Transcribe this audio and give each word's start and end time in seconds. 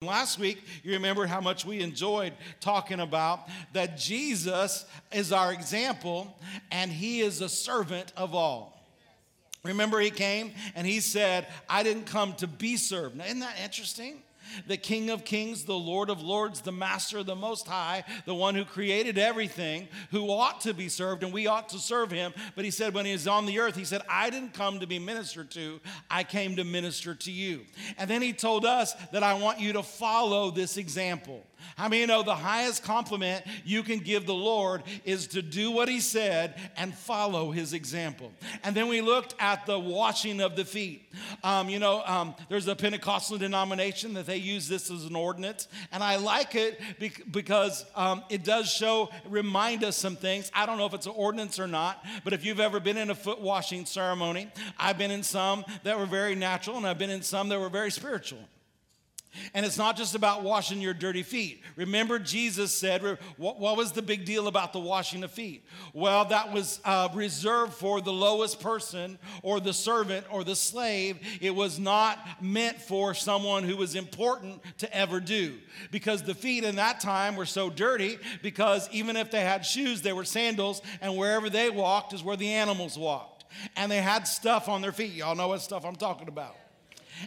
Last 0.00 0.38
week, 0.38 0.62
you 0.84 0.92
remember 0.92 1.26
how 1.26 1.40
much 1.40 1.64
we 1.64 1.80
enjoyed 1.80 2.32
talking 2.60 3.00
about 3.00 3.48
that 3.72 3.98
Jesus 3.98 4.84
is 5.10 5.32
our 5.32 5.52
example 5.52 6.38
and 6.70 6.88
he 6.88 7.18
is 7.18 7.40
a 7.40 7.48
servant 7.48 8.12
of 8.16 8.32
all. 8.32 8.80
Remember, 9.64 9.98
he 9.98 10.10
came 10.10 10.52
and 10.76 10.86
he 10.86 11.00
said, 11.00 11.48
I 11.68 11.82
didn't 11.82 12.04
come 12.04 12.34
to 12.34 12.46
be 12.46 12.76
served. 12.76 13.16
Now, 13.16 13.24
isn't 13.24 13.40
that 13.40 13.56
interesting? 13.60 14.22
The 14.66 14.76
King 14.76 15.10
of 15.10 15.24
Kings, 15.24 15.64
the 15.64 15.74
Lord 15.74 16.10
of 16.10 16.22
Lords, 16.22 16.60
the 16.60 16.72
Master, 16.72 17.18
of 17.18 17.26
the 17.26 17.36
Most 17.36 17.66
High, 17.66 18.04
the 18.24 18.34
one 18.34 18.54
who 18.54 18.64
created 18.64 19.18
everything, 19.18 19.88
who 20.10 20.30
ought 20.30 20.60
to 20.62 20.74
be 20.74 20.88
served, 20.88 21.22
and 21.22 21.32
we 21.32 21.46
ought 21.46 21.68
to 21.70 21.78
serve 21.78 22.10
him. 22.10 22.32
But 22.54 22.64
he 22.64 22.70
said, 22.70 22.94
when 22.94 23.06
he 23.06 23.12
was 23.12 23.28
on 23.28 23.46
the 23.46 23.58
earth, 23.58 23.76
he 23.76 23.84
said, 23.84 24.02
I 24.08 24.30
didn't 24.30 24.54
come 24.54 24.80
to 24.80 24.86
be 24.86 24.98
ministered 24.98 25.50
to, 25.52 25.80
I 26.10 26.24
came 26.24 26.56
to 26.56 26.64
minister 26.64 27.14
to 27.14 27.32
you. 27.32 27.62
And 27.96 28.08
then 28.08 28.22
he 28.22 28.32
told 28.32 28.64
us 28.64 28.94
that 29.12 29.22
I 29.22 29.34
want 29.34 29.60
you 29.60 29.72
to 29.74 29.82
follow 29.82 30.50
this 30.50 30.76
example. 30.76 31.44
How 31.76 31.88
many 31.88 32.00
you 32.00 32.06
know 32.06 32.22
the 32.22 32.34
highest 32.34 32.82
compliment 32.82 33.44
you 33.64 33.82
can 33.82 33.98
give 33.98 34.26
the 34.26 34.34
Lord 34.34 34.82
is 35.04 35.28
to 35.28 35.42
do 35.42 35.70
what 35.70 35.88
he 35.88 36.00
said 36.00 36.54
and 36.76 36.94
follow 36.94 37.50
his 37.50 37.72
example? 37.72 38.32
And 38.64 38.74
then 38.74 38.88
we 38.88 39.00
looked 39.00 39.34
at 39.38 39.66
the 39.66 39.78
washing 39.78 40.40
of 40.40 40.56
the 40.56 40.64
feet. 40.64 41.10
Um, 41.42 41.68
you 41.68 41.78
know, 41.78 42.02
um, 42.04 42.34
there's 42.48 42.68
a 42.68 42.76
Pentecostal 42.76 43.38
denomination 43.38 44.14
that 44.14 44.26
they 44.26 44.36
use 44.36 44.68
this 44.68 44.90
as 44.90 45.04
an 45.04 45.16
ordinance, 45.16 45.68
and 45.92 46.02
I 46.02 46.16
like 46.16 46.54
it 46.54 46.80
because 47.30 47.84
um, 47.94 48.22
it 48.28 48.44
does 48.44 48.70
show, 48.70 49.10
remind 49.28 49.84
us 49.84 49.96
some 49.96 50.16
things. 50.16 50.50
I 50.54 50.66
don't 50.66 50.78
know 50.78 50.86
if 50.86 50.94
it's 50.94 51.06
an 51.06 51.14
ordinance 51.16 51.58
or 51.58 51.66
not, 51.66 52.04
but 52.24 52.32
if 52.32 52.44
you've 52.44 52.60
ever 52.60 52.80
been 52.80 52.96
in 52.96 53.10
a 53.10 53.14
foot 53.14 53.40
washing 53.40 53.86
ceremony, 53.86 54.48
I've 54.78 54.98
been 54.98 55.10
in 55.10 55.22
some 55.22 55.64
that 55.82 55.98
were 55.98 56.06
very 56.06 56.34
natural, 56.34 56.76
and 56.76 56.86
I've 56.86 56.98
been 56.98 57.10
in 57.10 57.22
some 57.22 57.48
that 57.48 57.58
were 57.58 57.68
very 57.68 57.90
spiritual. 57.90 58.40
And 59.54 59.64
it's 59.64 59.78
not 59.78 59.96
just 59.96 60.14
about 60.14 60.42
washing 60.42 60.80
your 60.80 60.94
dirty 60.94 61.22
feet. 61.22 61.62
Remember, 61.76 62.18
Jesus 62.18 62.72
said, 62.72 63.02
what, 63.36 63.58
what 63.58 63.76
was 63.76 63.92
the 63.92 64.02
big 64.02 64.24
deal 64.24 64.48
about 64.48 64.72
the 64.72 64.80
washing 64.80 65.22
of 65.24 65.30
feet? 65.30 65.64
Well, 65.92 66.24
that 66.26 66.52
was 66.52 66.80
uh, 66.84 67.08
reserved 67.14 67.74
for 67.74 68.00
the 68.00 68.12
lowest 68.12 68.60
person 68.60 69.18
or 69.42 69.60
the 69.60 69.72
servant 69.72 70.26
or 70.30 70.44
the 70.44 70.56
slave. 70.56 71.18
It 71.40 71.54
was 71.54 71.78
not 71.78 72.18
meant 72.40 72.80
for 72.80 73.14
someone 73.14 73.64
who 73.64 73.76
was 73.76 73.94
important 73.94 74.62
to 74.78 74.96
ever 74.96 75.20
do. 75.20 75.54
Because 75.90 76.22
the 76.22 76.34
feet 76.34 76.64
in 76.64 76.76
that 76.76 77.00
time 77.00 77.36
were 77.36 77.46
so 77.46 77.70
dirty, 77.70 78.18
because 78.42 78.88
even 78.92 79.16
if 79.16 79.30
they 79.30 79.40
had 79.40 79.64
shoes, 79.64 80.02
they 80.02 80.12
were 80.12 80.24
sandals, 80.24 80.82
and 81.00 81.16
wherever 81.16 81.48
they 81.48 81.70
walked 81.70 82.12
is 82.12 82.22
where 82.22 82.36
the 82.36 82.48
animals 82.48 82.98
walked. 82.98 83.44
And 83.76 83.90
they 83.90 84.02
had 84.02 84.26
stuff 84.28 84.68
on 84.68 84.82
their 84.82 84.92
feet. 84.92 85.12
Y'all 85.12 85.34
know 85.34 85.48
what 85.48 85.62
stuff 85.62 85.84
I'm 85.84 85.96
talking 85.96 86.28
about. 86.28 86.54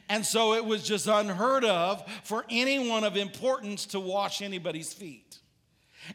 And 0.10 0.26
so 0.26 0.54
it 0.54 0.66
was 0.66 0.84
just 0.84 1.08
unheard 1.08 1.66
of 1.66 2.04
for 2.24 2.46
anyone 2.50 3.04
of 3.04 3.18
importance 3.18 3.86
to 3.88 4.00
wash 4.00 4.42
anybody's 4.42 4.94
feet. 4.94 5.40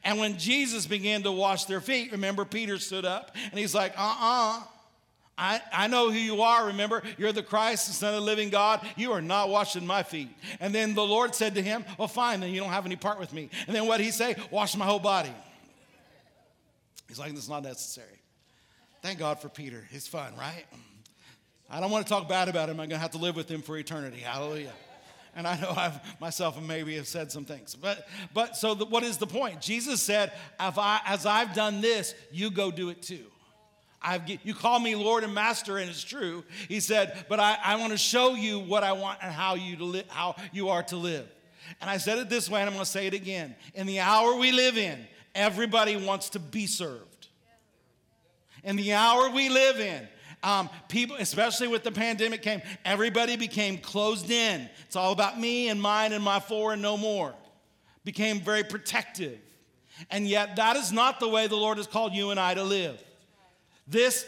And 0.05 0.19
when 0.19 0.39
Jesus 0.39 0.87
began 0.87 1.23
to 1.23 1.33
wash 1.33 1.65
their 1.67 1.81
feet, 1.81 2.13
remember, 2.13 2.45
Peter 2.45 2.79
stood 2.79 3.05
up 3.05 3.35
and 3.51 3.59
he's 3.59 3.75
like, 3.75 3.93
uh 3.97 4.03
uh-uh, 4.03 4.59
uh 4.59 4.63
I, 5.39 5.61
I 5.71 5.87
know 5.89 6.11
who 6.11 6.17
you 6.17 6.41
are. 6.41 6.69
Remember, 6.69 7.03
you're 7.19 7.33
the 7.33 7.43
Christ, 7.43 7.89
the 7.89 7.93
Son 7.93 8.15
of 8.15 8.21
the 8.21 8.27
living 8.27 8.49
God. 8.49 8.81
You 8.97 9.13
are 9.13 9.21
not 9.21 9.51
washing 9.51 9.87
my 9.87 10.03
feet. 10.03 10.31
And 10.61 10.75
then 10.75 10.95
the 10.95 11.05
Lord 11.05 11.35
said 11.35 11.57
to 11.57 11.63
him, 11.63 11.85
Well, 11.99 12.09
fine, 12.09 12.41
then 12.41 12.51
you 12.51 12.61
don't 12.61 12.71
have 12.71 12.87
any 12.87 12.97
part 12.97 13.21
with 13.21 13.35
me. 13.35 13.51
And 13.67 13.77
then 13.77 13.87
what 13.87 13.99
did 13.99 14.05
he 14.05 14.13
say? 14.13 14.37
Wash 14.51 14.75
my 14.77 14.87
whole 14.87 14.99
body. 14.99 15.33
He's 17.07 17.19
like, 17.19 17.35
That's 17.35 17.51
not 17.51 17.65
necessary. 17.65 18.19
Thank 19.03 19.19
God 19.19 19.39
for 19.41 19.51
Peter. 19.51 19.87
It's 19.91 20.09
fun, 20.09 20.35
right? 20.39 20.65
I 21.69 21.81
don't 21.81 21.91
want 21.91 22.07
to 22.07 22.13
talk 22.13 22.29
bad 22.29 22.49
about 22.49 22.69
him. 22.69 22.81
I'm 22.81 22.89
going 22.89 22.91
to 22.91 22.99
have 22.99 23.11
to 23.13 23.19
live 23.19 23.37
with 23.37 23.51
him 23.51 23.63
for 23.63 23.77
eternity. 23.77 24.19
Hallelujah. 24.19 24.73
And 25.35 25.47
I 25.47 25.61
know 25.61 25.73
I've 25.77 26.01
myself 26.21 26.57
and 26.57 26.67
maybe 26.67 26.97
have 26.97 27.07
said 27.07 27.31
some 27.31 27.45
things. 27.45 27.75
But 27.75 28.09
but 28.33 28.57
so 28.57 28.75
the, 28.75 28.87
what 28.87 29.03
is 29.03 29.19
the 29.19 29.27
point? 29.27 29.61
Jesus 29.61 30.01
said, 30.03 30.33
I, 30.59 31.01
as 31.05 31.27
I've 31.27 31.55
done 31.55 31.81
this, 31.81 32.15
you 32.33 32.51
go 32.51 32.71
do 32.71 32.89
it 32.89 33.03
too. 33.03 33.25
I've, 34.01 34.23
you 34.29 34.55
call 34.55 34.79
me 34.79 34.95
Lord 34.95 35.25
and 35.25 35.35
Master, 35.35 35.79
and 35.79 35.91
it's 35.91 36.05
true. 36.05 36.45
He 36.69 36.81
said, 36.81 37.27
but 37.29 37.41
I, 37.41 37.59
I 37.63 37.77
want 37.77 37.93
to 37.93 37.99
show 37.99 38.35
you 38.35 38.61
what 38.61 38.85
I 38.85 38.93
want 38.93 39.19
and 39.21 39.33
how 39.33 39.57
you 39.57 39.77
to 39.77 39.85
li- 39.85 40.05
how 40.09 40.37
you 40.53 40.69
are 40.69 40.83
to 40.85 40.97
live. 40.97 41.27
And 41.81 41.91
I 41.91 41.97
said 41.97 42.19
it 42.19 42.31
this 42.31 42.49
way, 42.49 42.61
and 42.61 42.69
I'm 42.69 42.75
going 42.75 42.85
to 42.85 42.91
say 42.91 43.07
it 43.07 43.15
again. 43.15 43.57
In 43.75 43.87
the 43.87 44.01
hour 44.01 44.37
we 44.37 44.53
live 44.53 44.79
in, 44.79 44.99
everybody 45.35 45.97
wants 45.97 46.31
to 46.31 46.39
be 46.39 46.67
served. 46.67 47.29
In 48.63 48.77
the 48.77 48.93
hour 48.93 49.31
we 49.31 49.49
live 49.49 49.81
in, 49.81 50.07
um, 50.43 50.71
people, 50.89 51.17
especially 51.19 51.69
with 51.69 51.83
the 51.83 51.93
pandemic 51.93 52.43
came, 52.43 52.63
everybody 52.85 53.37
became 53.37 53.79
closed 53.79 54.31
in. 54.31 54.69
It's 54.87 54.97
all 54.97 55.13
about 55.13 55.41
me 55.41 55.69
and 55.69 55.81
mine 55.81 56.13
and 56.13 56.23
my 56.23 56.41
four 56.41 56.73
and 56.73 56.83
no 56.83 56.97
more. 56.97 57.35
Became 58.05 58.41
very 58.41 58.63
protective. 58.63 59.39
And 60.11 60.29
yet, 60.29 60.57
that 60.57 60.77
is 60.77 60.93
not 60.93 61.21
the 61.21 61.29
way 61.29 61.47
the 61.47 61.57
Lord 61.57 61.79
has 61.79 61.87
called 61.87 62.13
you 62.13 62.31
and 62.31 62.39
I 62.39 62.55
to 62.55 62.63
live. 62.63 63.03
This, 63.89 64.27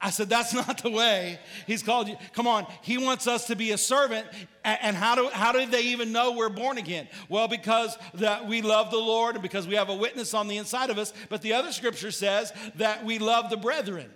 I 0.00 0.10
said, 0.10 0.28
that's 0.28 0.52
not 0.54 0.82
the 0.82 0.90
way 0.90 1.38
He's 1.66 1.82
called 1.82 2.08
you. 2.08 2.16
Come 2.34 2.46
on, 2.46 2.66
He 2.82 2.98
wants 2.98 3.26
us 3.26 3.46
to 3.46 3.56
be 3.56 3.70
a 3.70 3.78
servant. 3.78 4.26
And 4.64 4.94
how 4.94 5.14
do, 5.14 5.28
how 5.28 5.52
do 5.52 5.64
they 5.64 5.84
even 5.84 6.12
know 6.12 6.32
we're 6.32 6.50
born 6.50 6.76
again? 6.76 7.08
Well, 7.28 7.48
because 7.48 7.96
that 8.14 8.46
we 8.46 8.60
love 8.60 8.90
the 8.90 8.98
Lord 8.98 9.36
and 9.36 9.42
because 9.42 9.66
we 9.66 9.76
have 9.76 9.88
a 9.88 9.94
witness 9.94 10.34
on 10.34 10.48
the 10.48 10.58
inside 10.58 10.90
of 10.90 10.98
us. 10.98 11.14
But 11.28 11.40
the 11.40 11.54
other 11.54 11.72
scripture 11.72 12.10
says 12.10 12.52
that 12.74 13.04
we 13.04 13.18
love 13.18 13.48
the 13.48 13.56
brethren. 13.56 14.10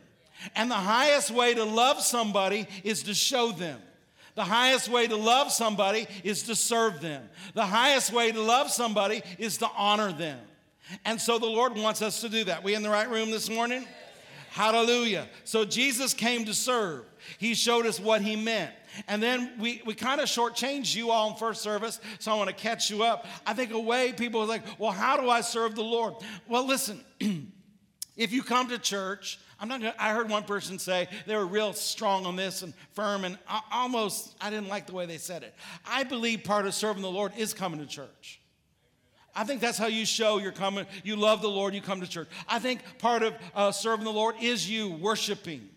And 0.55 0.71
the 0.71 0.75
highest 0.75 1.31
way 1.31 1.55
to 1.55 1.65
love 1.65 2.01
somebody 2.01 2.67
is 2.83 3.03
to 3.05 3.15
show 3.15 3.53
them. 3.53 3.81
The 4.35 4.45
highest 4.45 4.89
way 4.89 5.07
to 5.07 5.17
love 5.17 5.53
somebody 5.53 6.07
is 6.25 6.43
to 6.45 6.57
serve 6.57 7.01
them. 7.01 7.29
The 7.55 7.67
highest 7.67 8.13
way 8.13 8.33
to 8.33 8.41
love 8.41 8.71
somebody 8.71 9.23
is 9.39 9.59
to 9.59 9.69
honor 9.77 10.13
them. 10.13 10.41
And 11.05 11.21
so 11.21 11.39
the 11.39 11.47
Lord 11.47 11.77
wants 11.77 12.03
us 12.03 12.21
to 12.23 12.29
do 12.29 12.45
that. 12.45 12.65
We 12.65 12.75
in 12.75 12.83
the 12.83 12.91
right 12.91 13.09
room 13.09 13.31
this 13.31 13.49
morning? 13.49 13.87
Hallelujah. 14.51 15.29
So 15.45 15.65
Jesus 15.65 16.15
came 16.15 16.45
to 16.45 16.55
serve. 16.55 17.05
He 17.39 17.55
showed 17.55 17.87
us 17.87 17.99
what 17.99 18.23
he 18.23 18.37
meant. 18.37 18.73
And 19.09 19.23
then 19.23 19.53
we, 19.59 19.83
we 19.85 19.95
kind 19.95 20.21
of 20.21 20.29
shortchanged 20.29 20.95
you 20.95 21.11
all 21.11 21.31
in 21.31 21.37
first 21.37 21.63
service, 21.63 22.01
so 22.21 22.31
I 22.31 22.37
want 22.37 22.51
to 22.51 22.55
catch 22.55 22.91
you 22.91 23.03
up. 23.03 23.27
I 23.45 23.53
think 23.53 23.73
a 23.73 23.81
way 23.81 24.13
people 24.13 24.41
are 24.43 24.47
like, 24.47 24.63
well, 24.79 24.93
how 24.93 25.17
do 25.17 25.29
I 25.29 25.41
serve 25.41 25.75
the 25.75 25.83
Lord? 25.83 26.15
Well, 26.47 26.65
listen, 26.65 27.05
if 28.17 28.33
you 28.33 28.45
come 28.45 28.69
to 28.69 28.79
church 28.79 29.41
I'm 29.61 29.69
not 29.69 29.81
gonna, 29.81 29.95
I 29.99 30.13
heard 30.13 30.29
one 30.29 30.43
person 30.43 30.79
say 30.79 31.09
they 31.27 31.37
were 31.37 31.47
real 31.47 31.73
strong 31.73 32.27
on 32.27 32.37
this 32.37 32.63
and 32.63 32.75
firm, 32.93 33.25
and 33.25 33.39
almost, 33.73 34.35
I 34.41 34.51
didn't 34.51 34.69
like 34.69 34.87
the 34.87 34.95
way 34.95 35.07
they 35.07 35.19
said 35.19 35.43
it. 35.43 35.55
I 35.87 36.05
believe 36.05 36.45
part 36.45 36.67
of 36.67 36.75
serving 36.75 37.03
the 37.03 37.11
Lord 37.11 37.33
is 37.37 37.55
coming 37.55 37.81
to 37.81 37.87
church. 37.87 38.41
I 39.35 39.45
think 39.45 39.61
that's 39.61 39.79
how 39.79 39.87
you 39.87 40.07
show 40.07 40.39
you're 40.39 40.53
coming, 40.53 40.87
you 41.03 41.17
love 41.17 41.43
the 41.43 41.49
Lord, 41.49 41.75
you 41.75 41.81
come 41.81 42.01
to 42.01 42.07
church. 42.07 42.29
I 42.49 42.59
think 42.59 42.81
part 42.99 43.23
of 43.23 43.35
uh, 43.55 43.73
serving 43.73 44.05
the 44.05 44.13
Lord 44.13 44.37
is 44.41 44.69
you 44.69 44.91
worshiping. 44.91 45.69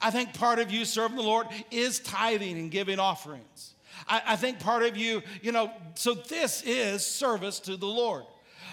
I 0.00 0.10
think 0.10 0.34
part 0.34 0.58
of 0.58 0.70
you 0.70 0.84
serving 0.84 1.16
the 1.16 1.22
Lord 1.22 1.46
is 1.70 2.00
tithing 2.00 2.58
and 2.58 2.70
giving 2.70 2.98
offerings. 2.98 3.74
I, 4.06 4.22
I 4.26 4.36
think 4.36 4.60
part 4.60 4.82
of 4.82 4.96
you, 4.96 5.22
you 5.42 5.52
know, 5.52 5.72
so 5.94 6.14
this 6.14 6.62
is 6.62 7.04
service 7.04 7.60
to 7.60 7.76
the 7.76 7.86
Lord. 7.86 8.24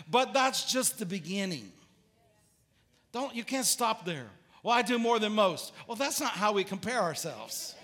But 0.09 0.33
that's 0.33 0.71
just 0.71 0.99
the 0.99 1.05
beginning. 1.05 1.71
Don't, 3.11 3.33
you 3.33 3.45
can't 3.45 3.65
stop 3.65 4.05
there. 4.05 4.27
Well, 4.65 4.73
I 4.73 4.81
do 4.81 4.97
more 4.97 5.19
than 5.19 5.33
most. 5.33 5.73
Well, 5.87 5.95
that's 5.95 6.19
not 6.19 6.31
how 6.31 6.51
we 6.51 6.63
compare 6.63 6.99
ourselves. 6.99 7.75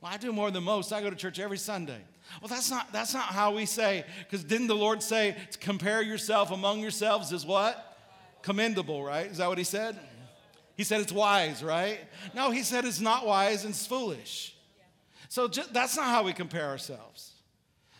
Well, 0.00 0.10
I 0.12 0.16
do 0.16 0.32
more 0.32 0.50
than 0.50 0.64
most. 0.64 0.92
I 0.92 1.00
go 1.00 1.10
to 1.10 1.14
church 1.14 1.38
every 1.38 1.58
Sunday. 1.58 2.00
Well, 2.40 2.48
that's 2.48 2.72
not, 2.72 2.92
that's 2.92 3.14
not 3.14 3.26
how 3.26 3.54
we 3.54 3.64
say, 3.64 4.04
because 4.18 4.42
didn't 4.42 4.66
the 4.66 4.74
Lord 4.74 5.00
say, 5.00 5.36
compare 5.60 6.02
yourself 6.02 6.50
among 6.50 6.80
yourselves 6.80 7.30
is 7.30 7.46
what? 7.46 7.96
Commendable, 8.42 9.04
right? 9.04 9.30
Is 9.30 9.36
that 9.36 9.48
what 9.48 9.58
he 9.58 9.64
said? 9.64 9.96
He 10.76 10.82
said 10.82 11.00
it's 11.00 11.12
wise, 11.12 11.62
right? 11.62 12.00
No, 12.34 12.50
he 12.50 12.64
said 12.64 12.84
it's 12.84 13.00
not 13.00 13.24
wise 13.24 13.64
and 13.64 13.74
it's 13.74 13.86
foolish. 13.86 14.56
So 15.28 15.46
just, 15.46 15.72
that's 15.72 15.96
not 15.96 16.06
how 16.06 16.24
we 16.24 16.32
compare 16.32 16.66
ourselves. 16.66 17.30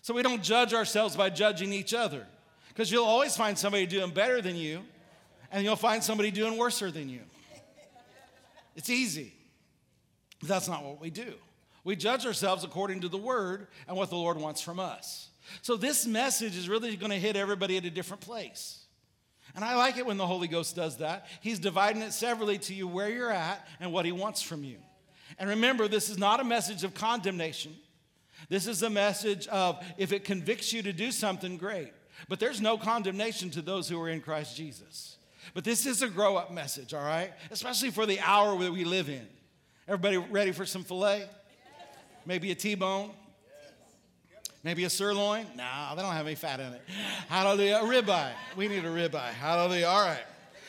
So 0.00 0.12
we 0.12 0.24
don't 0.24 0.42
judge 0.42 0.74
ourselves 0.74 1.14
by 1.14 1.30
judging 1.30 1.72
each 1.72 1.94
other, 1.94 2.26
because 2.70 2.90
you'll 2.90 3.04
always 3.04 3.36
find 3.36 3.56
somebody 3.56 3.86
doing 3.86 4.10
better 4.10 4.42
than 4.42 4.56
you 4.56 4.82
and 5.52 5.64
you'll 5.64 5.76
find 5.76 6.02
somebody 6.02 6.30
doing 6.30 6.56
worse 6.56 6.80
than 6.80 7.08
you. 7.08 7.20
It's 8.74 8.90
easy. 8.90 9.32
But 10.40 10.48
that's 10.48 10.68
not 10.68 10.82
what 10.82 11.00
we 11.00 11.10
do. 11.10 11.34
We 11.84 11.94
judge 11.94 12.26
ourselves 12.26 12.64
according 12.64 13.00
to 13.00 13.08
the 13.08 13.18
word 13.18 13.68
and 13.86 13.96
what 13.96 14.10
the 14.10 14.16
Lord 14.16 14.38
wants 14.38 14.60
from 14.60 14.80
us. 14.80 15.28
So 15.60 15.76
this 15.76 16.06
message 16.06 16.56
is 16.56 16.68
really 16.68 16.96
going 16.96 17.10
to 17.10 17.18
hit 17.18 17.36
everybody 17.36 17.76
at 17.76 17.84
a 17.84 17.90
different 17.90 18.22
place. 18.22 18.78
And 19.54 19.64
I 19.64 19.76
like 19.76 19.98
it 19.98 20.06
when 20.06 20.16
the 20.16 20.26
Holy 20.26 20.48
Ghost 20.48 20.74
does 20.74 20.98
that. 20.98 21.26
He's 21.40 21.58
dividing 21.58 22.02
it 22.02 22.12
severally 22.12 22.58
to 22.58 22.74
you 22.74 22.88
where 22.88 23.10
you're 23.10 23.32
at 23.32 23.66
and 23.80 23.92
what 23.92 24.06
he 24.06 24.12
wants 24.12 24.40
from 24.40 24.64
you. 24.64 24.78
And 25.38 25.50
remember, 25.50 25.88
this 25.88 26.08
is 26.08 26.18
not 26.18 26.40
a 26.40 26.44
message 26.44 26.84
of 26.84 26.94
condemnation. 26.94 27.74
This 28.48 28.66
is 28.66 28.82
a 28.82 28.90
message 28.90 29.46
of 29.48 29.84
if 29.98 30.12
it 30.12 30.24
convicts 30.24 30.72
you 30.72 30.82
to 30.82 30.92
do 30.92 31.10
something, 31.10 31.58
great. 31.58 31.92
But 32.28 32.40
there's 32.40 32.60
no 32.60 32.78
condemnation 32.78 33.50
to 33.50 33.62
those 33.62 33.88
who 33.88 34.00
are 34.00 34.08
in 34.08 34.20
Christ 34.20 34.56
Jesus. 34.56 35.16
But 35.54 35.64
this 35.64 35.86
is 35.86 36.02
a 36.02 36.08
grow 36.08 36.36
up 36.36 36.52
message, 36.52 36.94
all 36.94 37.04
right? 37.04 37.32
Especially 37.50 37.90
for 37.90 38.06
the 38.06 38.20
hour 38.20 38.58
that 38.58 38.72
we 38.72 38.84
live 38.84 39.08
in. 39.08 39.26
Everybody 39.88 40.16
ready 40.16 40.52
for 40.52 40.64
some 40.64 40.84
filet? 40.84 41.28
Maybe 42.24 42.50
a 42.50 42.54
T 42.54 42.74
bone? 42.74 43.10
Maybe 44.64 44.84
a 44.84 44.90
sirloin? 44.90 45.46
No, 45.56 45.92
they 45.96 46.02
don't 46.02 46.12
have 46.12 46.26
any 46.26 46.36
fat 46.36 46.60
in 46.60 46.72
it. 46.72 46.82
Hallelujah. 47.28 47.80
A 47.82 47.84
ribeye. 47.84 48.32
We 48.56 48.68
need 48.68 48.84
a 48.84 48.88
ribeye. 48.88 49.32
Hallelujah. 49.32 49.86
All 49.86 50.06
right. 50.06 50.22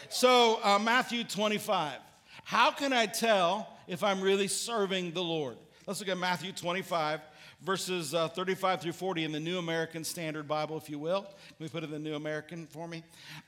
So, 0.10 0.60
uh, 0.64 0.80
Matthew 0.80 1.24
25. 1.24 2.00
How 2.44 2.72
can 2.72 2.92
I 2.92 3.06
tell 3.06 3.68
if 3.88 4.04
I'm 4.04 4.20
really 4.22 4.48
serving 4.48 5.12
the 5.12 5.24
Lord? 5.24 5.58
Let's 5.86 6.00
look 6.00 6.10
at 6.10 6.18
Matthew 6.18 6.54
25, 6.54 7.20
verses 7.64 8.14
uh, 8.14 8.28
35 8.28 8.82
through 8.82 8.92
40 8.92 9.24
in 9.24 9.32
the 9.32 9.40
New 9.40 9.58
American 9.58 10.04
Standard 10.04 10.48
Bible, 10.48 10.78
if 10.78 10.90
you 10.90 11.00
will. 11.00 11.22
Can 11.22 11.56
we 11.60 11.70
put 11.70 11.84
it 11.84 11.88
in 11.88 11.92
the 11.92 12.10
New 12.10 12.16
American 12.16 12.68
for 12.68 12.88
me? 12.88 13.04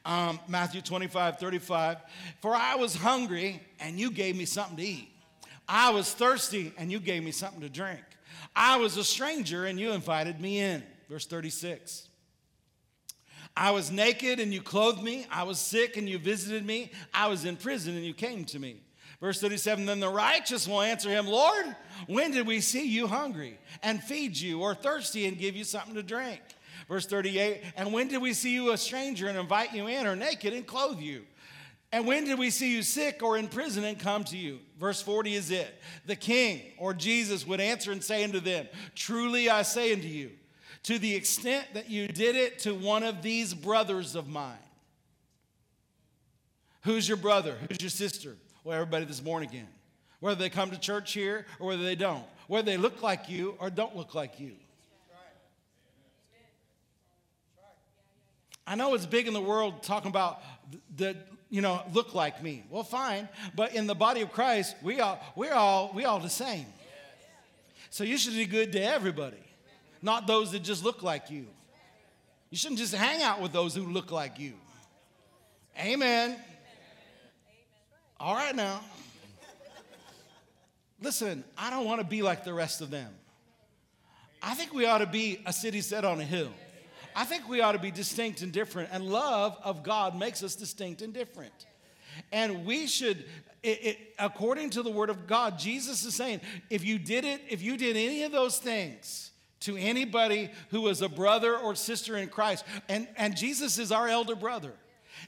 Um, 0.05 0.39
Matthew 0.47 0.81
25, 0.81 1.37
35. 1.37 1.97
For 2.41 2.55
I 2.55 2.75
was 2.75 2.95
hungry, 2.95 3.61
and 3.79 3.99
you 3.99 4.11
gave 4.11 4.35
me 4.35 4.45
something 4.45 4.77
to 4.77 4.83
eat. 4.83 5.09
I 5.67 5.91
was 5.91 6.13
thirsty, 6.13 6.73
and 6.77 6.91
you 6.91 6.99
gave 6.99 7.23
me 7.23 7.31
something 7.31 7.61
to 7.61 7.69
drink. 7.69 8.01
I 8.55 8.77
was 8.77 8.97
a 8.97 9.03
stranger, 9.03 9.65
and 9.65 9.79
you 9.79 9.91
invited 9.91 10.39
me 10.39 10.59
in. 10.59 10.83
Verse 11.09 11.25
36. 11.25 12.07
I 13.57 13.71
was 13.71 13.89
naked 13.89 14.41
and 14.41 14.53
you 14.53 14.61
clothed 14.61 15.01
me. 15.01 15.25
I 15.31 15.43
was 15.43 15.59
sick 15.59 15.95
and 15.95 16.09
you 16.09 16.19
visited 16.19 16.65
me. 16.65 16.91
I 17.13 17.27
was 17.27 17.45
in 17.45 17.55
prison 17.55 17.95
and 17.95 18.05
you 18.05 18.13
came 18.13 18.43
to 18.45 18.59
me. 18.59 18.81
Verse 19.19 19.39
37 19.39 19.85
Then 19.85 19.99
the 19.99 20.09
righteous 20.09 20.67
will 20.67 20.81
answer 20.81 21.09
him, 21.09 21.27
Lord, 21.27 21.75
when 22.07 22.31
did 22.31 22.47
we 22.47 22.61
see 22.61 22.87
you 22.87 23.07
hungry 23.07 23.57
and 23.81 24.03
feed 24.03 24.37
you, 24.37 24.61
or 24.61 24.75
thirsty 24.75 25.25
and 25.25 25.37
give 25.37 25.55
you 25.55 25.63
something 25.63 25.95
to 25.95 26.03
drink? 26.03 26.41
Verse 26.87 27.05
38 27.05 27.61
And 27.77 27.93
when 27.93 28.07
did 28.07 28.21
we 28.21 28.33
see 28.33 28.53
you 28.53 28.71
a 28.71 28.77
stranger 28.77 29.27
and 29.27 29.37
invite 29.37 29.73
you 29.73 29.87
in, 29.87 30.05
or 30.05 30.15
naked 30.15 30.53
and 30.53 30.65
clothe 30.65 30.99
you? 30.99 31.23
And 31.91 32.05
when 32.05 32.25
did 32.25 32.37
we 32.37 32.49
see 32.49 32.73
you 32.73 32.81
sick 32.81 33.23
or 33.23 33.37
in 33.37 33.47
prison 33.47 33.85
and 33.85 33.97
come 33.97 34.25
to 34.25 34.37
you? 34.37 34.59
Verse 34.77 35.01
40 35.01 35.35
is 35.35 35.51
it. 35.51 35.81
The 36.05 36.15
king 36.15 36.61
or 36.77 36.93
Jesus 36.93 37.47
would 37.47 37.61
answer 37.61 37.91
and 37.91 38.03
say 38.03 38.23
unto 38.23 38.41
them, 38.41 38.67
Truly 38.95 39.49
I 39.49 39.61
say 39.61 39.93
unto 39.93 40.07
you, 40.07 40.31
to 40.83 40.99
the 40.99 41.15
extent 41.15 41.67
that 41.73 41.89
you 41.89 42.07
did 42.07 42.35
it 42.35 42.59
to 42.59 42.75
one 42.75 43.03
of 43.03 43.21
these 43.21 43.53
brothers 43.53 44.15
of 44.15 44.27
mine. 44.27 44.57
Who's 46.81 47.07
your 47.07 47.17
brother? 47.17 47.55
Who's 47.69 47.81
your 47.81 47.89
sister? 47.89 48.35
Well, 48.65 48.73
everybody 48.73 49.05
that's 49.05 49.21
born 49.21 49.43
again. 49.43 49.67
Whether 50.19 50.39
they 50.39 50.49
come 50.49 50.71
to 50.71 50.77
church 50.77 51.13
here 51.13 51.45
or 51.59 51.67
whether 51.67 51.83
they 51.83 51.95
don't. 51.95 52.25
Whether 52.47 52.65
they 52.65 52.75
look 52.75 53.01
like 53.01 53.29
you 53.29 53.55
or 53.59 53.69
don't 53.69 53.95
look 53.95 54.13
like 54.13 54.37
you. 54.41 54.51
I 58.67 58.75
know 58.75 58.93
it's 58.95 59.05
big 59.05 59.27
in 59.27 59.33
the 59.33 59.41
world 59.41 59.83
talking 59.83 60.09
about 60.09 60.41
the, 60.97 61.15
you 61.49 61.61
know, 61.61 61.81
look 61.93 62.13
like 62.13 62.43
me. 62.43 62.63
Well, 62.69 62.83
fine, 62.83 63.29
but 63.55 63.73
in 63.73 63.87
the 63.87 63.95
body 63.95 64.21
of 64.21 64.33
Christ, 64.33 64.75
we 64.81 64.99
all 64.99 65.19
we're 65.35 65.53
all 65.53 65.91
we 65.93 66.03
all 66.03 66.19
the 66.19 66.29
same. 66.29 66.65
So 67.91 68.03
you 68.03 68.17
should 68.17 68.33
be 68.33 68.45
good 68.45 68.73
to 68.73 68.81
everybody 68.83 69.37
not 70.05 70.27
those 70.27 70.51
that 70.51 70.59
just 70.61 70.83
look 70.83 71.01
like 71.01 71.31
you. 71.31 71.47
You 72.51 72.57
shouldn't 72.57 72.79
just 72.79 72.93
hang 72.93 73.23
out 73.23 73.41
with 73.41 73.51
those 73.51 73.75
who 73.75 73.83
look 73.83 74.11
like 74.11 74.39
you. 74.39 74.53
Amen. 75.79 76.37
All 78.19 78.35
right 78.35 78.55
now. 78.55 78.81
Listen, 81.01 81.43
I 81.57 81.69
don't 81.69 81.85
want 81.85 82.01
to 82.01 82.07
be 82.07 82.21
like 82.21 82.43
the 82.43 82.53
rest 82.53 82.81
of 82.81 82.89
them. 82.89 83.11
I 84.41 84.53
think 84.53 84.73
we 84.73 84.85
ought 84.85 84.99
to 84.99 85.05
be 85.05 85.41
a 85.45 85.53
city 85.53 85.81
set 85.81 86.05
on 86.05 86.19
a 86.19 86.23
hill. 86.23 86.51
I 87.15 87.25
think 87.25 87.47
we 87.47 87.61
ought 87.61 87.73
to 87.73 87.79
be 87.79 87.91
distinct 87.91 88.41
and 88.41 88.51
different. 88.51 88.89
And 88.91 89.05
love 89.05 89.57
of 89.63 89.83
God 89.83 90.17
makes 90.17 90.43
us 90.43 90.55
distinct 90.55 91.01
and 91.01 91.13
different. 91.13 91.53
And 92.31 92.65
we 92.65 92.87
should, 92.87 93.25
it, 93.63 93.85
it, 93.85 93.97
according 94.19 94.71
to 94.71 94.83
the 94.83 94.91
word 94.91 95.09
of 95.09 95.27
God, 95.27 95.59
Jesus 95.59 96.05
is 96.05 96.15
saying, 96.15 96.41
if 96.69 96.85
you 96.85 96.97
did 96.97 97.25
it, 97.25 97.41
if 97.49 97.61
you 97.61 97.77
did 97.77 97.97
any 97.97 98.23
of 98.23 98.31
those 98.31 98.57
things, 98.57 99.31
to 99.61 99.77
anybody 99.77 100.51
who 100.69 100.87
is 100.87 101.01
a 101.01 101.09
brother 101.09 101.57
or 101.57 101.73
sister 101.73 102.17
in 102.17 102.29
Christ. 102.29 102.63
And, 102.87 103.07
and 103.17 103.35
Jesus 103.35 103.79
is 103.79 103.91
our 103.91 104.07
elder 104.07 104.35
brother. 104.35 104.73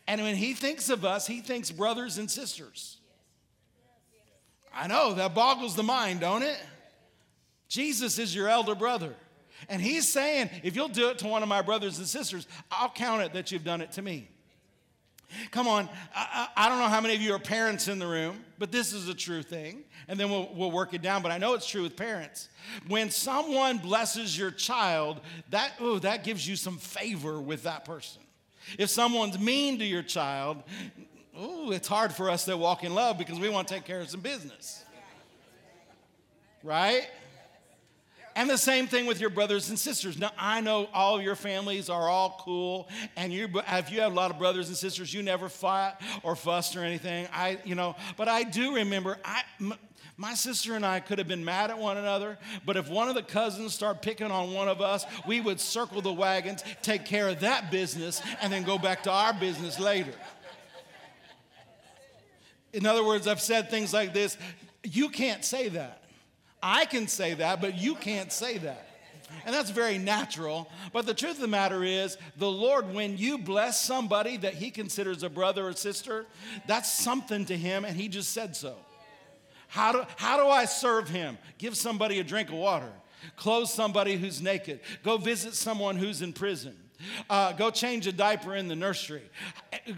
And 0.07 0.21
when 0.21 0.35
he 0.35 0.53
thinks 0.53 0.89
of 0.89 1.05
us, 1.05 1.27
he 1.27 1.41
thinks 1.41 1.71
brothers 1.71 2.17
and 2.17 2.29
sisters. 2.29 2.97
I 4.73 4.87
know 4.87 5.13
that 5.15 5.33
boggles 5.33 5.75
the 5.75 5.83
mind, 5.83 6.19
don't 6.19 6.43
it? 6.43 6.59
Jesus 7.67 8.19
is 8.19 8.33
your 8.33 8.47
elder 8.47 8.75
brother. 8.75 9.15
And 9.69 9.81
he's 9.81 10.07
saying, 10.07 10.49
if 10.63 10.75
you'll 10.75 10.87
do 10.87 11.09
it 11.09 11.17
to 11.19 11.27
one 11.27 11.41
of 11.41 11.49
my 11.49 11.61
brothers 11.61 11.97
and 11.97 12.07
sisters, 12.07 12.47
I'll 12.71 12.89
count 12.89 13.23
it 13.23 13.33
that 13.33 13.51
you've 13.51 13.63
done 13.63 13.81
it 13.81 13.91
to 13.93 14.01
me. 14.01 14.29
Come 15.51 15.67
on, 15.67 15.89
I, 16.15 16.47
I, 16.55 16.69
don't 16.69 16.79
know 16.79 16.87
how 16.87 17.01
many 17.01 17.13
of 17.13 17.21
you 17.21 17.33
are 17.33 17.39
parents 17.39 17.89
in 17.89 17.99
the 17.99 18.07
room, 18.07 18.45
but 18.57 18.71
this 18.71 18.93
is 18.93 19.09
a 19.09 19.13
true 19.13 19.43
thing. 19.43 19.83
And 20.07 20.17
then 20.17 20.29
we'll, 20.29 20.49
we'll 20.55 20.71
work 20.71 20.93
it 20.93 21.01
down, 21.01 21.21
but 21.21 21.33
I 21.33 21.37
know 21.37 21.53
it's 21.53 21.67
true 21.67 21.83
with 21.83 21.97
parents. 21.97 22.47
When 22.87 23.09
someone 23.09 23.77
blesses 23.77 24.37
your 24.37 24.51
child, 24.51 25.19
that, 25.49 25.73
ooh, 25.81 25.99
that 25.99 26.23
gives 26.23 26.47
you 26.47 26.55
some 26.55 26.77
favor 26.77 27.41
with 27.41 27.63
that 27.63 27.83
person. 27.83 28.21
If 28.77 28.89
someone's 28.89 29.39
mean 29.39 29.79
to 29.79 29.85
your 29.85 30.03
child, 30.03 30.63
ooh, 31.39 31.71
it's 31.71 31.87
hard 31.87 32.13
for 32.13 32.29
us 32.29 32.45
to 32.45 32.57
walk 32.57 32.83
in 32.83 32.93
love 32.93 33.17
because 33.17 33.39
we 33.39 33.49
want 33.49 33.67
to 33.67 33.73
take 33.73 33.85
care 33.85 33.99
of 34.01 34.09
some 34.09 34.21
business. 34.21 34.83
Right? 36.63 37.07
And 38.37 38.47
the 38.47 38.57
same 38.57 38.85
thing 38.85 39.07
with 39.07 39.19
your 39.19 39.31
brothers 39.31 39.69
and 39.69 39.79
sisters. 39.79 40.19
Now, 40.19 40.29
I 40.37 40.61
know 40.61 40.87
all 40.93 41.19
your 41.19 41.35
families 41.35 41.89
are 41.89 42.07
all 42.07 42.39
cool, 42.39 42.87
and 43.15 43.33
you, 43.33 43.49
if 43.67 43.91
you 43.91 44.01
have 44.01 44.11
a 44.11 44.15
lot 44.15 44.29
of 44.29 44.37
brothers 44.37 44.67
and 44.67 44.77
sisters, 44.77 45.11
you 45.11 45.23
never 45.23 45.49
fought 45.49 45.99
or 46.21 46.35
fussed 46.35 46.75
or 46.75 46.83
anything. 46.83 47.27
I, 47.33 47.57
you 47.65 47.73
know, 47.73 47.95
but 48.15 48.27
I 48.27 48.43
do 48.43 48.75
remember, 48.75 49.17
I, 49.25 49.41
my 50.17 50.33
sister 50.33 50.73
and 50.73 50.83
I 50.83 50.99
could 50.99 51.19
have 51.19 51.27
been 51.27 51.45
mad 51.45 51.69
at 51.69 51.77
one 51.77 51.95
another, 51.95 52.39
but 52.65 52.75
if 52.75 52.89
one 52.89 53.07
of 53.07 53.13
the 53.13 53.21
cousins 53.21 53.75
started 53.75 54.01
picking 54.01 54.31
on 54.31 54.51
one 54.51 54.67
of 54.67 54.81
us, 54.81 55.05
we 55.27 55.39
would 55.39 55.59
circle 55.59 56.01
the 56.01 56.11
wagons, 56.11 56.63
take 56.81 57.05
care 57.05 57.29
of 57.29 57.41
that 57.41 57.69
business, 57.69 58.19
and 58.41 58.51
then 58.51 58.63
go 58.63 58.79
back 58.79 59.03
to 59.03 59.11
our 59.11 59.33
business 59.33 59.79
later. 59.79 60.13
In 62.73 62.87
other 62.87 63.03
words, 63.03 63.27
I've 63.27 63.41
said 63.41 63.69
things 63.69 63.93
like 63.93 64.13
this 64.13 64.37
you 64.83 65.09
can't 65.09 65.43
say 65.43 65.69
that. 65.69 66.03
I 66.61 66.85
can 66.85 67.07
say 67.07 67.35
that, 67.35 67.61
but 67.61 67.77
you 67.77 67.95
can't 67.95 68.31
say 68.31 68.57
that. 68.59 68.87
And 69.45 69.53
that's 69.53 69.69
very 69.69 69.97
natural. 69.97 70.69
But 70.93 71.05
the 71.05 71.13
truth 71.13 71.35
of 71.35 71.41
the 71.41 71.47
matter 71.47 71.83
is, 71.83 72.17
the 72.37 72.49
Lord, 72.49 72.93
when 72.93 73.17
you 73.17 73.37
bless 73.37 73.81
somebody 73.81 74.37
that 74.37 74.53
he 74.53 74.71
considers 74.71 75.23
a 75.23 75.29
brother 75.29 75.67
or 75.67 75.73
sister, 75.73 76.25
that's 76.65 76.91
something 76.91 77.45
to 77.45 77.57
him, 77.57 77.83
and 77.85 77.95
he 77.95 78.07
just 78.07 78.31
said 78.31 78.55
so. 78.55 78.75
How 79.67 79.91
do, 79.91 80.03
how 80.15 80.37
do 80.37 80.49
I 80.49 80.65
serve 80.65 81.09
him? 81.09 81.37
Give 81.57 81.75
somebody 81.75 82.19
a 82.19 82.23
drink 82.23 82.49
of 82.49 82.55
water, 82.55 82.91
clothe 83.35 83.67
somebody 83.67 84.15
who's 84.15 84.41
naked, 84.41 84.79
go 85.03 85.17
visit 85.17 85.53
someone 85.53 85.97
who's 85.97 86.21
in 86.21 86.33
prison. 86.33 86.75
Uh, 87.29 87.51
go 87.53 87.69
change 87.69 88.07
a 88.07 88.11
diaper 88.11 88.55
in 88.55 88.67
the 88.67 88.75
nursery. 88.75 89.21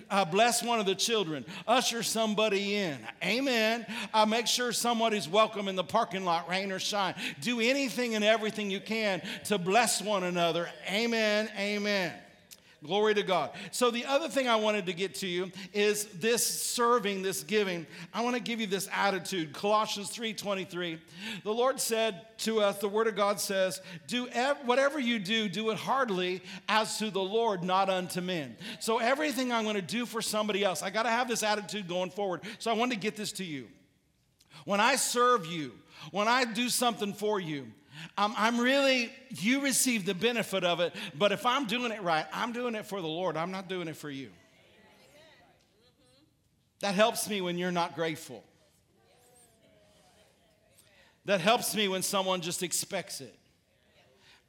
Uh, 0.10 0.26
bless 0.26 0.62
one 0.62 0.80
of 0.80 0.86
the 0.86 0.96
children. 0.96 1.46
Usher 1.68 2.04
somebody 2.04 2.76
in. 2.76 2.98
Amen. 3.24 3.86
Uh, 4.14 4.26
make 4.26 4.48
sure 4.48 4.74
somebody's 4.74 5.28
welcome 5.28 5.68
in 5.68 5.76
the 5.76 5.84
parking 5.84 6.26
lot, 6.26 6.50
rain 6.50 6.72
or 6.72 6.80
shine. 6.80 7.16
Do 7.42 7.62
anything 7.62 8.16
and 8.16 8.24
everything 8.24 8.70
you 8.70 8.82
can 8.82 9.22
to 9.46 9.58
bless 9.58 10.02
one 10.02 10.24
another. 10.24 10.70
Amen. 10.90 11.50
Amen. 11.58 12.12
Glory 12.82 13.14
to 13.16 13.24
God. 13.24 13.52
So, 13.72 13.92
the 13.92 14.06
other 14.06 14.30
thing 14.30 14.48
I 14.48 14.56
wanted 14.56 14.86
to 14.86 14.94
get 14.94 15.16
to 15.16 15.28
you 15.28 15.52
is 15.74 16.06
this 16.06 16.46
serving, 16.46 17.22
this 17.22 17.44
giving. 17.44 17.86
I 18.14 18.22
want 18.22 18.38
to 18.38 18.42
give 18.42 18.62
you 18.62 18.68
this 18.68 18.88
attitude. 18.94 19.52
Colossians 19.52 20.10
3 20.10 20.34
23. 20.34 20.98
The 21.44 21.54
Lord 21.54 21.82
said 21.82 22.38
to 22.40 22.62
us, 22.62 22.78
the 22.78 22.88
Word 22.88 23.08
of 23.08 23.18
God 23.18 23.42
says, 23.42 23.82
Do 24.08 24.30
ev- 24.30 24.60
whatever 24.64 24.98
you 24.98 25.20
do, 25.20 25.50
do 25.50 25.72
it 25.72 25.78
heartily 25.78 26.42
as 26.70 26.98
to 27.00 27.12
the 27.12 27.20
Lord, 27.20 27.66
not 27.66 27.90
unto 27.90 28.22
men. 28.22 28.56
So, 28.80 29.00
everything 29.00 29.52
I'm 29.52 29.64
going 29.64 29.76
to 29.76 29.82
do 29.82 30.06
for 30.06 30.22
somebody 30.22 30.64
else, 30.64 30.82
I 30.82 30.90
got 30.90 31.04
to 31.04 31.10
have 31.10 31.28
this 31.28 31.44
attitude 31.44 31.86
going 31.90 32.12
forward. 32.12 32.44
So, 32.60 32.72
I 32.72 32.76
want 32.76 32.94
to 32.94 32.98
get 32.98 33.18
this 33.18 33.34
to 33.34 33.44
you. 33.44 33.68
When 34.64 34.80
I 34.80 34.96
serve 34.96 35.46
you, 35.46 35.74
when 36.12 36.30
I 36.30 36.46
do 36.46 36.70
something 36.70 37.12
for 37.12 37.42
you, 37.42 37.68
I'm, 38.18 38.34
I'm 38.38 38.60
really, 38.60 39.12
you 39.30 39.62
receive 39.62 40.06
the 40.06 40.14
benefit 40.14 40.64
of 40.64 40.80
it, 40.80 40.94
but 41.18 41.32
if 41.32 41.46
I'm 41.46 41.66
doing 41.66 41.92
it 41.92 42.02
right, 42.02 42.26
I'm 42.34 42.52
doing 42.52 42.76
it 42.76 42.86
for 42.86 43.02
the 43.02 43.08
Lord. 43.08 43.38
I'm 43.38 43.52
not 43.52 43.70
doing 43.70 43.88
it 43.88 43.96
for 43.96 44.10
you. 44.10 44.30
That 46.82 46.96
helps 46.96 47.30
me 47.30 47.42
when 47.42 47.58
you're 47.58 47.72
not 47.72 47.96
grateful. 47.96 48.44
That 51.26 51.42
helps 51.42 51.76
me 51.76 51.88
when 51.88 52.02
someone 52.02 52.42
just 52.42 52.64
expects 52.64 53.22
it. 53.22 53.36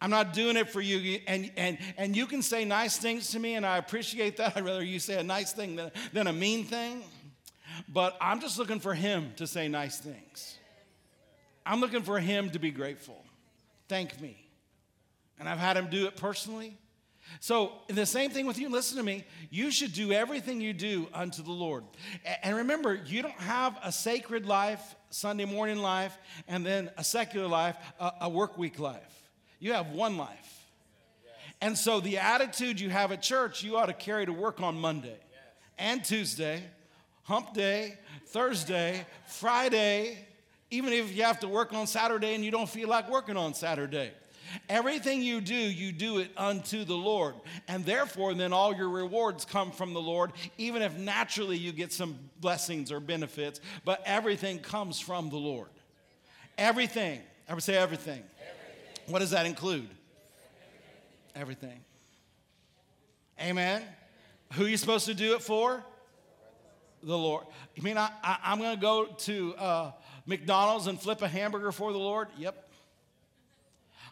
I'm 0.01 0.11
not 0.11 0.33
doing 0.33 0.57
it 0.57 0.71
for 0.71 0.81
you. 0.81 1.21
And, 1.27 1.51
and, 1.57 1.77
and 1.99 2.17
you 2.17 2.27
can 2.27 2.41
say 2.43 2.65
nice 2.65 2.97
things 2.97 3.31
to 3.33 3.39
me, 3.39 3.55
and 3.55 3.67
I 3.67 3.77
appreciate 3.77 4.37
that. 4.39 4.53
I'd 4.57 4.65
rather 4.65 4.83
you 4.83 4.99
say 4.99 5.19
a 5.19 5.23
nice 5.23 5.53
thing 5.53 5.77
than, 5.77 5.91
than 6.13 6.27
a 6.27 6.33
mean 6.33 6.65
thing. 6.65 7.03
But 7.89 8.17
I'm 8.21 8.41
just 8.41 8.59
looking 8.59 8.81
for 8.81 8.95
him 8.95 9.33
to 9.37 9.47
say 9.47 9.69
nice 9.69 9.99
things. 9.99 10.57
I'm 11.67 11.81
looking 11.81 12.03
for 12.03 12.19
him 12.19 12.51
to 12.51 12.59
be 12.59 12.71
grateful 12.71 13.23
thank 13.91 14.21
me. 14.21 14.37
And 15.41 15.49
I've 15.49 15.59
had 15.59 15.77
him 15.77 15.89
do 15.91 16.07
it 16.07 16.17
personally. 16.17 16.79
So, 17.41 17.73
the 17.89 18.07
same 18.07 18.31
thing 18.31 18.47
with 18.47 18.57
you. 18.59 18.69
Listen 18.69 18.97
to 18.99 19.03
me. 19.03 19.25
You 19.51 19.71
should 19.71 19.93
do 19.93 20.13
everything 20.13 20.61
you 20.61 20.73
do 20.73 21.09
unto 21.13 21.43
the 21.43 21.51
Lord. 21.51 21.85
And 22.43 22.57
remember, 22.57 22.95
you 22.95 23.21
don't 23.21 23.33
have 23.35 23.77
a 23.83 23.91
sacred 23.91 24.47
life, 24.47 24.97
Sunday 25.11 25.45
morning 25.45 25.79
life, 25.79 26.17
and 26.47 26.65
then 26.65 26.91
a 26.97 27.05
secular 27.05 27.49
life, 27.49 27.77
a, 27.99 28.29
work 28.29 28.57
week 28.57 28.79
life. 28.79 29.31
You 29.59 29.73
have 29.73 29.91
one 29.91 30.17
life. 30.17 30.69
And 31.61 31.77
so 31.77 32.01
the 32.01 32.19
attitude 32.19 32.81
you 32.81 32.91
have 32.91 33.13
at 33.13 33.23
church, 33.23 33.63
you 33.63 33.77
ought 33.77 33.87
to 33.87 33.93
carry 33.93 34.25
to 34.25 34.33
work 34.33 34.61
on 34.61 34.81
Monday 34.81 35.19
and 35.79 36.05
Tuesday, 36.05 36.63
hump 37.25 37.55
day, 37.55 37.99
Thursday, 38.29 39.05
Friday, 39.27 40.27
even 40.71 40.93
if 40.93 41.15
you 41.15 41.23
have 41.23 41.41
to 41.41 41.49
work 41.49 41.73
on 41.73 41.87
Saturday 41.87 42.35
and 42.35 42.45
you 42.45 42.51
don't 42.51 42.69
feel 42.69 42.89
like 42.89 43.11
working 43.11 43.37
on 43.37 43.55
Saturday. 43.55 44.13
Everything 44.69 45.23
you 45.23 45.41
do, 45.41 45.55
you 45.55 45.93
do 45.93 46.19
it 46.19 46.31
unto 46.37 46.85
the 46.85 46.95
Lord. 46.95 47.35
And 47.69 47.85
therefore, 47.85 48.35
then 48.35 48.53
all 48.53 48.75
your 48.75 48.89
rewards 48.89 49.45
come 49.45 49.71
from 49.71 49.93
the 49.95 50.01
Lord, 50.01 50.33
even 50.59 50.83
if 50.83 50.97
naturally 50.97 51.57
you 51.57 51.73
get 51.73 51.93
some 51.93 52.19
blessings 52.41 52.91
or 52.91 53.01
benefits, 53.01 53.61
but 53.85 54.03
everything 54.05 54.59
comes 54.59 54.99
from 54.99 55.31
the 55.31 55.37
Lord. 55.37 55.69
Everything. 56.59 57.21
Ever 57.49 57.61
say 57.61 57.77
everything? 57.77 58.23
everything. 58.41 59.13
What 59.13 59.21
does 59.21 59.31
that 59.31 59.47
include? 59.47 59.89
Everything. 61.35 61.81
Amen. 63.41 63.83
Who 64.55 64.65
are 64.65 64.69
you 64.69 64.77
supposed 64.77 65.07
to 65.07 65.15
do 65.15 65.35
it 65.35 65.43
for? 65.43 65.83
The 67.03 67.17
Lord. 67.17 67.45
You 67.75 67.83
mean 67.83 67.97
I, 67.97 68.11
I, 68.23 68.53
am 68.53 68.59
going 68.59 68.75
to 68.75 68.81
go 68.81 69.07
to 69.07 69.55
uh, 69.55 69.93
McDonald's 70.31 70.87
and 70.87 70.99
flip 70.99 71.23
a 71.23 71.29
hamburger 71.29 71.73
for 71.73 71.93
the 71.93 71.99
Lord? 71.99 72.29
Yep. 72.39 72.69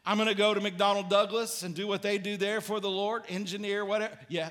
I'm 0.04 0.16
going 0.16 0.28
to 0.28 0.34
go 0.34 0.52
to 0.52 0.60
McDonnell 0.60 1.08
Douglas 1.08 1.62
and 1.62 1.76
do 1.76 1.86
what 1.86 2.02
they 2.02 2.18
do 2.18 2.36
there 2.36 2.60
for 2.60 2.80
the 2.80 2.90
Lord, 2.90 3.22
engineer, 3.28 3.84
whatever. 3.84 4.18
Yeah. 4.28 4.50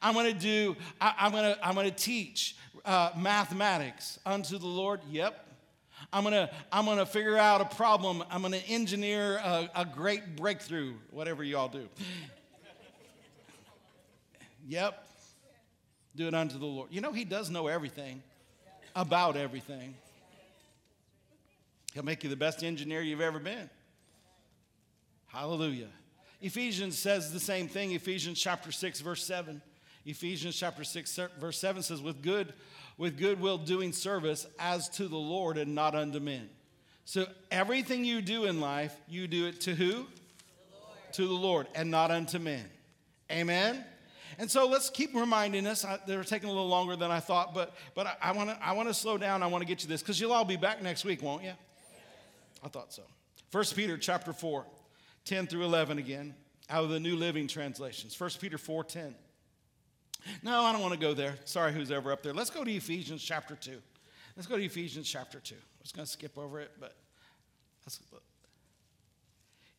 I'm 0.00 0.14
going 0.14 0.32
to 0.32 0.40
do, 0.40 0.74
I, 0.98 1.26
am 1.26 1.32
going 1.32 1.54
to, 1.54 1.66
I'm 1.66 1.74
going 1.74 1.90
to 1.90 1.94
teach 1.94 2.56
uh, 2.86 3.10
mathematics 3.14 4.18
unto 4.24 4.56
the 4.56 4.66
Lord. 4.66 5.00
Yep. 5.10 5.38
I'm 6.10 6.22
going 6.22 6.32
to, 6.32 6.50
I'm 6.72 6.86
going 6.86 6.96
to 6.96 7.06
figure 7.06 7.36
out 7.36 7.60
a 7.60 7.66
problem. 7.66 8.24
I'm 8.30 8.40
going 8.40 8.54
to 8.54 8.66
engineer 8.66 9.36
a, 9.36 9.68
a 9.76 9.84
great 9.84 10.34
breakthrough, 10.34 10.94
whatever 11.10 11.44
y'all 11.44 11.68
do. 11.68 11.86
yep. 14.66 15.06
Do 16.16 16.26
it 16.26 16.34
unto 16.34 16.56
the 16.56 16.64
Lord. 16.64 16.88
You 16.90 17.02
know, 17.02 17.12
He 17.12 17.24
does 17.24 17.50
know 17.50 17.66
everything 17.66 18.22
about 18.96 19.36
everything. 19.36 19.94
He'll 21.94 22.02
make 22.02 22.24
you 22.24 22.28
the 22.28 22.36
best 22.36 22.64
engineer 22.64 23.00
you've 23.00 23.20
ever 23.20 23.38
been. 23.38 23.70
Hallelujah. 25.28 25.88
Ephesians 26.40 26.98
says 26.98 27.32
the 27.32 27.40
same 27.40 27.68
thing. 27.68 27.92
Ephesians 27.92 28.38
chapter 28.38 28.72
6, 28.72 29.00
verse 29.00 29.24
7. 29.24 29.62
Ephesians 30.04 30.56
chapter 30.56 30.84
6, 30.84 31.20
verse 31.38 31.58
7 31.58 31.82
says, 31.82 32.02
with 32.02 32.20
good, 32.20 32.52
with 32.98 33.16
goodwill 33.16 33.58
doing 33.58 33.92
service 33.92 34.46
as 34.58 34.88
to 34.90 35.08
the 35.08 35.16
Lord 35.16 35.56
and 35.56 35.74
not 35.74 35.94
unto 35.94 36.20
men. 36.20 36.50
So 37.04 37.26
everything 37.50 38.04
you 38.04 38.20
do 38.20 38.44
in 38.44 38.60
life, 38.60 38.94
you 39.08 39.28
do 39.28 39.46
it 39.46 39.60
to 39.62 39.74
who? 39.74 39.92
The 39.92 41.12
to 41.12 41.26
the 41.26 41.32
Lord 41.32 41.68
and 41.74 41.90
not 41.90 42.10
unto 42.10 42.38
men. 42.38 42.64
Amen? 43.30 43.84
And 44.38 44.50
so 44.50 44.66
let's 44.68 44.90
keep 44.90 45.14
reminding 45.14 45.66
us. 45.66 45.84
I, 45.84 45.98
they're 46.06 46.24
taking 46.24 46.48
a 46.48 46.52
little 46.52 46.68
longer 46.68 46.96
than 46.96 47.10
I 47.10 47.20
thought, 47.20 47.54
but, 47.54 47.74
but 47.94 48.18
I, 48.20 48.32
want 48.32 48.50
to 48.50 48.58
I 48.62 48.72
wanna 48.72 48.92
slow 48.92 49.16
down. 49.16 49.42
I 49.42 49.46
want 49.46 49.62
to 49.62 49.66
get 49.66 49.82
you 49.82 49.88
this 49.88 50.02
because 50.02 50.20
you'll 50.20 50.32
all 50.32 50.44
be 50.44 50.56
back 50.56 50.82
next 50.82 51.04
week, 51.04 51.22
won't 51.22 51.44
you? 51.44 51.52
I 52.64 52.68
thought 52.68 52.92
so. 52.92 53.02
1 53.52 53.64
Peter 53.76 53.96
chapter 53.98 54.32
4. 54.32 54.64
10 55.24 55.46
through 55.46 55.64
11 55.64 55.98
again, 55.98 56.34
out 56.68 56.84
of 56.84 56.90
the 56.90 57.00
New 57.00 57.16
Living 57.16 57.46
Translations. 57.46 58.18
1 58.18 58.30
Peter 58.40 58.58
4 58.58 58.84
10. 58.84 59.14
No, 60.42 60.62
I 60.62 60.72
don't 60.72 60.80
want 60.80 60.94
to 60.94 61.00
go 61.00 61.14
there. 61.14 61.34
Sorry, 61.44 61.72
who's 61.72 61.90
ever 61.90 62.12
up 62.12 62.22
there. 62.22 62.32
Let's 62.32 62.50
go 62.50 62.64
to 62.64 62.70
Ephesians 62.70 63.22
chapter 63.22 63.54
2. 63.54 63.80
Let's 64.36 64.46
go 64.46 64.56
to 64.56 64.64
Ephesians 64.64 65.08
chapter 65.08 65.38
2. 65.38 65.54
I 65.54 65.58
was 65.82 65.92
going 65.92 66.06
to 66.06 66.10
skip 66.10 66.36
over 66.38 66.60
it, 66.60 66.72
but 66.80 66.94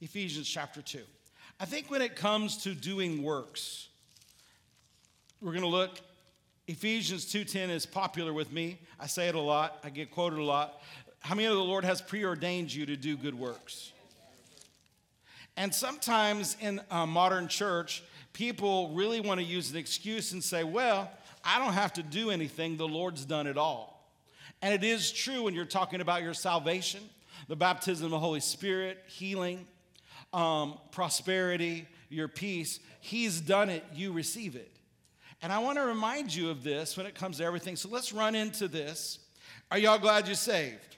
Ephesians 0.02 0.48
chapter 0.48 0.82
2. 0.82 1.02
I 1.60 1.66
think 1.66 1.90
when 1.90 2.02
it 2.02 2.16
comes 2.16 2.58
to 2.64 2.74
doing 2.74 3.24
works, 3.24 3.90
we're 5.42 5.52
going 5.52 5.64
to 5.64 5.68
look 5.68 6.00
Ephesians 6.68 7.32
2:10 7.32 7.70
is 7.70 7.86
popular 7.86 8.34
with 8.34 8.52
me. 8.52 8.80
I 9.00 9.06
say 9.06 9.28
it 9.28 9.36
a 9.36 9.40
lot. 9.40 9.80
I 9.84 9.92
get 9.92 10.10
quoted 10.10 10.40
a 10.40 10.44
lot. 10.44 10.82
How 11.26 11.34
many 11.34 11.48
of 11.48 11.56
the 11.56 11.64
Lord 11.64 11.84
has 11.86 12.04
preordained 12.04 12.72
you 12.72 12.86
to 12.86 12.96
do 12.96 13.18
good 13.18 13.34
works? 13.34 13.92
And 15.58 15.74
sometimes 15.74 16.56
in 16.62 16.80
a 16.92 17.08
modern 17.08 17.48
church, 17.48 18.04
people 18.32 18.90
really 18.90 19.22
want 19.22 19.40
to 19.40 19.44
use 19.44 19.72
an 19.72 19.78
excuse 19.78 20.34
and 20.34 20.44
say, 20.44 20.64
well, 20.64 21.10
I 21.44 21.58
don't 21.58 21.74
have 21.74 21.94
to 21.94 22.04
do 22.04 22.30
anything, 22.30 22.78
the 22.78 22.88
Lord's 22.88 23.26
done 23.26 23.48
it 23.48 23.58
all. 23.58 24.08
And 24.62 24.72
it 24.72 24.84
is 24.84 25.12
true 25.12 25.42
when 25.42 25.56
you're 25.56 25.66
talking 25.66 26.00
about 26.00 26.22
your 26.22 26.36
salvation, 26.36 27.02
the 27.48 27.56
baptism 27.56 28.06
of 28.06 28.12
the 28.12 28.20
Holy 28.20 28.40
Spirit, 28.40 29.00
healing, 29.08 29.66
um, 30.32 30.78
prosperity, 30.92 31.88
your 32.08 32.28
peace. 32.28 32.80
He's 33.00 33.42
done 33.42 33.72
it, 33.72 33.84
you 33.96 34.12
receive 34.12 34.56
it. 34.56 34.72
And 35.42 35.52
I 35.52 35.58
want 35.58 35.80
to 35.80 35.86
remind 35.86 36.36
you 36.36 36.52
of 36.52 36.64
this 36.64 36.96
when 36.96 37.08
it 37.08 37.16
comes 37.16 37.40
to 37.40 37.46
everything. 37.46 37.78
So 37.78 37.90
let's 37.90 38.14
run 38.14 38.36
into 38.36 38.68
this. 38.68 39.18
Are 39.72 39.80
y'all 39.80 39.98
glad 39.98 40.28
you're 40.28 40.36
saved? 40.36 40.95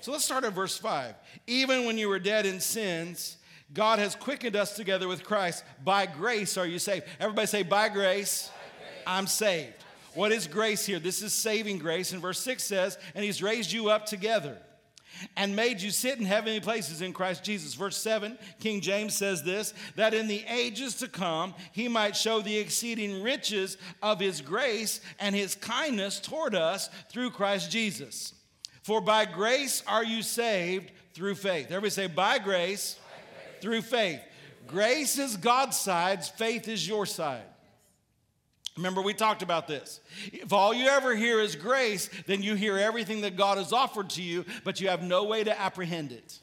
So 0.00 0.12
let's 0.12 0.24
start 0.24 0.44
at 0.44 0.52
verse 0.52 0.76
5. 0.78 1.14
Even 1.46 1.84
when 1.84 1.98
you 1.98 2.08
were 2.08 2.18
dead 2.18 2.46
in 2.46 2.60
sins, 2.60 3.36
God 3.72 3.98
has 3.98 4.14
quickened 4.14 4.56
us 4.56 4.74
together 4.74 5.06
with 5.06 5.24
Christ. 5.24 5.64
By 5.84 6.06
grace 6.06 6.56
are 6.56 6.66
you 6.66 6.78
saved. 6.78 7.06
Everybody 7.18 7.46
say, 7.46 7.62
by 7.62 7.88
grace, 7.88 8.48
by 8.48 8.84
grace. 8.84 9.02
I'm 9.06 9.26
saved. 9.26 9.74
What 10.14 10.32
is 10.32 10.46
grace 10.46 10.84
here? 10.86 10.98
This 10.98 11.22
is 11.22 11.32
saving 11.32 11.78
grace. 11.78 12.12
And 12.12 12.20
verse 12.20 12.40
6 12.40 12.62
says, 12.62 12.98
and 13.14 13.24
he's 13.24 13.42
raised 13.42 13.72
you 13.72 13.90
up 13.90 14.06
together 14.06 14.58
and 15.36 15.54
made 15.54 15.80
you 15.80 15.90
sit 15.90 16.18
in 16.18 16.24
heavenly 16.24 16.60
places 16.60 17.02
in 17.02 17.12
Christ 17.12 17.44
Jesus. 17.44 17.74
Verse 17.74 17.96
7, 17.96 18.38
King 18.58 18.80
James 18.80 19.14
says 19.14 19.42
this 19.42 19.74
that 19.96 20.14
in 20.14 20.28
the 20.28 20.44
ages 20.48 20.94
to 20.96 21.08
come 21.08 21.54
he 21.72 21.88
might 21.88 22.16
show 22.16 22.40
the 22.40 22.56
exceeding 22.56 23.22
riches 23.22 23.76
of 24.02 24.18
his 24.18 24.40
grace 24.40 25.00
and 25.18 25.34
his 25.34 25.54
kindness 25.54 26.20
toward 26.20 26.54
us 26.54 26.88
through 27.10 27.30
Christ 27.30 27.70
Jesus. 27.70 28.32
For 28.82 29.00
by 29.00 29.24
grace 29.24 29.82
are 29.86 30.04
you 30.04 30.22
saved 30.22 30.90
through 31.14 31.34
faith. 31.34 31.66
Everybody 31.66 31.90
say, 31.90 32.06
by 32.06 32.38
grace 32.38 32.98
through 33.60 33.82
faith. 33.82 34.20
Grace 34.66 35.18
is 35.18 35.36
God's 35.36 35.78
side, 35.78 36.24
faith 36.24 36.68
is 36.68 36.86
your 36.86 37.04
side. 37.06 37.42
Remember, 38.76 39.02
we 39.02 39.12
talked 39.12 39.42
about 39.42 39.66
this. 39.66 40.00
If 40.32 40.52
all 40.52 40.72
you 40.72 40.86
ever 40.86 41.14
hear 41.14 41.40
is 41.40 41.56
grace, 41.56 42.08
then 42.26 42.42
you 42.42 42.54
hear 42.54 42.78
everything 42.78 43.22
that 43.22 43.36
God 43.36 43.58
has 43.58 43.72
offered 43.72 44.10
to 44.10 44.22
you, 44.22 44.44
but 44.64 44.80
you 44.80 44.88
have 44.88 45.02
no 45.02 45.24
way 45.24 45.44
to 45.44 45.60
apprehend 45.60 46.12
it. 46.12 46.38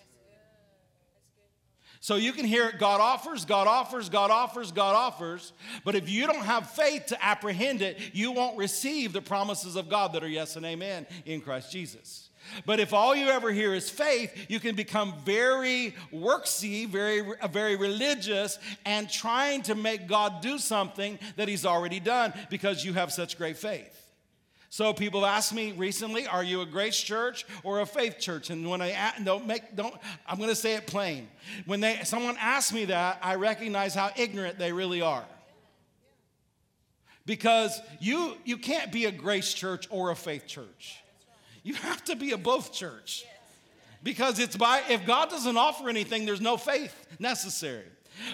So 2.00 2.15
you 2.15 2.32
can 2.32 2.46
hear 2.46 2.67
it 2.67 2.79
God 2.79 3.01
offers, 3.01 3.44
God 3.44 3.67
offers, 3.67 4.10
God 4.10 4.29
offers, 4.29 4.72
God 4.72 4.96
offers. 4.96 5.51
But 5.84 5.96
if 5.96 6.10
you 6.10 6.27
don't 6.27 6.46
have 6.46 6.70
faith 6.70 7.08
to 7.08 7.25
apprehend 7.25 7.82
it, 7.82 8.00
you 8.13 8.32
won't 8.32 8.58
receive 8.58 9.13
the 9.13 9.22
promises 9.22 9.75
of 9.75 9.89
God 9.89 10.13
that 10.13 10.24
are 10.24 10.29
yes 10.29 10.56
and 10.56 10.65
amen 10.65 11.08
in 11.25 11.41
Christ 11.41 11.72
Jesus. 11.72 12.27
But 12.66 12.80
if 12.80 12.94
all 12.94 13.16
you 13.16 13.27
ever 13.27 13.51
hear 13.51 13.74
is 13.74 13.89
faith, 13.89 14.48
you 14.50 14.60
can 14.60 14.75
become 14.75 15.13
very 15.25 15.96
worksy, 16.13 16.88
very, 16.88 17.22
very 17.50 17.75
religious, 17.75 18.60
and 18.86 19.10
trying 19.10 19.62
to 19.63 19.75
make 19.75 20.08
God 20.08 20.42
do 20.42 20.58
something 20.58 21.20
that 21.36 21.48
He's 21.48 21.66
already 21.66 22.00
done 22.00 22.34
because 22.50 22.84
you 22.84 22.94
have 22.94 23.12
such 23.12 23.38
great 23.38 23.58
faith. 23.58 23.94
So 24.70 24.94
people 24.94 25.24
have 25.24 25.38
asked 25.38 25.54
me 25.54 25.72
recently, 25.72 26.27
"Are 26.27 26.44
you 26.44 26.62
a 26.62 26.66
grace 26.66 27.00
church 27.00 27.46
or 27.63 27.80
a 27.80 27.86
faith 27.86 28.20
church?" 28.20 28.50
And 28.50 28.70
when 28.70 28.82
I 28.82 29.13
don't 29.24 29.48
make 29.48 29.75
don't, 29.75 29.96
I'm 30.27 30.38
going 30.38 30.50
to 30.50 30.56
say 30.56 30.75
it 30.75 30.86
plain. 30.86 31.30
When 31.66 31.80
they 31.80 32.04
someone 32.04 32.36
asks 32.38 32.74
me 32.74 32.86
that, 32.86 33.20
I 33.22 33.36
recognize 33.36 33.96
how 33.96 34.12
ignorant 34.18 34.60
they 34.60 34.74
really 34.74 35.01
are. 35.01 35.25
Because 37.25 37.80
you 38.00 38.38
you 38.44 38.58
can't 38.58 38.92
be 38.92 39.06
a 39.06 39.12
grace 39.12 39.54
church 39.54 39.88
or 39.89 40.12
a 40.12 40.16
faith 40.16 40.48
church. 40.48 40.98
You 41.68 41.74
have 41.74 42.02
to 42.06 42.16
be 42.16 42.32
a 42.32 42.38
both 42.38 42.72
church. 42.72 43.26
Because 44.02 44.40
it's 44.40 44.56
by 44.56 44.84
if 44.90 45.06
God 45.06 45.30
doesn't 45.30 45.58
offer 45.58 45.90
anything, 45.90 46.26
there's 46.26 46.40
no 46.40 46.56
faith 46.56 46.96
necessary. 47.20 47.84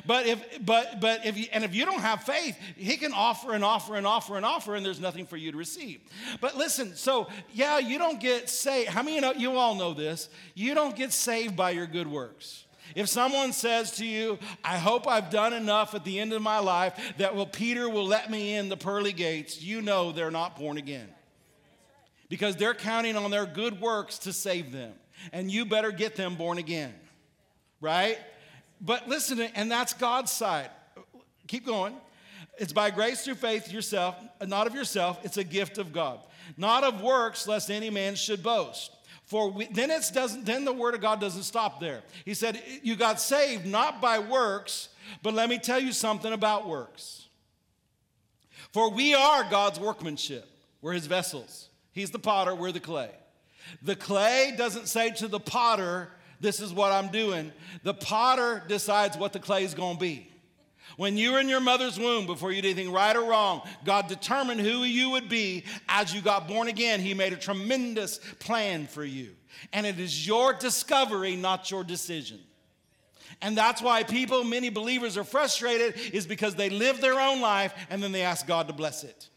But 0.05 0.27
if 0.27 0.63
but 0.63 1.01
but 1.01 1.25
if 1.25 1.35
you, 1.35 1.47
and 1.51 1.63
if 1.63 1.73
you 1.73 1.83
don't 1.83 1.99
have 1.99 2.21
faith, 2.25 2.55
he 2.77 2.95
can 2.95 3.11
offer 3.11 3.53
and 3.53 3.63
offer 3.63 3.95
and 3.95 4.05
offer 4.05 4.37
and 4.37 4.45
offer, 4.45 4.75
and 4.75 4.85
there's 4.85 4.99
nothing 4.99 5.25
for 5.25 5.35
you 5.35 5.51
to 5.51 5.57
receive. 5.57 6.01
But 6.41 6.57
listen, 6.57 6.95
so 6.95 7.27
yeah, 7.51 7.79
you 7.79 7.97
don't 7.97 8.19
get 8.19 8.51
saved. 8.51 8.89
How 8.89 9.01
many 9.01 9.15
you 9.15 9.21
know 9.21 9.33
you 9.33 9.57
all 9.57 9.73
know 9.73 9.95
this? 9.95 10.29
You 10.53 10.75
don't 10.75 10.95
get 10.95 11.11
saved 11.11 11.55
by 11.55 11.71
your 11.71 11.87
good 11.87 12.07
works. 12.07 12.65
If 12.93 13.09
someone 13.09 13.51
says 13.51 13.93
to 13.93 14.05
you, 14.05 14.37
I 14.63 14.77
hope 14.77 15.07
I've 15.07 15.31
done 15.31 15.53
enough 15.53 15.95
at 15.95 16.05
the 16.05 16.19
end 16.19 16.33
of 16.33 16.43
my 16.43 16.59
life 16.59 17.15
that 17.17 17.33
will 17.33 17.47
Peter 17.47 17.89
will 17.89 18.05
let 18.05 18.29
me 18.29 18.53
in 18.53 18.69
the 18.69 18.77
pearly 18.77 19.11
gates, 19.11 19.59
you 19.59 19.81
know 19.81 20.11
they're 20.11 20.29
not 20.29 20.55
born 20.55 20.77
again 20.77 21.09
because 22.33 22.55
they're 22.55 22.73
counting 22.73 23.15
on 23.15 23.29
their 23.29 23.45
good 23.45 23.79
works 23.79 24.17
to 24.17 24.33
save 24.33 24.71
them. 24.71 24.91
And 25.31 25.51
you 25.51 25.65
better 25.65 25.91
get 25.91 26.15
them 26.15 26.33
born 26.33 26.57
again, 26.57 26.91
right? 27.79 28.17
But 28.81 29.07
listen, 29.07 29.39
and 29.39 29.71
that's 29.71 29.93
God's 29.93 30.31
side. 30.31 30.71
Keep 31.45 31.67
going. 31.67 31.93
It's 32.57 32.73
by 32.73 32.89
grace 32.89 33.23
through 33.23 33.35
faith 33.35 33.71
yourself, 33.71 34.15
not 34.41 34.65
of 34.65 34.73
yourself. 34.73 35.19
It's 35.23 35.37
a 35.37 35.43
gift 35.43 35.77
of 35.77 35.93
God, 35.93 36.21
not 36.57 36.83
of 36.83 37.03
works, 37.03 37.47
lest 37.47 37.69
any 37.69 37.91
man 37.91 38.15
should 38.15 38.41
boast. 38.41 38.89
For 39.25 39.51
we, 39.51 39.67
then 39.67 39.91
it 39.91 40.09
doesn't. 40.11 40.43
Then 40.43 40.65
the 40.65 40.73
word 40.73 40.95
of 40.95 41.01
God 41.01 41.21
doesn't 41.21 41.43
stop 41.43 41.79
there. 41.79 42.01
He 42.25 42.33
said, 42.33 42.59
"You 42.81 42.95
got 42.95 43.21
saved 43.21 43.67
not 43.67 44.01
by 44.01 44.17
works, 44.17 44.89
but 45.21 45.35
let 45.35 45.49
me 45.49 45.59
tell 45.59 45.79
you 45.79 45.91
something 45.91 46.33
about 46.33 46.67
works. 46.67 47.27
For 48.71 48.89
we 48.89 49.13
are 49.13 49.43
God's 49.43 49.79
workmanship. 49.79 50.49
We're 50.81 50.93
His 50.93 51.05
vessels. 51.05 51.69
He's 51.93 52.11
the 52.11 52.19
potter. 52.19 52.53
We're 52.53 52.71
the 52.71 52.79
clay. 52.79 53.11
The 53.81 53.95
clay 53.95 54.53
doesn't 54.57 54.87
say 54.87 55.11
to 55.11 55.27
the 55.27 55.39
potter, 55.39 56.11
"This 56.41 56.59
is 56.59 56.73
what 56.73 56.91
I'm 56.91 57.09
doing." 57.09 57.53
The 57.83 57.93
potter 57.93 58.63
decides 58.67 59.15
what 59.15 59.31
the 59.31 59.39
clay 59.39 59.63
is 59.63 59.73
going 59.73 59.95
to 59.95 59.99
be. 59.99 60.29
When 60.97 61.17
you 61.17 61.31
were 61.31 61.39
in 61.39 61.49
your 61.49 61.59
mother's 61.59 61.97
womb, 61.97 62.27
before 62.27 62.51
you 62.51 62.61
did 62.61 62.77
anything 62.77 62.91
right 62.91 63.15
or 63.15 63.23
wrong, 63.23 63.67
God 63.83 64.07
determined 64.07 64.61
who 64.61 64.83
you 64.83 65.11
would 65.11 65.27
be 65.27 65.63
as 65.89 66.13
you 66.13 66.21
got 66.21 66.47
born 66.47 66.67
again. 66.67 66.99
He 66.99 67.13
made 67.13 67.33
a 67.33 67.37
tremendous 67.37 68.19
plan 68.39 68.85
for 68.85 69.03
you. 69.03 69.35
And 69.71 69.85
it 69.87 69.99
is 69.99 70.27
your 70.27 70.53
discovery, 70.53 71.35
not 71.35 71.71
your 71.71 71.83
decision. 71.83 72.39
And 73.41 73.57
that's 73.57 73.81
why 73.81 74.03
people, 74.03 74.43
many 74.43 74.69
believers, 74.69 75.17
are 75.17 75.23
frustrated, 75.23 75.97
is 76.13 76.27
because 76.27 76.55
they 76.55 76.69
live 76.69 77.01
their 77.01 77.19
own 77.19 77.41
life 77.41 77.73
and 77.89 78.03
then 78.03 78.11
they 78.11 78.21
ask 78.21 78.45
God 78.45 78.67
to 78.67 78.73
bless 78.73 79.03
it. 79.03 79.29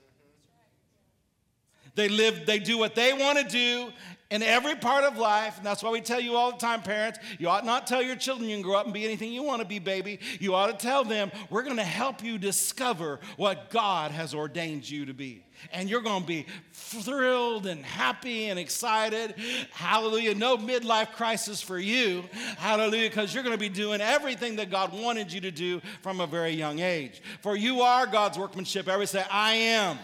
They 1.96 2.08
live, 2.08 2.46
they 2.46 2.60
do 2.60 2.78
what 2.78 2.94
they 2.94 3.12
want 3.12 3.38
to 3.38 3.44
do, 3.44 3.92
in 4.30 4.42
every 4.42 4.74
part 4.74 5.04
of 5.04 5.18
life. 5.18 5.56
And 5.56 5.64
that's 5.64 5.82
why 5.82 5.90
we 5.90 6.00
tell 6.00 6.20
you 6.20 6.34
all 6.34 6.52
the 6.52 6.58
time, 6.58 6.82
parents, 6.82 7.18
you 7.38 7.48
ought 7.48 7.64
not 7.64 7.86
tell 7.86 8.02
your 8.02 8.16
children 8.16 8.48
you 8.48 8.56
can 8.56 8.62
grow 8.62 8.76
up 8.76 8.84
and 8.84 8.94
be 8.94 9.04
anything 9.04 9.32
you 9.32 9.42
want 9.42 9.62
to 9.62 9.68
be, 9.68 9.78
baby. 9.78 10.18
You 10.40 10.54
ought 10.54 10.66
to 10.66 10.72
tell 10.86 11.04
them, 11.04 11.30
we're 11.48 11.62
going 11.62 11.76
to 11.76 11.84
help 11.84 12.22
you 12.24 12.38
discover 12.38 13.20
what 13.36 13.70
God 13.70 14.10
has 14.10 14.34
ordained 14.34 14.88
you 14.88 15.06
to 15.06 15.14
be. 15.14 15.44
And 15.72 15.88
you're 15.88 16.02
going 16.02 16.22
to 16.22 16.26
be 16.26 16.46
thrilled 16.72 17.66
and 17.66 17.84
happy 17.84 18.50
and 18.50 18.58
excited. 18.58 19.36
Hallelujah. 19.70 20.34
No 20.34 20.58
midlife 20.58 21.12
crisis 21.12 21.62
for 21.62 21.78
you. 21.78 22.24
Hallelujah. 22.58 23.08
Because 23.08 23.32
you're 23.32 23.44
going 23.44 23.54
to 23.54 23.60
be 23.60 23.70
doing 23.70 24.00
everything 24.00 24.56
that 24.56 24.70
God 24.70 24.92
wanted 24.92 25.32
you 25.32 25.40
to 25.42 25.50
do 25.50 25.80
from 26.02 26.20
a 26.20 26.26
very 26.26 26.50
young 26.50 26.80
age. 26.80 27.22
For 27.40 27.56
you 27.56 27.80
are 27.82 28.06
God's 28.06 28.38
workmanship. 28.38 28.88
Everybody 28.88 29.06
say, 29.06 29.24
I 29.30 29.54
am 29.54 29.98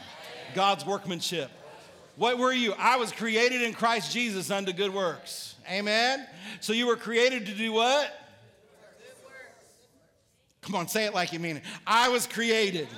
God's 0.54 0.86
workmanship. 0.86 1.50
What 2.16 2.38
were 2.38 2.52
you? 2.52 2.74
I 2.78 2.96
was 2.96 3.10
created 3.10 3.62
in 3.62 3.72
Christ 3.72 4.12
Jesus 4.12 4.50
unto 4.50 4.72
good 4.72 4.92
works. 4.92 5.54
Amen. 5.70 6.26
So 6.60 6.72
you 6.72 6.86
were 6.86 6.96
created 6.96 7.46
to 7.46 7.52
do 7.52 7.72
what? 7.72 8.12
Come 10.60 10.74
on, 10.76 10.86
say 10.86 11.06
it 11.06 11.14
like 11.14 11.32
you 11.32 11.40
mean 11.40 11.56
it. 11.56 11.62
I 11.86 12.08
was 12.08 12.26
created 12.26 12.88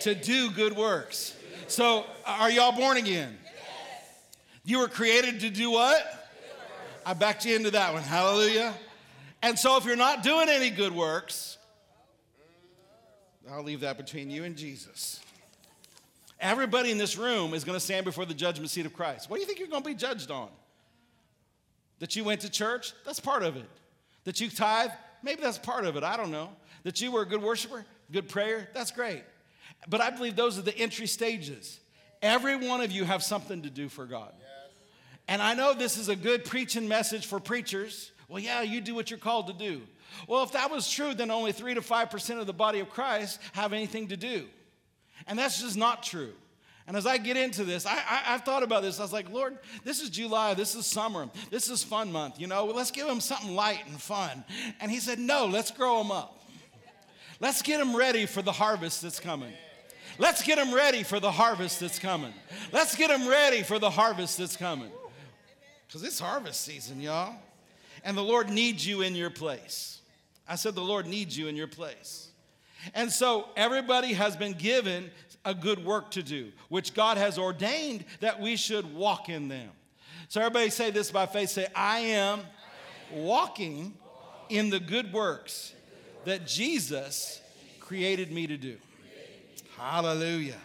to 0.00 0.14
do 0.14 0.50
good 0.50 0.74
works. 0.74 1.36
So 1.66 2.06
are 2.24 2.50
y'all 2.50 2.72
born 2.72 2.96
again? 2.96 3.36
You 4.64 4.78
were 4.78 4.88
created 4.88 5.40
to 5.40 5.50
do 5.50 5.70
what? 5.70 6.28
I 7.04 7.14
backed 7.14 7.44
you 7.44 7.56
into 7.56 7.70
that 7.72 7.92
one. 7.92 8.02
Hallelujah. 8.02 8.74
And 9.42 9.58
so 9.58 9.76
if 9.76 9.84
you're 9.84 9.96
not 9.96 10.22
doing 10.22 10.48
any 10.48 10.70
good 10.70 10.94
works, 10.94 11.58
I'll 13.50 13.62
leave 13.62 13.80
that 13.80 13.96
between 13.96 14.30
you 14.30 14.44
and 14.44 14.56
Jesus. 14.56 15.20
Everybody 16.40 16.90
in 16.90 16.98
this 16.98 17.16
room 17.16 17.52
is 17.52 17.64
going 17.64 17.76
to 17.76 17.84
stand 17.84 18.04
before 18.04 18.24
the 18.24 18.34
judgment 18.34 18.70
seat 18.70 18.86
of 18.86 18.94
Christ. 18.94 19.28
What 19.28 19.36
do 19.36 19.40
you 19.40 19.46
think 19.46 19.58
you're 19.58 19.68
going 19.68 19.82
to 19.82 19.88
be 19.88 19.94
judged 19.94 20.30
on? 20.30 20.48
That 21.98 22.16
you 22.16 22.24
went 22.24 22.40
to 22.40 22.50
church? 22.50 22.94
That's 23.04 23.20
part 23.20 23.42
of 23.42 23.56
it. 23.56 23.68
That 24.24 24.40
you 24.40 24.48
tithe? 24.48 24.90
Maybe 25.22 25.42
that's 25.42 25.58
part 25.58 25.84
of 25.84 25.96
it. 25.96 26.02
I 26.02 26.16
don't 26.16 26.30
know. 26.30 26.50
That 26.82 27.00
you 27.00 27.12
were 27.12 27.22
a 27.22 27.26
good 27.26 27.42
worshiper? 27.42 27.84
Good 28.10 28.28
prayer? 28.28 28.68
That's 28.72 28.90
great. 28.90 29.22
But 29.86 30.00
I 30.00 30.10
believe 30.10 30.34
those 30.34 30.58
are 30.58 30.62
the 30.62 30.76
entry 30.76 31.06
stages. 31.06 31.78
Every 32.22 32.56
one 32.56 32.80
of 32.80 32.90
you 32.90 33.04
have 33.04 33.22
something 33.22 33.62
to 33.62 33.70
do 33.70 33.88
for 33.88 34.06
God. 34.06 34.32
And 35.28 35.40
I 35.40 35.54
know 35.54 35.74
this 35.74 35.96
is 35.96 36.08
a 36.08 36.16
good 36.16 36.44
preaching 36.44 36.88
message 36.88 37.26
for 37.26 37.38
preachers. 37.38 38.12
Well, 38.28 38.42
yeah, 38.42 38.62
you 38.62 38.80
do 38.80 38.94
what 38.94 39.10
you're 39.10 39.18
called 39.18 39.46
to 39.46 39.52
do. 39.52 39.82
Well, 40.26 40.42
if 40.42 40.52
that 40.52 40.70
was 40.70 40.90
true, 40.90 41.14
then 41.14 41.30
only 41.30 41.52
3 41.52 41.74
to 41.74 41.80
5% 41.80 42.40
of 42.40 42.46
the 42.46 42.52
body 42.52 42.80
of 42.80 42.90
Christ 42.90 43.40
have 43.52 43.72
anything 43.72 44.08
to 44.08 44.16
do. 44.16 44.46
And 45.26 45.38
that's 45.38 45.60
just 45.60 45.76
not 45.76 46.02
true. 46.02 46.32
And 46.86 46.96
as 46.96 47.06
I 47.06 47.18
get 47.18 47.36
into 47.36 47.62
this, 47.62 47.86
I, 47.86 47.92
I, 47.92 48.32
have 48.32 48.42
thought 48.42 48.64
about 48.64 48.82
this. 48.82 48.98
I 48.98 49.02
was 49.02 49.12
like, 49.12 49.30
Lord, 49.30 49.56
this 49.84 50.00
is 50.02 50.10
July. 50.10 50.54
This 50.54 50.74
is 50.74 50.86
summer. 50.86 51.28
This 51.48 51.70
is 51.70 51.84
fun 51.84 52.10
month. 52.10 52.40
You 52.40 52.48
know, 52.48 52.64
let's 52.64 52.90
give 52.90 53.06
them 53.06 53.20
something 53.20 53.54
light 53.54 53.80
and 53.86 54.00
fun. 54.00 54.44
And 54.80 54.90
he 54.90 54.98
said, 54.98 55.20
No, 55.20 55.46
let's 55.46 55.70
grow 55.70 55.98
them 55.98 56.10
up. 56.10 56.42
Let's 57.38 57.62
get 57.62 57.78
them 57.78 57.94
ready 57.94 58.26
for 58.26 58.42
the 58.42 58.50
harvest 58.50 59.02
that's 59.02 59.20
coming. 59.20 59.52
Let's 60.18 60.42
get 60.42 60.56
them 60.56 60.74
ready 60.74 61.04
for 61.04 61.20
the 61.20 61.30
harvest 61.30 61.78
that's 61.78 61.98
coming. 61.98 62.34
Let's 62.72 62.96
get 62.96 63.08
them 63.08 63.28
ready 63.28 63.62
for 63.62 63.78
the 63.78 63.90
harvest 63.90 64.38
that's 64.38 64.56
coming. 64.56 64.90
Because 65.86 66.02
it's 66.02 66.18
harvest 66.18 66.62
season, 66.62 67.00
y'all. 67.00 67.36
And 68.04 68.16
the 68.16 68.24
Lord 68.24 68.50
needs 68.50 68.86
you 68.86 69.02
in 69.02 69.14
your 69.14 69.30
place. 69.30 70.00
I 70.48 70.56
said, 70.56 70.74
The 70.74 70.82
Lord 70.82 71.06
needs 71.06 71.38
you 71.38 71.46
in 71.46 71.54
your 71.54 71.68
place. 71.68 72.29
And 72.94 73.10
so 73.10 73.48
everybody 73.56 74.12
has 74.14 74.36
been 74.36 74.52
given 74.52 75.10
a 75.44 75.54
good 75.54 75.84
work 75.84 76.10
to 76.12 76.22
do, 76.22 76.52
which 76.68 76.94
God 76.94 77.16
has 77.16 77.38
ordained 77.38 78.04
that 78.20 78.40
we 78.40 78.56
should 78.56 78.94
walk 78.94 79.28
in 79.28 79.48
them. 79.48 79.70
So 80.28 80.40
everybody 80.40 80.70
say 80.70 80.90
this 80.90 81.10
by 81.10 81.26
faith 81.26 81.50
say, 81.50 81.66
I 81.74 82.00
am 82.00 82.40
walking 83.12 83.94
in 84.48 84.70
the 84.70 84.80
good 84.80 85.12
works 85.12 85.72
that 86.24 86.46
Jesus 86.46 87.40
created 87.80 88.30
me 88.30 88.46
to 88.46 88.56
do. 88.56 88.76
Hallelujah. 89.76 90.58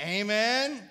Amen. 0.00 0.82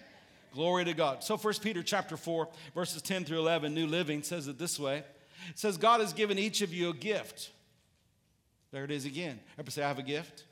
Glory 0.53 0.85
to 0.85 0.93
God. 0.93 1.23
So 1.23 1.37
First 1.37 1.61
Peter 1.61 1.83
chapter 1.83 2.17
4, 2.17 2.47
verses 2.73 3.01
10 3.01 3.25
through 3.25 3.39
11, 3.39 3.73
New 3.73 3.85
Living 3.85 4.23
says 4.23 4.47
it 4.47 4.57
this 4.57 4.79
way. 4.79 5.03
It 5.49 5.59
says, 5.59 5.77
God 5.77 5.99
has 5.99 6.13
given 6.13 6.39
each 6.39 6.61
of 6.61 6.73
you 6.73 6.89
a 6.89 6.93
gift. 6.93 7.51
There 8.71 8.83
it 8.83 8.91
is 8.91 9.05
again. 9.05 9.39
Everybody 9.53 9.71
say, 9.71 9.83
I 9.83 9.87
have 9.87 9.99
a 9.99 10.03
gift. 10.03 10.45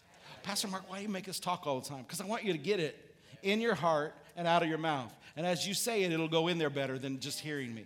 Pastor 0.48 0.70
Mark, 0.70 0.90
why 0.90 0.96
do 0.96 1.04
you 1.04 1.10
make 1.10 1.28
us 1.28 1.42
talk 1.42 1.68
all 1.68 1.82
the 1.82 1.90
time? 1.90 2.04
Because 2.04 2.22
I 2.22 2.26
want 2.26 2.46
you 2.46 2.54
to 2.54 2.58
get 2.58 2.80
it 2.80 3.14
in 3.44 3.60
your 3.60 3.76
heart 3.76 4.14
and 4.38 4.48
out 4.48 4.64
of 4.64 4.70
your 4.70 4.78
mouth. 4.78 5.14
And 5.36 5.46
as 5.46 5.68
you 5.68 5.74
say 5.74 6.04
it, 6.04 6.14
it'll 6.14 6.30
go 6.30 6.48
in 6.48 6.58
there 6.58 6.70
better 6.70 6.98
than 6.98 7.20
just 7.20 7.42
hearing 7.42 7.76
me. 7.76 7.84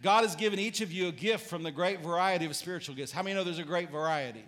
God 0.00 0.22
has 0.22 0.34
given 0.34 0.58
each 0.58 0.80
of 0.80 0.90
you 0.90 1.08
a 1.08 1.12
gift 1.12 1.50
from 1.50 1.62
the 1.62 1.70
great 1.70 2.00
variety 2.00 2.46
of 2.46 2.56
spiritual 2.56 2.94
gifts. 2.94 3.12
How 3.12 3.22
many 3.22 3.34
know 3.34 3.44
there's 3.44 3.58
a 3.58 3.64
great 3.64 3.90
variety? 3.90 4.42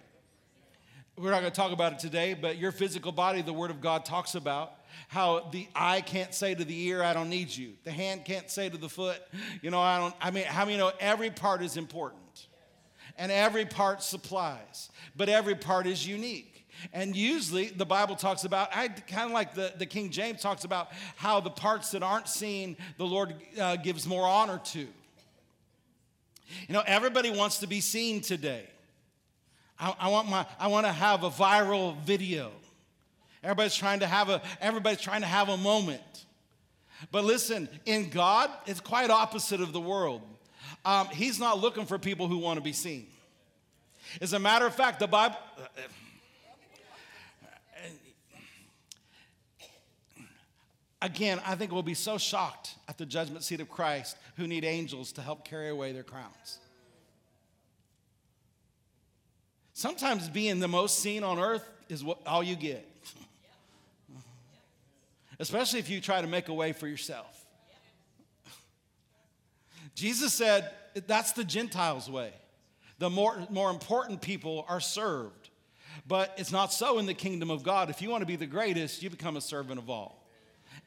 We're 1.19 1.31
not 1.31 1.41
going 1.41 1.53
to 1.53 1.57
talk 1.57 1.73
about 1.73 1.93
it 1.93 1.99
today, 1.99 2.33
but 2.33 2.57
your 2.57 2.73
physical 2.73 3.13
body, 3.13 3.43
the 3.43 3.53
Word 3.53 3.71
of 3.71 3.83
God 3.83 4.07
talks 4.07 4.35
about 4.35 4.73
how 5.09 5.51
the 5.53 5.69
eye 5.75 6.01
can't 6.01 6.33
say 6.33 6.55
to 6.55 6.65
the 6.65 6.87
ear, 6.87 7.03
I 7.03 7.13
don't 7.13 7.29
need 7.29 7.55
you. 7.55 7.75
The 7.85 7.91
hand 7.91 8.25
can't 8.25 8.51
say 8.51 8.71
to 8.71 8.79
the 8.79 8.89
foot, 8.89 9.21
you 9.61 9.71
know, 9.71 9.79
I 9.79 9.99
don't, 9.99 10.15
I 10.23 10.31
mean, 10.31 10.45
how 10.45 10.65
many 10.65 10.79
know 10.79 10.91
every 10.99 11.29
part 11.29 11.61
is 11.61 11.77
important? 11.77 12.47
And 13.19 13.31
every 13.31 13.67
part 13.67 14.03
supplies, 14.03 14.89
but 15.15 15.29
every 15.29 15.55
part 15.55 15.87
is 15.87 16.07
unique. 16.07 16.52
And 16.93 17.15
usually 17.15 17.69
the 17.69 17.87
Bible 17.87 18.17
talks 18.17 18.45
about, 18.45 18.75
I 18.75 18.89
kind 18.89 19.27
of 19.27 19.33
like 19.33 19.55
the, 19.55 19.73
the 19.77 19.87
King 19.87 20.11
James 20.11 20.41
talks 20.41 20.65
about 20.65 20.89
how 21.17 21.41
the 21.41 21.51
parts 21.51 21.91
that 21.93 22.03
aren't 22.03 22.29
seen, 22.29 22.77
the 22.99 23.07
Lord 23.07 23.35
uh, 23.61 23.77
gives 23.77 24.07
more 24.07 24.27
honor 24.27 24.61
to. 24.67 24.81
You 24.81 24.89
know, 26.69 26.83
everybody 26.87 27.31
wants 27.31 27.59
to 27.59 27.67
be 27.67 27.81
seen 27.81 28.21
today. 28.21 28.67
I, 29.79 29.95
I 29.99 30.09
want 30.09 30.29
my, 30.29 30.47
I 30.59 30.69
want 30.69 30.87
to 30.87 30.93
have 30.93 31.25
a 31.25 31.31
viral 31.31 31.97
video. 32.03 32.53
Everybody's 33.43 33.75
trying 33.75 34.01
to 34.01 34.07
have 34.07 34.29
a, 34.29 34.41
everybody's 34.61 35.01
trying 35.01 35.23
to 35.23 35.27
have 35.27 35.49
a 35.49 35.57
moment. 35.57 36.03
But 37.11 37.25
listen, 37.25 37.69
in 37.87 38.11
God, 38.11 38.51
it's 38.67 38.81
quite 38.81 39.11
opposite 39.11 39.61
of 39.61 39.73
the 39.73 39.81
world. 39.81 40.23
Um, 40.85 41.09
he's 41.09 41.41
not 41.41 41.59
looking 41.61 41.87
for 41.87 41.99
people 41.99 42.29
who 42.29 42.39
want 42.39 42.59
to 42.59 42.63
be 42.63 42.73
seen. 42.73 43.07
As 44.21 44.33
a 44.33 44.39
matter 44.39 44.67
of 44.67 44.75
fact, 44.75 45.01
the 45.01 45.07
Bible, 45.07 45.37
Again, 51.03 51.41
I 51.45 51.57
think 51.57 51.73
we'll 51.73 51.83
be 51.83 51.95
so 51.95 52.17
shocked 52.17 52.77
at 52.89 52.97
the 52.97 53.05
judgment 53.05 53.43
seat 53.43 53.61
of 53.61 53.69
Christ 53.69 54.17
who 54.37 54.47
need 54.47 54.65
angels 54.65 55.11
to 55.13 55.21
help 55.21 55.45
carry 55.45 55.69
away 55.69 55.91
their 55.91 56.05
crowns. 56.05 56.61
Sometimes 59.73 60.29
being 60.29 60.61
the 60.61 60.69
most 60.69 61.01
seen 61.01 61.25
on 61.25 61.41
earth 61.41 61.69
is 61.89 62.05
what, 62.05 62.25
all 62.25 62.43
you 62.43 62.55
get, 62.55 62.89
especially 65.41 65.81
if 65.81 65.91
you 65.91 66.01
try 66.01 66.21
to 66.21 66.29
make 66.29 66.49
a 66.49 66.55
way 66.55 66.73
for 66.73 66.87
yourself. 66.87 67.47
Jesus 69.97 70.33
said 70.33 70.71
that's 71.09 71.33
the 71.33 71.43
Gentiles' 71.43 72.09
way. 72.09 72.33
The 72.99 73.11
more, 73.11 73.37
more 73.51 73.71
important 73.71 74.21
people 74.21 74.65
are 74.69 74.81
served. 74.81 75.51
But 76.07 76.33
it's 76.37 76.53
not 76.53 76.73
so 76.73 76.99
in 76.99 77.07
the 77.07 77.15
kingdom 77.15 77.51
of 77.51 77.63
God. 77.63 77.91
If 77.91 78.01
you 78.01 78.09
want 78.09 78.23
to 78.23 78.27
be 78.27 78.37
the 78.37 78.47
greatest, 78.47 79.03
you 79.03 79.11
become 79.11 79.37
a 79.37 79.41
servant 79.41 79.79
of 79.79 79.91
all. 79.91 80.22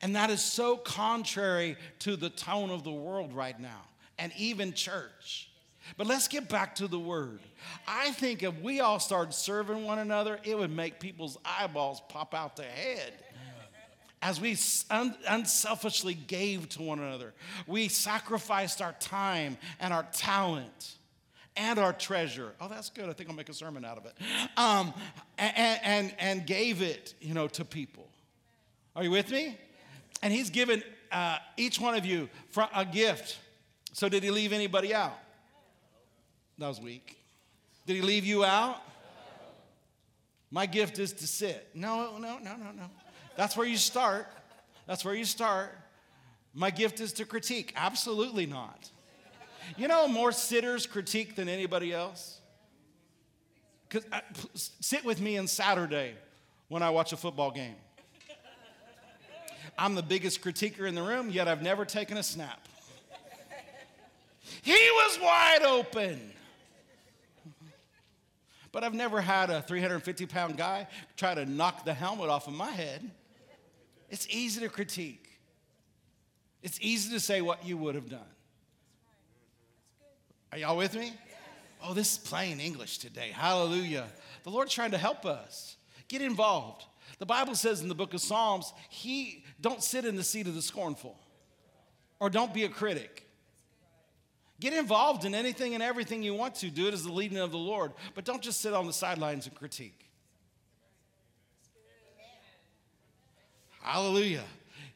And 0.01 0.15
that 0.15 0.29
is 0.29 0.41
so 0.41 0.77
contrary 0.77 1.77
to 1.99 2.15
the 2.15 2.29
tone 2.29 2.69
of 2.69 2.84
the 2.84 2.91
world 2.91 3.34
right 3.34 3.60
now, 3.60 3.81
and 4.19 4.31
even 4.38 4.73
church. 4.73 5.49
But 5.97 6.08
let's 6.08 6.27
get 6.27 6.49
back 6.49 6.75
to 6.75 6.88
the 6.88 6.99
word. 6.99 7.39
I 7.88 8.12
think 8.12 8.43
if 8.43 8.60
we 8.62 8.79
all 8.79 8.99
started 8.99 9.34
serving 9.34 9.84
one 9.86 9.99
another, 9.99 10.39
it 10.43 10.58
would 10.58 10.75
make 10.75 10.99
people's 10.99 11.38
eyeballs 11.45 12.01
pop 12.10 12.34
out 12.34 12.55
their 12.55 12.69
head. 12.69 13.13
as 14.21 14.41
we 14.41 14.58
un- 14.89 15.15
unselfishly 15.29 16.15
gave 16.15 16.67
to 16.69 16.81
one 16.81 16.99
another. 16.99 17.34
We 17.67 17.88
sacrificed 17.88 18.81
our 18.81 18.93
time 18.93 19.58
and 19.79 19.93
our 19.93 20.03
talent 20.12 20.95
and 21.55 21.77
our 21.77 21.93
treasure. 21.93 22.53
Oh, 22.60 22.67
that's 22.67 22.89
good. 22.89 23.08
I 23.08 23.13
think 23.13 23.29
I'll 23.29 23.36
make 23.36 23.49
a 23.49 23.53
sermon 23.53 23.86
out 23.86 23.97
of 23.97 24.05
it. 24.05 24.13
Um, 24.58 24.93
and, 25.38 25.79
and, 25.84 26.15
and 26.17 26.47
gave 26.47 26.81
it, 26.81 27.13
you 27.21 27.34
know, 27.34 27.47
to 27.49 27.63
people. 27.63 28.08
Are 28.95 29.03
you 29.03 29.12
with 29.12 29.29
me? 29.29 29.58
And 30.21 30.34
he's 30.34 30.49
given 30.49 30.84
uh, 31.12 31.38
each 31.58 31.80
one 31.80 31.95
of 31.95 32.06
you 32.06 32.30
a 32.73 32.86
gift. 32.86 33.38
So 33.93 34.10
did 34.10 34.23
he 34.23 34.32
leave 34.32 34.54
anybody 34.54 34.93
out? 34.93 35.17
That 36.58 36.67
was 36.67 36.80
weak. 36.80 37.17
Did 37.86 37.95
he 37.97 38.01
leave 38.01 38.25
you 38.25 38.43
out? 38.43 38.82
My 40.51 40.65
gift 40.65 40.99
is 40.99 41.13
to 41.13 41.28
sit. 41.28 41.69
No, 41.73 42.17
no, 42.17 42.38
no, 42.39 42.56
no, 42.56 42.71
no. 42.71 42.89
That's 43.36 43.58
where 43.58 43.67
you 43.67 43.78
start. 43.78 44.28
That's 44.88 45.04
where 45.04 45.13
you 45.13 45.25
start. 45.25 45.78
My 46.54 46.69
gift 46.69 46.99
is 47.01 47.12
to 47.13 47.25
critique. 47.25 47.73
Absolutely 47.75 48.45
not. 48.45 48.89
You 49.78 49.88
know, 49.88 50.08
more 50.08 50.32
sitters 50.32 50.86
critique 50.86 51.36
than 51.36 51.49
anybody 51.49 51.91
else. 51.91 52.39
Because 53.88 54.06
uh, 54.12 54.21
sit 54.54 55.04
with 55.04 55.19
me 55.19 55.38
on 55.38 55.47
Saturday 55.47 56.13
when 56.67 56.82
I 56.82 56.89
watch 56.89 57.13
a 57.13 57.17
football 57.17 57.51
game. 57.51 57.75
I'm 59.77 59.95
the 59.95 60.03
biggest 60.03 60.41
critiquer 60.41 60.88
in 60.88 60.95
the 60.95 61.03
room, 61.03 61.29
yet 61.29 61.47
I've 61.47 61.61
never 61.61 61.85
taken 61.85 62.17
a 62.17 62.23
snap. 62.23 62.67
He 64.61 64.71
was 64.71 65.19
wide 65.21 65.63
open. 65.63 66.19
But 68.71 68.83
I've 68.83 68.93
never 68.93 69.21
had 69.21 69.49
a 69.49 69.61
350 69.61 70.25
pound 70.25 70.57
guy 70.57 70.88
try 71.15 71.33
to 71.33 71.45
knock 71.45 71.85
the 71.85 71.93
helmet 71.93 72.29
off 72.29 72.47
of 72.47 72.53
my 72.53 72.71
head. 72.71 73.09
It's 74.09 74.27
easy 74.29 74.59
to 74.61 74.69
critique, 74.69 75.29
it's 76.61 76.77
easy 76.81 77.11
to 77.11 77.19
say 77.19 77.41
what 77.41 77.65
you 77.65 77.77
would 77.77 77.95
have 77.95 78.09
done. 78.09 78.19
Are 80.51 80.57
y'all 80.57 80.77
with 80.77 80.95
me? 80.95 81.13
Oh, 81.81 81.93
this 81.93 82.13
is 82.13 82.17
plain 82.17 82.59
English 82.59 82.97
today. 82.97 83.29
Hallelujah. 83.31 84.07
The 84.43 84.49
Lord's 84.49 84.73
trying 84.73 84.91
to 84.91 84.97
help 84.97 85.25
us. 85.25 85.77
Get 86.07 86.21
involved. 86.21 86.85
The 87.19 87.25
Bible 87.25 87.55
says 87.55 87.81
in 87.81 87.88
the 87.88 87.95
book 87.95 88.13
of 88.13 88.21
Psalms, 88.21 88.73
He 88.89 89.44
don't 89.61 89.83
sit 89.83 90.05
in 90.05 90.15
the 90.15 90.23
seat 90.23 90.47
of 90.47 90.55
the 90.55 90.61
scornful 90.61 91.17
or 92.19 92.29
don't 92.29 92.53
be 92.53 92.63
a 92.63 92.69
critic. 92.69 93.27
Get 94.59 94.73
involved 94.73 95.25
in 95.25 95.35
anything 95.35 95.73
and 95.73 95.83
everything 95.83 96.23
you 96.23 96.33
want 96.33 96.55
to. 96.55 96.69
Do 96.69 96.87
it 96.87 96.93
as 96.93 97.03
the 97.03 97.11
leading 97.11 97.37
of 97.37 97.51
the 97.51 97.57
Lord, 97.57 97.91
but 98.13 98.23
don't 98.23 98.41
just 98.41 98.61
sit 98.61 98.73
on 98.73 98.87
the 98.87 98.93
sidelines 98.93 99.47
and 99.47 99.55
critique. 99.55 100.09
Hallelujah. 103.81 104.43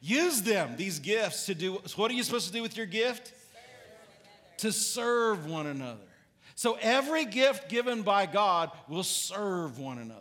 Use 0.00 0.42
them, 0.42 0.76
these 0.76 0.98
gifts, 0.98 1.46
to 1.46 1.54
do 1.54 1.74
what 1.96 2.10
are 2.10 2.14
you 2.14 2.22
supposed 2.22 2.46
to 2.46 2.52
do 2.52 2.62
with 2.62 2.76
your 2.76 2.86
gift? 2.86 3.34
to 4.60 4.72
serve 4.72 5.46
one 5.46 5.66
another. 5.66 6.00
So 6.54 6.76
every 6.82 7.24
gift 7.24 7.70
given 7.70 8.02
by 8.02 8.26
God 8.26 8.70
will 8.88 9.02
serve 9.02 9.78
one 9.78 9.96
another. 9.98 10.20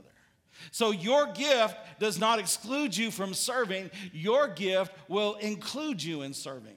So 0.71 0.91
your 0.91 1.27
gift 1.33 1.75
does 1.99 2.19
not 2.19 2.39
exclude 2.39 2.95
you 2.95 3.11
from 3.11 3.33
serving, 3.33 3.91
your 4.13 4.47
gift 4.47 4.93
will 5.07 5.35
include 5.35 6.01
you 6.03 6.21
in 6.21 6.33
serving. 6.33 6.75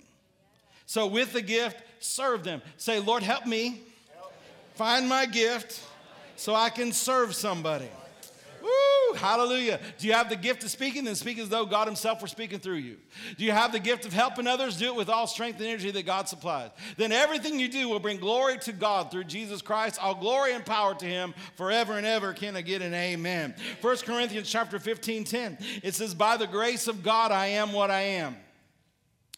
So 0.87 1.07
with 1.07 1.33
the 1.33 1.43
gift, 1.43 1.83
serve 2.01 2.45
them. 2.45 2.63
Say, 2.77 3.01
Lord, 3.01 3.23
help 3.23 3.47
me 3.47 3.81
find 4.75 5.09
my 5.09 5.27
gift 5.27 5.81
so 6.37 6.55
I 6.55 6.71
can 6.71 6.93
serve 6.93 7.35
somebody. 7.35 7.89
Hallelujah. 9.15 9.81
Do 9.99 10.07
you 10.07 10.13
have 10.13 10.29
the 10.29 10.37
gift 10.37 10.65
of 10.65 10.71
speaking? 10.71 11.05
Then 11.05 11.15
speak 11.15 11.39
as 11.39 11.49
though 11.49 11.65
God 11.65 11.87
Himself 11.87 12.21
were 12.21 12.29
speaking 12.29 12.59
through 12.59 12.77
you. 12.77 12.97
Do 13.37 13.45
you 13.45 13.53
have 13.53 13.73
the 13.73 13.81
gift 13.81 14.05
of 14.07 14.13
helping 14.13 14.47
others? 14.47 14.77
Do 14.77 14.87
it 14.87 14.95
with 14.95 15.09
all 15.09 15.27
strength 15.27 15.59
and 15.59 15.69
energy 15.69 15.91
that 15.91 16.07
God 16.07 16.29
supplies. 16.29 16.71
Then 16.97 17.13
everything 17.13 17.59
you 17.59 17.69
do 17.69 17.89
will 17.89 18.01
bring 18.01 18.19
glory 18.19 18.59
to 18.59 18.73
God 18.73 19.11
through 19.11 19.25
Jesus 19.25 19.63
Christ. 19.63 19.99
All 20.01 20.15
glory 20.15 20.55
and 20.55 20.65
power 20.65 20.95
to 20.95 21.07
Him 21.07 21.35
forever 21.57 21.95
and 21.97 22.07
ever. 22.07 22.33
Can 22.33 22.57
I 22.57 22.63
get 22.63 22.83
an 22.83 22.95
amen? 22.95 23.55
1 23.81 23.97
Corinthians 23.99 24.49
chapter 24.49 24.79
15, 24.79 25.25
10. 25.25 25.59
It 25.83 25.95
says, 25.95 26.15
By 26.15 26.37
the 26.37 26.47
grace 26.47 26.89
of 26.89 27.03
God, 27.03 27.33
I 27.33 27.47
am 27.47 27.73
what 27.73 27.91
I 27.91 28.01
am. 28.01 28.37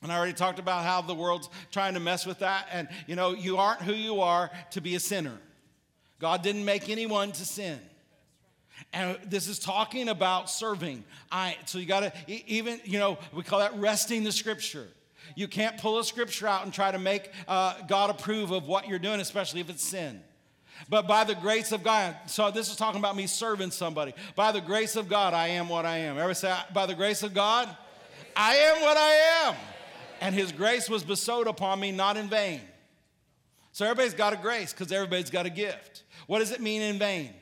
And 0.02 0.12
I 0.12 0.18
already 0.18 0.34
talked 0.34 0.58
about 0.58 0.84
how 0.84 1.00
the 1.00 1.14
world's 1.14 1.48
trying 1.72 1.94
to 1.94 2.00
mess 2.00 2.26
with 2.26 2.40
that. 2.40 2.68
And 2.70 2.88
you 3.06 3.16
know, 3.16 3.32
you 3.32 3.56
aren't 3.56 3.80
who 3.80 3.94
you 3.94 4.20
are 4.20 4.50
to 4.72 4.82
be 4.82 4.94
a 4.96 5.00
sinner. 5.00 5.38
God 6.20 6.42
didn't 6.42 6.64
make 6.64 6.88
anyone 6.88 7.32
to 7.32 7.44
sin. 7.44 7.80
And 8.92 9.18
this 9.24 9.48
is 9.48 9.58
talking 9.58 10.08
about 10.08 10.50
serving. 10.50 11.04
I 11.30 11.56
so 11.66 11.78
you 11.78 11.86
got 11.86 12.00
to 12.00 12.12
even 12.26 12.80
you 12.84 12.98
know 12.98 13.18
we 13.32 13.42
call 13.42 13.58
that 13.60 13.76
wresting 13.78 14.24
the 14.24 14.32
scripture. 14.32 14.88
You 15.34 15.48
can't 15.48 15.78
pull 15.78 15.98
a 15.98 16.04
scripture 16.04 16.46
out 16.46 16.64
and 16.64 16.72
try 16.72 16.92
to 16.92 16.98
make 16.98 17.30
uh, 17.48 17.74
God 17.88 18.10
approve 18.10 18.50
of 18.50 18.66
what 18.66 18.86
you're 18.88 18.98
doing, 18.98 19.20
especially 19.20 19.60
if 19.60 19.70
it's 19.70 19.82
sin. 19.82 20.22
But 20.88 21.06
by 21.06 21.24
the 21.24 21.34
grace 21.34 21.72
of 21.72 21.82
God, 21.82 22.16
so 22.26 22.50
this 22.50 22.68
is 22.68 22.76
talking 22.76 22.98
about 22.98 23.16
me 23.16 23.26
serving 23.26 23.70
somebody. 23.70 24.12
By 24.34 24.52
the 24.52 24.60
grace 24.60 24.96
of 24.96 25.08
God, 25.08 25.32
I 25.32 25.48
am 25.48 25.68
what 25.68 25.86
I 25.86 25.98
am. 25.98 26.18
Ever 26.18 26.34
say, 26.34 26.54
by 26.72 26.86
the 26.86 26.94
grace 26.94 27.22
of 27.22 27.32
God, 27.32 27.74
I 28.36 28.56
am 28.56 28.82
what 28.82 28.96
I 28.96 29.46
am. 29.46 29.54
And 30.20 30.34
His 30.34 30.52
grace 30.52 30.88
was 30.90 31.02
bestowed 31.02 31.46
upon 31.46 31.80
me 31.80 31.90
not 31.90 32.16
in 32.16 32.28
vain. 32.28 32.60
So 33.72 33.84
everybody's 33.84 34.14
got 34.14 34.32
a 34.32 34.36
grace 34.36 34.72
because 34.72 34.92
everybody's 34.92 35.30
got 35.30 35.46
a 35.46 35.50
gift. 35.50 36.04
What 36.26 36.38
does 36.38 36.52
it 36.52 36.60
mean 36.60 36.82
in 36.82 36.98
vain? 36.98 37.34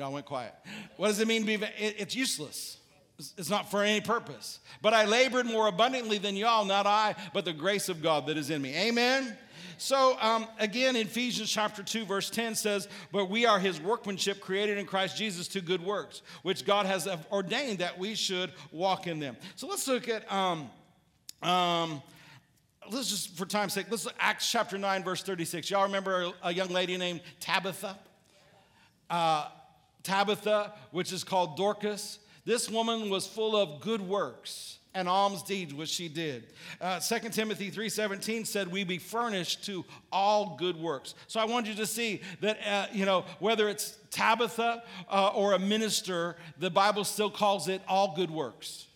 Y'all 0.00 0.10
went 0.10 0.24
quiet. 0.24 0.54
What 0.96 1.08
does 1.08 1.20
it 1.20 1.28
mean 1.28 1.44
to 1.44 1.58
be? 1.58 1.66
It's 1.76 2.16
useless. 2.16 2.78
It's 3.18 3.50
not 3.50 3.70
for 3.70 3.82
any 3.82 4.00
purpose. 4.00 4.60
But 4.80 4.94
I 4.94 5.04
labored 5.04 5.44
more 5.44 5.66
abundantly 5.66 6.16
than 6.16 6.36
y'all, 6.36 6.64
not 6.64 6.86
I, 6.86 7.14
but 7.34 7.44
the 7.44 7.52
grace 7.52 7.90
of 7.90 8.02
God 8.02 8.26
that 8.26 8.38
is 8.38 8.48
in 8.48 8.62
me. 8.62 8.74
Amen. 8.74 9.36
So, 9.76 10.16
um, 10.18 10.46
again, 10.58 10.96
Ephesians 10.96 11.50
chapter 11.50 11.82
2, 11.82 12.06
verse 12.06 12.30
10 12.30 12.54
says, 12.54 12.88
But 13.12 13.28
we 13.28 13.44
are 13.44 13.58
his 13.58 13.78
workmanship 13.78 14.40
created 14.40 14.78
in 14.78 14.86
Christ 14.86 15.18
Jesus 15.18 15.48
to 15.48 15.60
good 15.60 15.84
works, 15.84 16.22
which 16.44 16.64
God 16.64 16.86
has 16.86 17.06
ordained 17.30 17.80
that 17.80 17.98
we 17.98 18.14
should 18.14 18.52
walk 18.72 19.06
in 19.06 19.20
them. 19.20 19.36
So 19.54 19.68
let's 19.68 19.86
look 19.86 20.08
at, 20.08 20.32
um, 20.32 20.70
um, 21.42 22.00
let's 22.90 23.10
just, 23.10 23.36
for 23.36 23.44
time's 23.44 23.74
sake, 23.74 23.88
let's 23.90 24.06
look 24.06 24.14
Acts 24.18 24.50
chapter 24.50 24.78
9, 24.78 25.04
verse 25.04 25.22
36. 25.22 25.70
Y'all 25.70 25.82
remember 25.82 26.32
a 26.42 26.54
young 26.54 26.68
lady 26.68 26.96
named 26.96 27.20
Tabitha? 27.38 27.98
Uh, 29.10 29.48
Tabitha, 30.02 30.72
which 30.90 31.12
is 31.12 31.24
called 31.24 31.56
Dorcas. 31.56 32.18
This 32.44 32.70
woman 32.70 33.10
was 33.10 33.26
full 33.26 33.56
of 33.56 33.80
good 33.80 34.00
works 34.00 34.78
and 34.94 35.08
alms 35.08 35.42
deeds 35.42 35.72
which 35.72 35.88
she 35.88 36.08
did. 36.08 36.44
Uh, 36.80 36.98
2 36.98 37.28
Timothy 37.30 37.70
3.17 37.70 38.46
said, 38.46 38.68
we 38.68 38.84
be 38.84 38.98
furnished 38.98 39.64
to 39.66 39.84
all 40.10 40.56
good 40.58 40.76
works. 40.76 41.14
So 41.26 41.38
I 41.38 41.44
want 41.44 41.66
you 41.66 41.74
to 41.74 41.86
see 41.86 42.22
that, 42.40 42.58
uh, 42.66 42.86
you 42.92 43.06
know, 43.06 43.24
whether 43.38 43.68
it's 43.68 43.96
Tabitha 44.10 44.82
uh, 45.08 45.28
or 45.28 45.52
a 45.52 45.58
minister, 45.58 46.36
the 46.58 46.70
Bible 46.70 47.04
still 47.04 47.30
calls 47.30 47.68
it 47.68 47.82
all 47.86 48.14
good 48.16 48.30
works. 48.30 48.86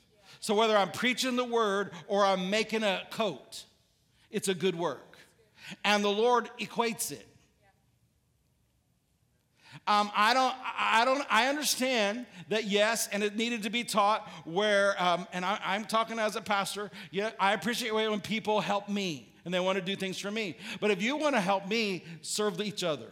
So 0.41 0.55
whether 0.55 0.77
I'm 0.77 0.91
preaching 0.91 1.37
the 1.37 1.45
word 1.45 1.93
or 2.09 2.25
I'm 2.25 2.51
making 2.51 2.83
a 2.83 3.03
coat, 3.11 3.65
it's 4.31 4.49
a 4.49 4.55
good 4.55 4.75
work. 4.75 5.17
And 5.85 6.05
the 6.05 6.11
Lord 6.11 6.51
equates 6.59 7.13
it. 7.13 7.27
Um, 9.87 10.11
I 10.17 10.33
don't, 10.33 10.55
I 10.79 11.05
don't, 11.05 11.27
I 11.31 11.49
understand 11.49 12.25
that 12.49 12.65
yes, 12.65 13.09
and 13.13 13.23
it 13.23 13.37
needed 13.37 13.65
to 13.65 13.71
be 13.71 13.85
taught 13.85 14.27
where, 14.45 15.01
um, 15.03 15.27
and 15.33 15.45
I, 15.45 15.77
am 15.77 15.85
talking 15.85 16.19
as 16.19 16.37
a 16.37 16.41
pastor. 16.41 16.91
Yeah, 17.11 17.31
I 17.39 17.53
appreciate 17.53 17.93
when 17.93 18.21
people 18.21 18.61
help 18.61 18.89
me 18.89 19.29
and 19.45 19.53
they 19.53 19.61
want 19.61 19.77
to 19.77 19.85
do 19.85 19.95
things 19.95 20.19
for 20.19 20.31
me. 20.31 20.57
But 20.81 20.91
if 20.91 21.03
you 21.03 21.17
want 21.17 21.35
to 21.35 21.41
help 21.41 21.69
me, 21.69 22.05
serve 22.23 22.61
each 22.61 22.83
other. 22.83 23.09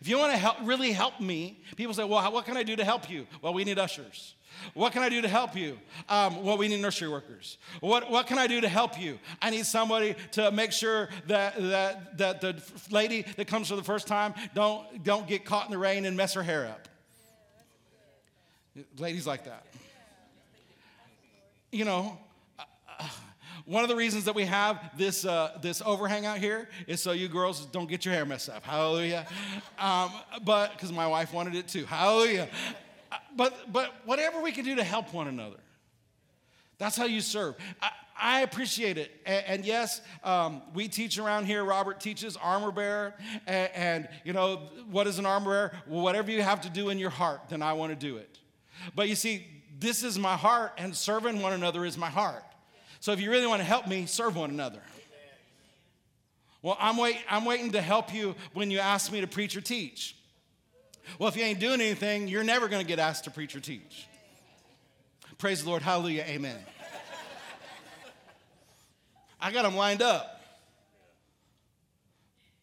If 0.00 0.08
you 0.08 0.18
want 0.18 0.32
to 0.32 0.38
help, 0.38 0.56
really 0.62 0.92
help 0.92 1.20
me, 1.20 1.60
people 1.76 1.94
say, 1.94 2.04
well, 2.04 2.32
what 2.32 2.46
can 2.46 2.56
I 2.56 2.62
do 2.62 2.74
to 2.74 2.84
help 2.84 3.10
you? 3.10 3.26
Well, 3.42 3.52
we 3.52 3.64
need 3.64 3.78
ushers. 3.78 4.34
What 4.74 4.92
can 4.92 5.02
I 5.02 5.08
do 5.08 5.20
to 5.22 5.28
help 5.28 5.56
you? 5.56 5.78
Um, 6.08 6.42
well, 6.44 6.58
we 6.58 6.68
need 6.68 6.80
nursery 6.80 7.08
workers. 7.08 7.58
What, 7.80 8.10
what 8.10 8.26
can 8.26 8.38
I 8.38 8.46
do 8.46 8.60
to 8.60 8.68
help 8.68 9.00
you? 9.00 9.18
I 9.40 9.50
need 9.50 9.66
somebody 9.66 10.14
to 10.32 10.50
make 10.50 10.72
sure 10.72 11.08
that, 11.26 11.60
that, 11.60 12.18
that 12.18 12.40
the 12.40 12.62
lady 12.90 13.24
that 13.36 13.46
comes 13.46 13.68
for 13.68 13.76
the 13.76 13.82
first 13.82 14.06
time 14.06 14.34
don't, 14.54 15.02
don't 15.02 15.26
get 15.26 15.44
caught 15.44 15.66
in 15.66 15.72
the 15.72 15.78
rain 15.78 16.04
and 16.04 16.16
mess 16.16 16.34
her 16.34 16.42
hair 16.42 16.66
up. 16.66 16.88
Ladies 18.98 19.26
like 19.26 19.44
that. 19.44 19.66
You 21.72 21.84
know, 21.84 22.18
uh, 22.58 23.08
one 23.64 23.82
of 23.82 23.88
the 23.88 23.96
reasons 23.96 24.24
that 24.24 24.34
we 24.34 24.44
have 24.44 24.90
this, 24.96 25.24
uh, 25.24 25.58
this 25.62 25.82
overhang 25.84 26.26
out 26.26 26.38
here 26.38 26.68
is 26.86 27.00
so 27.00 27.12
you 27.12 27.28
girls 27.28 27.66
don't 27.66 27.88
get 27.88 28.04
your 28.04 28.14
hair 28.14 28.24
messed 28.24 28.48
up. 28.48 28.64
Hallelujah. 28.64 29.26
Um, 29.78 30.10
but 30.44 30.72
because 30.72 30.92
my 30.92 31.06
wife 31.06 31.32
wanted 31.32 31.54
it 31.54 31.68
too. 31.68 31.84
Hallelujah 31.84 32.48
but, 33.36 33.72
but 33.72 33.92
whatever 34.04 34.40
we 34.40 34.52
can 34.52 34.64
do 34.64 34.76
to 34.76 34.84
help 34.84 35.12
one 35.12 35.28
another. 35.28 35.60
That's 36.78 36.96
how 36.96 37.04
you 37.04 37.20
serve. 37.20 37.56
I, 37.82 37.90
I 38.18 38.40
appreciate 38.40 38.98
it. 38.98 39.10
And, 39.26 39.44
and 39.46 39.64
yes, 39.64 40.00
um, 40.24 40.62
we 40.74 40.88
teach 40.88 41.18
around 41.18 41.46
here. 41.46 41.64
Robert 41.64 42.00
teaches 42.00 42.36
armor 42.36 42.72
bearer. 42.72 43.14
And, 43.46 43.70
and, 43.74 44.08
you 44.24 44.32
know, 44.32 44.68
what 44.90 45.06
is 45.06 45.18
an 45.18 45.26
armor 45.26 45.50
bearer? 45.50 45.72
Well, 45.86 46.02
whatever 46.02 46.30
you 46.30 46.42
have 46.42 46.62
to 46.62 46.70
do 46.70 46.88
in 46.90 46.98
your 46.98 47.10
heart, 47.10 47.42
then 47.48 47.62
I 47.62 47.72
want 47.74 47.92
to 47.92 47.96
do 47.96 48.16
it. 48.16 48.38
But 48.94 49.08
you 49.08 49.14
see, 49.14 49.46
this 49.78 50.02
is 50.02 50.18
my 50.18 50.36
heart, 50.36 50.72
and 50.76 50.94
serving 50.94 51.40
one 51.40 51.52
another 51.52 51.84
is 51.84 51.96
my 51.96 52.10
heart. 52.10 52.44
So 53.00 53.12
if 53.12 53.20
you 53.20 53.30
really 53.30 53.46
want 53.46 53.60
to 53.60 53.64
help 53.64 53.86
me, 53.86 54.06
serve 54.06 54.36
one 54.36 54.50
another. 54.50 54.80
Well, 56.62 56.76
I'm, 56.78 56.98
wait, 56.98 57.16
I'm 57.30 57.46
waiting 57.46 57.72
to 57.72 57.80
help 57.80 58.12
you 58.12 58.34
when 58.52 58.70
you 58.70 58.78
ask 58.78 59.10
me 59.10 59.22
to 59.22 59.26
preach 59.26 59.56
or 59.56 59.62
teach. 59.62 60.16
Well, 61.18 61.28
if 61.28 61.36
you 61.36 61.42
ain't 61.42 61.60
doing 61.60 61.80
anything, 61.80 62.28
you're 62.28 62.44
never 62.44 62.68
going 62.68 62.82
to 62.82 62.88
get 62.88 62.98
asked 62.98 63.24
to 63.24 63.30
preach 63.30 63.54
or 63.54 63.60
teach. 63.60 64.06
Praise 65.38 65.62
the 65.62 65.68
Lord. 65.68 65.82
Hallelujah. 65.82 66.24
Amen. 66.26 66.58
I 69.40 69.50
got 69.52 69.62
them 69.62 69.76
lined 69.76 70.02
up. 70.02 70.40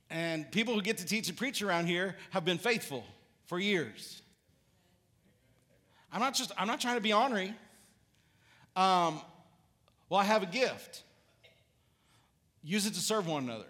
And 0.09 0.49
people 0.51 0.73
who 0.73 0.81
get 0.81 0.99
to 0.99 1.05
teach 1.05 1.27
and 1.27 1.37
preach 1.37 1.61
around 1.61 1.87
here 1.87 2.15
have 2.29 2.45
been 2.45 2.57
faithful 2.57 3.03
for 3.45 3.59
years. 3.59 4.21
I'm 6.13 6.21
not 6.21 6.33
just, 6.33 6.51
I'm 6.57 6.67
not 6.67 6.79
trying 6.79 6.95
to 6.95 7.01
be 7.01 7.13
ornery. 7.13 7.53
Um, 8.75 9.19
well, 10.09 10.19
I 10.19 10.23
have 10.23 10.43
a 10.43 10.47
gift. 10.47 11.03
Use 12.63 12.85
it 12.85 12.93
to 12.93 12.99
serve 12.99 13.27
one 13.27 13.43
another. 13.43 13.65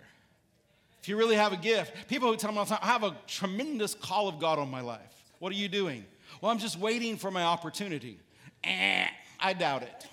If 1.08 1.12
you 1.12 1.16
really 1.16 1.38
have 1.38 1.54
a 1.54 1.58
gift, 1.58 2.10
people 2.10 2.30
who 2.30 2.36
tell 2.36 2.52
me 2.52 2.58
all 2.58 2.66
the 2.66 2.72
time, 2.72 2.80
I 2.84 2.88
have 2.88 3.04
a 3.04 3.16
tremendous 3.28 3.96
call 3.96 4.28
of 4.28 4.40
God 4.40 4.60
on 4.60 4.70
my 4.70 4.82
life. 4.82 5.24
What 5.40 5.54
are 5.54 5.56
you 5.56 5.70
doing? 5.70 6.04
Well, 6.42 6.52
I'm 6.52 6.60
just 6.60 6.78
waiting 6.78 7.16
for 7.16 7.32
my 7.32 7.44
opportunity. 7.44 8.20
Eh, 8.62 9.08
I 9.40 9.54
doubt 9.54 9.84
it. 9.84 10.06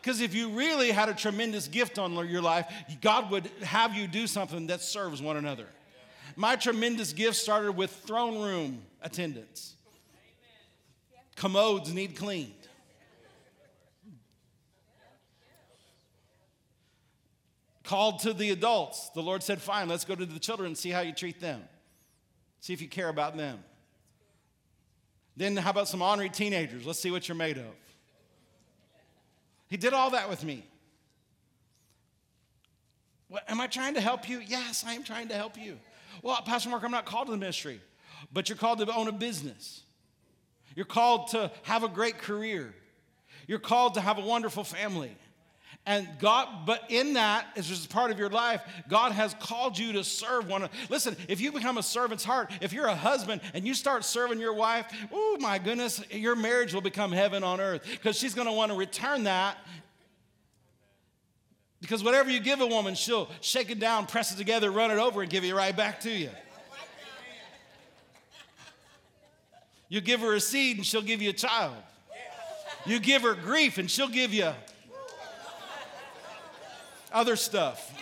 Because 0.00 0.22
if 0.22 0.32
you 0.34 0.48
really 0.48 0.92
had 0.92 1.10
a 1.10 1.14
tremendous 1.14 1.68
gift 1.68 1.98
on 1.98 2.14
your 2.26 2.40
life, 2.40 2.72
God 3.02 3.30
would 3.30 3.44
have 3.64 3.94
you 3.94 4.08
do 4.08 4.26
something 4.26 4.68
that 4.68 4.80
serves 4.80 5.20
one 5.20 5.36
another. 5.36 5.66
My 6.36 6.56
tremendous 6.56 7.12
gift 7.12 7.36
started 7.36 7.72
with 7.72 7.90
throne 7.90 8.40
room 8.40 8.80
attendance. 9.02 9.74
Commodes 11.36 11.92
need 11.92 12.16
cleaned. 12.16 12.61
Called 17.84 18.20
to 18.20 18.32
the 18.32 18.50
adults. 18.50 19.10
The 19.10 19.22
Lord 19.22 19.42
said, 19.42 19.60
Fine, 19.60 19.88
let's 19.88 20.04
go 20.04 20.14
to 20.14 20.24
the 20.24 20.38
children 20.38 20.68
and 20.68 20.78
see 20.78 20.90
how 20.90 21.00
you 21.00 21.12
treat 21.12 21.40
them. 21.40 21.62
See 22.60 22.72
if 22.72 22.80
you 22.80 22.88
care 22.88 23.08
about 23.08 23.36
them. 23.36 23.58
Then, 25.36 25.56
how 25.56 25.70
about 25.70 25.88
some 25.88 26.02
ornery 26.02 26.28
teenagers? 26.28 26.86
Let's 26.86 27.00
see 27.00 27.10
what 27.10 27.26
you're 27.26 27.36
made 27.36 27.58
of. 27.58 27.64
He 29.68 29.76
did 29.76 29.94
all 29.94 30.10
that 30.10 30.28
with 30.28 30.44
me. 30.44 30.64
What, 33.28 33.48
am 33.48 33.60
I 33.60 33.66
trying 33.66 33.94
to 33.94 34.00
help 34.00 34.28
you? 34.28 34.42
Yes, 34.46 34.84
I 34.86 34.92
am 34.92 35.02
trying 35.02 35.28
to 35.28 35.34
help 35.34 35.56
you. 35.56 35.78
Well, 36.22 36.40
Pastor 36.44 36.68
Mark, 36.68 36.84
I'm 36.84 36.90
not 36.90 37.06
called 37.06 37.28
to 37.28 37.32
the 37.32 37.38
ministry, 37.38 37.80
but 38.30 38.48
you're 38.50 38.58
called 38.58 38.78
to 38.80 38.94
own 38.94 39.08
a 39.08 39.12
business. 39.12 39.82
You're 40.76 40.84
called 40.84 41.28
to 41.28 41.50
have 41.62 41.82
a 41.82 41.88
great 41.88 42.18
career. 42.18 42.74
You're 43.46 43.58
called 43.58 43.94
to 43.94 44.00
have 44.00 44.18
a 44.18 44.20
wonderful 44.20 44.64
family. 44.64 45.16
And 45.84 46.06
God, 46.20 46.64
but 46.64 46.84
in 46.90 47.14
that, 47.14 47.46
as 47.56 47.66
just 47.66 47.90
part 47.90 48.12
of 48.12 48.18
your 48.18 48.30
life, 48.30 48.62
God 48.88 49.10
has 49.12 49.34
called 49.34 49.76
you 49.76 49.92
to 49.94 50.04
serve 50.04 50.46
one. 50.46 50.68
Listen, 50.88 51.16
if 51.26 51.40
you 51.40 51.50
become 51.50 51.76
a 51.76 51.82
servant's 51.82 52.22
heart, 52.22 52.52
if 52.60 52.72
you're 52.72 52.86
a 52.86 52.94
husband 52.94 53.40
and 53.52 53.66
you 53.66 53.74
start 53.74 54.04
serving 54.04 54.38
your 54.38 54.54
wife, 54.54 54.86
oh 55.12 55.38
my 55.40 55.58
goodness, 55.58 56.00
your 56.12 56.36
marriage 56.36 56.72
will 56.72 56.82
become 56.82 57.10
heaven 57.10 57.42
on 57.42 57.60
earth 57.60 57.84
because 57.90 58.16
she's 58.16 58.32
going 58.32 58.46
to 58.46 58.52
want 58.52 58.70
to 58.70 58.78
return 58.78 59.24
that. 59.24 59.58
Because 61.80 62.04
whatever 62.04 62.30
you 62.30 62.38
give 62.38 62.60
a 62.60 62.66
woman, 62.66 62.94
she'll 62.94 63.28
shake 63.40 63.68
it 63.68 63.80
down, 63.80 64.06
press 64.06 64.32
it 64.32 64.36
together, 64.36 64.70
run 64.70 64.92
it 64.92 64.98
over, 64.98 65.22
and 65.22 65.30
give 65.30 65.42
it 65.42 65.52
right 65.52 65.76
back 65.76 65.98
to 66.02 66.10
you. 66.10 66.30
You 69.88 70.00
give 70.00 70.20
her 70.20 70.32
a 70.34 70.40
seed 70.40 70.76
and 70.76 70.86
she'll 70.86 71.02
give 71.02 71.20
you 71.20 71.30
a 71.30 71.34
child. 71.34 71.74
You 72.86 73.00
give 73.00 73.22
her 73.22 73.34
grief 73.34 73.78
and 73.78 73.90
she'll 73.90 74.08
give 74.08 74.32
you 74.32 74.52
other 77.12 77.36
stuff. 77.36 77.92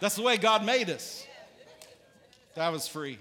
That's 0.00 0.16
the 0.16 0.22
way 0.22 0.36
God 0.36 0.64
made 0.64 0.90
us. 0.90 1.26
That 2.54 2.72
was 2.72 2.86
free. 2.88 3.18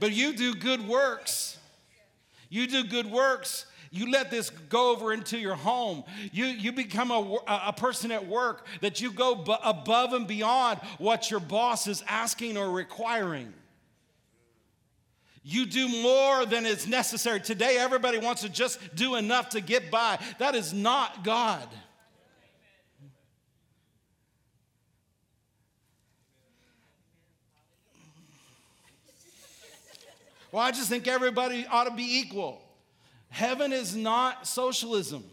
But 0.00 0.12
you 0.12 0.32
do 0.34 0.54
good 0.54 0.86
works. 0.86 1.58
You 2.48 2.66
do 2.66 2.84
good 2.84 3.10
works. 3.10 3.66
You 3.90 4.10
let 4.10 4.30
this 4.30 4.50
go 4.50 4.90
over 4.90 5.12
into 5.12 5.38
your 5.38 5.54
home. 5.54 6.02
You, 6.32 6.46
you 6.46 6.72
become 6.72 7.12
a, 7.12 7.38
a 7.46 7.72
person 7.72 8.10
at 8.10 8.26
work 8.26 8.66
that 8.80 9.00
you 9.00 9.12
go 9.12 9.36
b- 9.36 9.54
above 9.62 10.12
and 10.12 10.26
beyond 10.26 10.80
what 10.98 11.30
your 11.30 11.38
boss 11.38 11.86
is 11.86 12.02
asking 12.08 12.56
or 12.56 12.70
requiring. 12.70 13.52
You 15.46 15.66
do 15.66 15.88
more 15.88 16.46
than 16.46 16.64
is 16.64 16.88
necessary. 16.88 17.38
Today, 17.38 17.76
everybody 17.76 18.16
wants 18.16 18.40
to 18.42 18.48
just 18.48 18.80
do 18.96 19.14
enough 19.16 19.50
to 19.50 19.60
get 19.60 19.90
by. 19.90 20.18
That 20.38 20.54
is 20.54 20.72
not 20.72 21.22
God. 21.22 21.68
Well, 30.50 30.62
I 30.62 30.70
just 30.70 30.88
think 30.88 31.06
everybody 31.06 31.66
ought 31.70 31.88
to 31.88 31.94
be 31.94 32.20
equal. 32.20 32.62
Heaven 33.28 33.72
is 33.72 33.94
not 33.94 34.46
socialism 34.46 35.24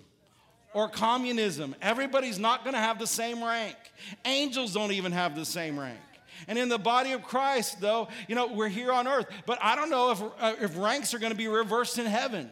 or 0.74 0.89
communism. 0.89 1.74
Everybody's 1.82 2.39
not 2.39 2.63
going 2.63 2.74
to 2.74 2.80
have 2.80 3.00
the 3.00 3.08
same 3.08 3.41
rank. 3.41 3.78
Angels 4.26 4.74
don't 4.74 4.91
even 4.91 5.13
have 5.13 5.36
the 5.36 5.45
same 5.45 5.80
rank. 5.80 6.00
And 6.48 6.58
in 6.58 6.70
the 6.70 6.78
body 6.78 7.12
of 7.12 7.24
Christ, 7.24 7.82
though, 7.82 8.08
you 8.28 8.36
know, 8.36 8.48
we're 8.48 8.70
here 8.70 8.92
on 8.92 9.08
earth, 9.08 9.28
but 9.46 9.58
I 9.62 9.76
don't 9.76 9.90
know 9.90 10.12
if, 10.12 10.22
uh, 10.22 10.56
if 10.62 10.78
ranks 10.78 11.14
are 11.14 11.20
going 11.20 11.32
to 11.32 11.38
be 11.38 11.48
reversed 11.48 11.98
in 11.98 12.06
heaven. 12.06 12.50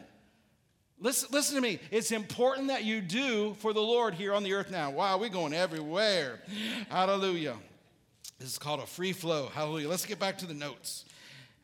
Listen, 1.00 1.30
listen 1.32 1.56
to 1.56 1.62
me. 1.62 1.78
It's 1.90 2.12
important 2.12 2.68
that 2.68 2.84
you 2.84 3.00
do 3.00 3.54
for 3.54 3.72
the 3.72 3.80
Lord 3.80 4.14
here 4.14 4.34
on 4.34 4.42
the 4.42 4.52
earth 4.52 4.70
now. 4.70 4.90
Wow, 4.90 5.18
we're 5.18 5.30
going 5.30 5.54
everywhere. 5.54 6.40
Hallelujah. 6.90 7.56
This 8.38 8.50
is 8.50 8.58
called 8.58 8.80
a 8.80 8.86
free 8.86 9.12
flow. 9.12 9.48
Hallelujah. 9.48 9.88
Let's 9.88 10.04
get 10.04 10.18
back 10.18 10.38
to 10.38 10.46
the 10.46 10.54
notes. 10.54 11.06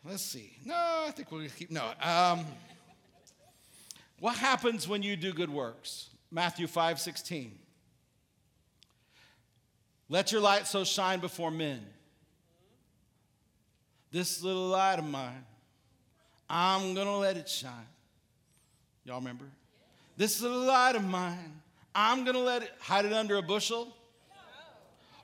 Let's 0.05 0.23
see. 0.23 0.57
No, 0.65 0.75
I 0.75 1.11
think 1.11 1.31
we'll 1.31 1.49
keep. 1.49 1.71
No. 1.71 1.91
Um, 2.01 2.47
what 4.21 4.37
happens 4.37 4.89
when 4.89 5.03
you 5.03 5.17
do 5.17 5.33
good 5.33 5.51
works? 5.51 6.11
Matthew 6.31 6.67
5 6.67 6.99
16. 6.99 7.59
Let 10.09 10.33
your 10.33 10.41
light 10.41 10.67
so 10.67 10.85
shine 10.85 11.21
before 11.21 11.51
men 11.51 11.85
this 14.16 14.42
little 14.42 14.68
light 14.68 14.98
of 14.98 15.05
mine, 15.05 15.44
I'm 16.48 16.94
going 16.94 17.07
to 17.07 17.16
let 17.16 17.37
it 17.37 17.50
shine. 17.50 17.70
Y'all 19.05 19.18
remember? 19.18 19.44
This 20.16 20.40
little 20.40 20.62
light 20.62 20.96
of 20.96 21.05
mine, 21.05 21.61
I'm 21.94 22.24
going 22.24 22.35
to 22.35 22.42
let 22.42 22.62
it 22.62 22.70
hide 22.81 23.05
it 23.05 23.12
under 23.12 23.37
a 23.37 23.42
bushel. 23.42 23.94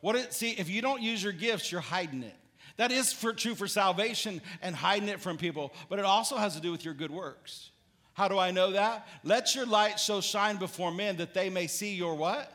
What 0.03 0.17
it, 0.17 0.35
see, 0.35 0.51
if 0.51 0.69
you 0.69 0.83
don't 0.83 1.01
use 1.01 1.23
your 1.23 1.33
gifts, 1.33 1.73
you're 1.73 1.81
hiding 1.81 2.23
it. 2.23 2.35
That 2.77 2.93
is 2.93 3.15
for, 3.15 3.33
true 3.33 3.55
for 3.55 3.67
salvation 3.67 4.43
and 4.61 4.77
hiding 4.77 5.09
it 5.09 5.21
from 5.21 5.39
people, 5.39 5.73
but 5.89 5.99
it 5.99 6.05
also 6.05 6.37
has 6.37 6.55
to 6.57 6.61
do 6.61 6.71
with 6.71 6.85
your 6.85 6.93
good 6.93 7.11
works. 7.11 7.71
How 8.13 8.29
do 8.29 8.39
I 8.39 8.51
know 8.51 8.73
that? 8.73 9.09
Let 9.25 9.55
your 9.55 9.65
light 9.65 10.01
so 10.01 10.21
shine 10.21 10.59
before 10.59 10.93
men 10.93 11.17
that 11.17 11.33
they 11.33 11.49
may 11.49 11.67
see 11.67 11.95
your 11.95 12.15
what? 12.15 12.53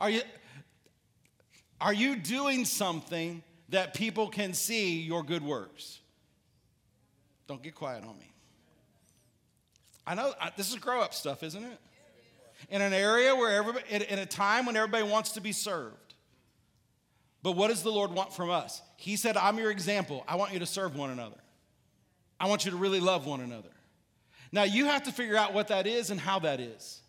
Are 0.00 0.10
you 0.10 0.22
are 1.80 1.94
you 1.94 2.16
doing 2.16 2.64
something 2.64 3.40
that 3.70 3.94
people 3.94 4.28
can 4.28 4.54
see 4.54 5.00
your 5.00 5.22
good 5.22 5.42
works. 5.42 6.00
Don't 7.46 7.62
get 7.62 7.74
quiet 7.74 8.04
on 8.04 8.18
me. 8.18 8.32
I 10.06 10.14
know 10.14 10.32
I, 10.40 10.50
this 10.56 10.70
is 10.70 10.76
grow 10.76 11.02
up 11.02 11.12
stuff, 11.12 11.42
isn't 11.42 11.62
it? 11.62 11.78
In 12.70 12.82
an 12.82 12.92
area 12.92 13.34
where 13.36 13.52
everybody, 13.52 13.84
in, 13.90 14.02
in 14.02 14.18
a 14.18 14.26
time 14.26 14.66
when 14.66 14.76
everybody 14.76 15.04
wants 15.04 15.32
to 15.32 15.40
be 15.40 15.52
served. 15.52 16.14
But 17.42 17.52
what 17.52 17.68
does 17.68 17.82
the 17.82 17.92
Lord 17.92 18.10
want 18.10 18.32
from 18.32 18.50
us? 18.50 18.82
He 18.96 19.16
said, 19.16 19.36
I'm 19.36 19.58
your 19.58 19.70
example. 19.70 20.24
I 20.26 20.36
want 20.36 20.52
you 20.52 20.58
to 20.58 20.66
serve 20.66 20.96
one 20.96 21.10
another. 21.10 21.36
I 22.40 22.48
want 22.48 22.64
you 22.64 22.70
to 22.72 22.76
really 22.76 23.00
love 23.00 23.26
one 23.26 23.40
another. 23.40 23.68
Now, 24.50 24.62
you 24.64 24.86
have 24.86 25.04
to 25.04 25.12
figure 25.12 25.36
out 25.36 25.52
what 25.52 25.68
that 25.68 25.86
is 25.86 26.10
and 26.10 26.18
how 26.18 26.38
that 26.40 26.58
is. 26.58 27.00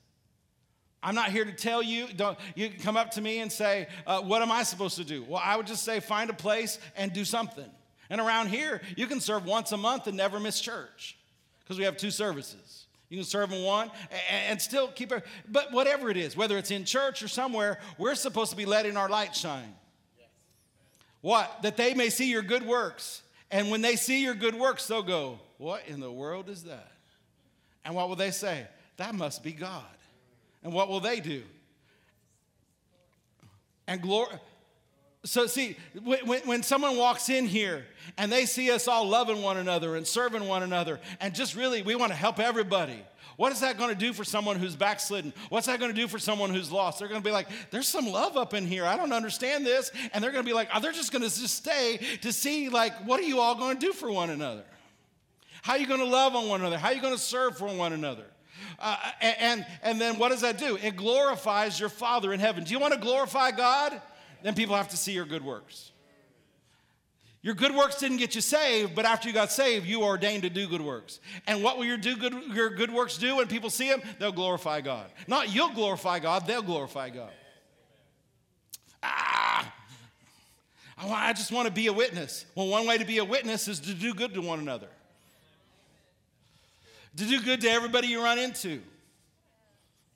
I'm 1.01 1.15
not 1.15 1.31
here 1.31 1.45
to 1.45 1.53
tell 1.53 1.81
you. 1.81 2.07
Don't, 2.15 2.37
you 2.55 2.69
come 2.69 2.97
up 2.97 3.11
to 3.11 3.21
me 3.21 3.39
and 3.39 3.51
say, 3.51 3.87
uh, 4.05 4.21
What 4.21 4.41
am 4.41 4.51
I 4.51 4.63
supposed 4.63 4.97
to 4.97 5.03
do? 5.05 5.23
Well, 5.23 5.41
I 5.43 5.55
would 5.55 5.67
just 5.67 5.83
say, 5.83 5.99
Find 5.99 6.29
a 6.29 6.33
place 6.33 6.79
and 6.95 7.13
do 7.13 7.23
something. 7.23 7.69
And 8.09 8.19
around 8.19 8.47
here, 8.47 8.81
you 8.97 9.07
can 9.07 9.19
serve 9.19 9.45
once 9.45 9.71
a 9.71 9.77
month 9.77 10.07
and 10.07 10.17
never 10.17 10.39
miss 10.39 10.59
church 10.59 11.17
because 11.59 11.77
we 11.77 11.85
have 11.85 11.95
two 11.95 12.11
services. 12.11 12.87
You 13.09 13.17
can 13.17 13.25
serve 13.25 13.51
in 13.51 13.63
one 13.63 13.89
and, 14.29 14.61
still 14.61 14.87
keep 14.87 15.11
it. 15.11 15.25
But 15.47 15.71
whatever 15.71 16.09
it 16.09 16.17
is, 16.17 16.37
whether 16.37 16.57
it's 16.57 16.71
in 16.71 16.85
church 16.85 17.23
or 17.23 17.27
somewhere, 17.27 17.79
we're 17.97 18.15
supposed 18.15 18.51
to 18.51 18.57
be 18.57 18.65
letting 18.65 18.97
our 18.97 19.09
light 19.09 19.35
shine. 19.35 19.75
What? 21.21 21.63
That 21.63 21.75
they 21.75 21.93
may 21.93 22.09
see 22.09 22.29
your 22.29 22.43
good 22.43 22.65
works. 22.65 23.23
And 23.51 23.71
when 23.71 23.81
they 23.81 23.95
see 23.95 24.23
your 24.23 24.35
good 24.35 24.55
works, 24.55 24.87
they'll 24.87 25.01
go, 25.01 25.39
What 25.57 25.83
in 25.87 25.99
the 25.99 26.11
world 26.11 26.49
is 26.49 26.63
that? 26.63 26.91
And 27.83 27.95
what 27.95 28.09
will 28.09 28.15
they 28.15 28.31
say? 28.31 28.67
That 28.97 29.15
must 29.15 29.43
be 29.43 29.53
God. 29.53 29.83
And 30.63 30.73
what 30.73 30.89
will 30.89 30.99
they 30.99 31.19
do? 31.19 31.43
And 33.87 34.01
glory. 34.01 34.35
so, 35.23 35.47
see, 35.47 35.75
when, 36.03 36.41
when 36.41 36.63
someone 36.63 36.95
walks 36.97 37.29
in 37.29 37.45
here 37.45 37.85
and 38.17 38.31
they 38.31 38.45
see 38.45 38.69
us 38.69 38.87
all 38.87 39.07
loving 39.07 39.41
one 39.41 39.57
another 39.57 39.95
and 39.95 40.05
serving 40.05 40.47
one 40.47 40.63
another, 40.63 40.99
and 41.19 41.33
just 41.33 41.55
really, 41.55 41.81
we 41.81 41.95
want 41.95 42.11
to 42.11 42.15
help 42.17 42.39
everybody. 42.39 43.03
What 43.35 43.53
is 43.53 43.61
that 43.61 43.77
going 43.77 43.89
to 43.89 43.95
do 43.95 44.11
for 44.11 44.25
someone 44.25 44.57
who's 44.57 44.75
backslidden? 44.75 45.31
What's 45.47 45.67
that 45.67 45.79
going 45.79 45.91
to 45.93 45.99
do 45.99 46.09
for 46.09 46.19
someone 46.19 46.53
who's 46.53 46.73
lost? 46.73 46.99
They're 46.99 47.07
going 47.07 47.21
to 47.21 47.25
be 47.25 47.31
like, 47.31 47.47
there's 47.71 47.87
some 47.87 48.05
love 48.05 48.35
up 48.35 48.53
in 48.53 48.67
here. 48.67 48.85
I 48.85 48.97
don't 48.97 49.13
understand 49.13 49.65
this. 49.65 49.91
And 50.13 50.21
they're 50.21 50.31
going 50.31 50.43
to 50.43 50.47
be 50.49 50.53
like, 50.53 50.67
oh, 50.75 50.81
they're 50.81 50.91
just 50.91 51.13
going 51.13 51.21
to 51.21 51.29
just 51.29 51.55
stay 51.55 52.01
to 52.21 52.33
see, 52.33 52.67
like, 52.67 52.93
what 53.07 53.17
are 53.17 53.23
you 53.23 53.39
all 53.39 53.55
going 53.55 53.79
to 53.79 53.85
do 53.85 53.93
for 53.93 54.11
one 54.11 54.29
another? 54.29 54.65
How 55.61 55.73
are 55.73 55.79
you 55.79 55.87
going 55.87 56.01
to 56.01 56.05
love 56.05 56.35
on 56.35 56.49
one 56.49 56.59
another? 56.59 56.77
How 56.77 56.89
are 56.89 56.93
you 56.93 57.01
going 57.01 57.15
to 57.15 57.19
serve 57.19 57.57
for 57.57 57.67
one 57.67 57.93
another? 57.93 58.25
Uh, 58.79 58.97
and, 59.21 59.65
and 59.81 59.99
then 59.99 60.17
what 60.17 60.29
does 60.29 60.41
that 60.41 60.57
do? 60.57 60.77
It 60.77 60.95
glorifies 60.95 61.79
your 61.79 61.89
Father 61.89 62.33
in 62.33 62.39
heaven. 62.39 62.63
Do 62.63 62.71
you 62.71 62.79
want 62.79 62.93
to 62.93 62.99
glorify 62.99 63.51
God? 63.51 64.01
then 64.41 64.55
people 64.55 64.75
have 64.75 64.89
to 64.89 64.97
see 64.97 65.11
your 65.11 65.25
good 65.25 65.43
works. 65.43 65.91
Your 67.41 67.55
good 67.55 67.73
works 67.73 67.95
didn't 67.99 68.17
get 68.17 68.35
you 68.35 68.41
saved, 68.41 68.95
but 68.95 69.05
after 69.05 69.29
you 69.29 69.33
got 69.33 69.51
saved, 69.51 69.85
you 69.85 70.01
are 70.01 70.09
ordained 70.09 70.43
to 70.43 70.49
do 70.49 70.67
good 70.67 70.81
works. 70.81 71.21
And 71.47 71.63
what 71.63 71.77
will 71.77 71.85
your, 71.85 71.97
do 71.97 72.17
good, 72.17 72.33
your 72.53 72.69
good 72.69 72.91
works 72.91 73.17
do 73.17 73.37
when 73.37 73.47
people 73.47 73.69
see 73.69 73.87
them? 73.87 74.01
They'll 74.19 74.33
glorify 74.33 74.81
God. 74.81 75.05
Not 75.27 75.53
you'll 75.53 75.73
glorify 75.73 76.19
God, 76.19 76.45
they'll 76.45 76.61
glorify 76.61 77.09
God. 77.09 77.31
Ah! 79.01 79.73
I 80.97 81.31
just 81.31 81.53
want 81.53 81.65
to 81.67 81.73
be 81.73 81.87
a 81.87 81.93
witness. 81.93 82.45
Well, 82.55 82.67
one 82.67 82.85
way 82.85 82.97
to 82.97 83.05
be 83.05 83.19
a 83.19 83.25
witness 83.25 83.69
is 83.69 83.79
to 83.81 83.93
do 83.93 84.13
good 84.13 84.33
to 84.33 84.41
one 84.41 84.59
another, 84.59 84.89
to 87.17 87.25
do 87.25 87.41
good 87.41 87.61
to 87.61 87.69
everybody 87.69 88.07
you 88.07 88.23
run 88.23 88.39
into. 88.39 88.81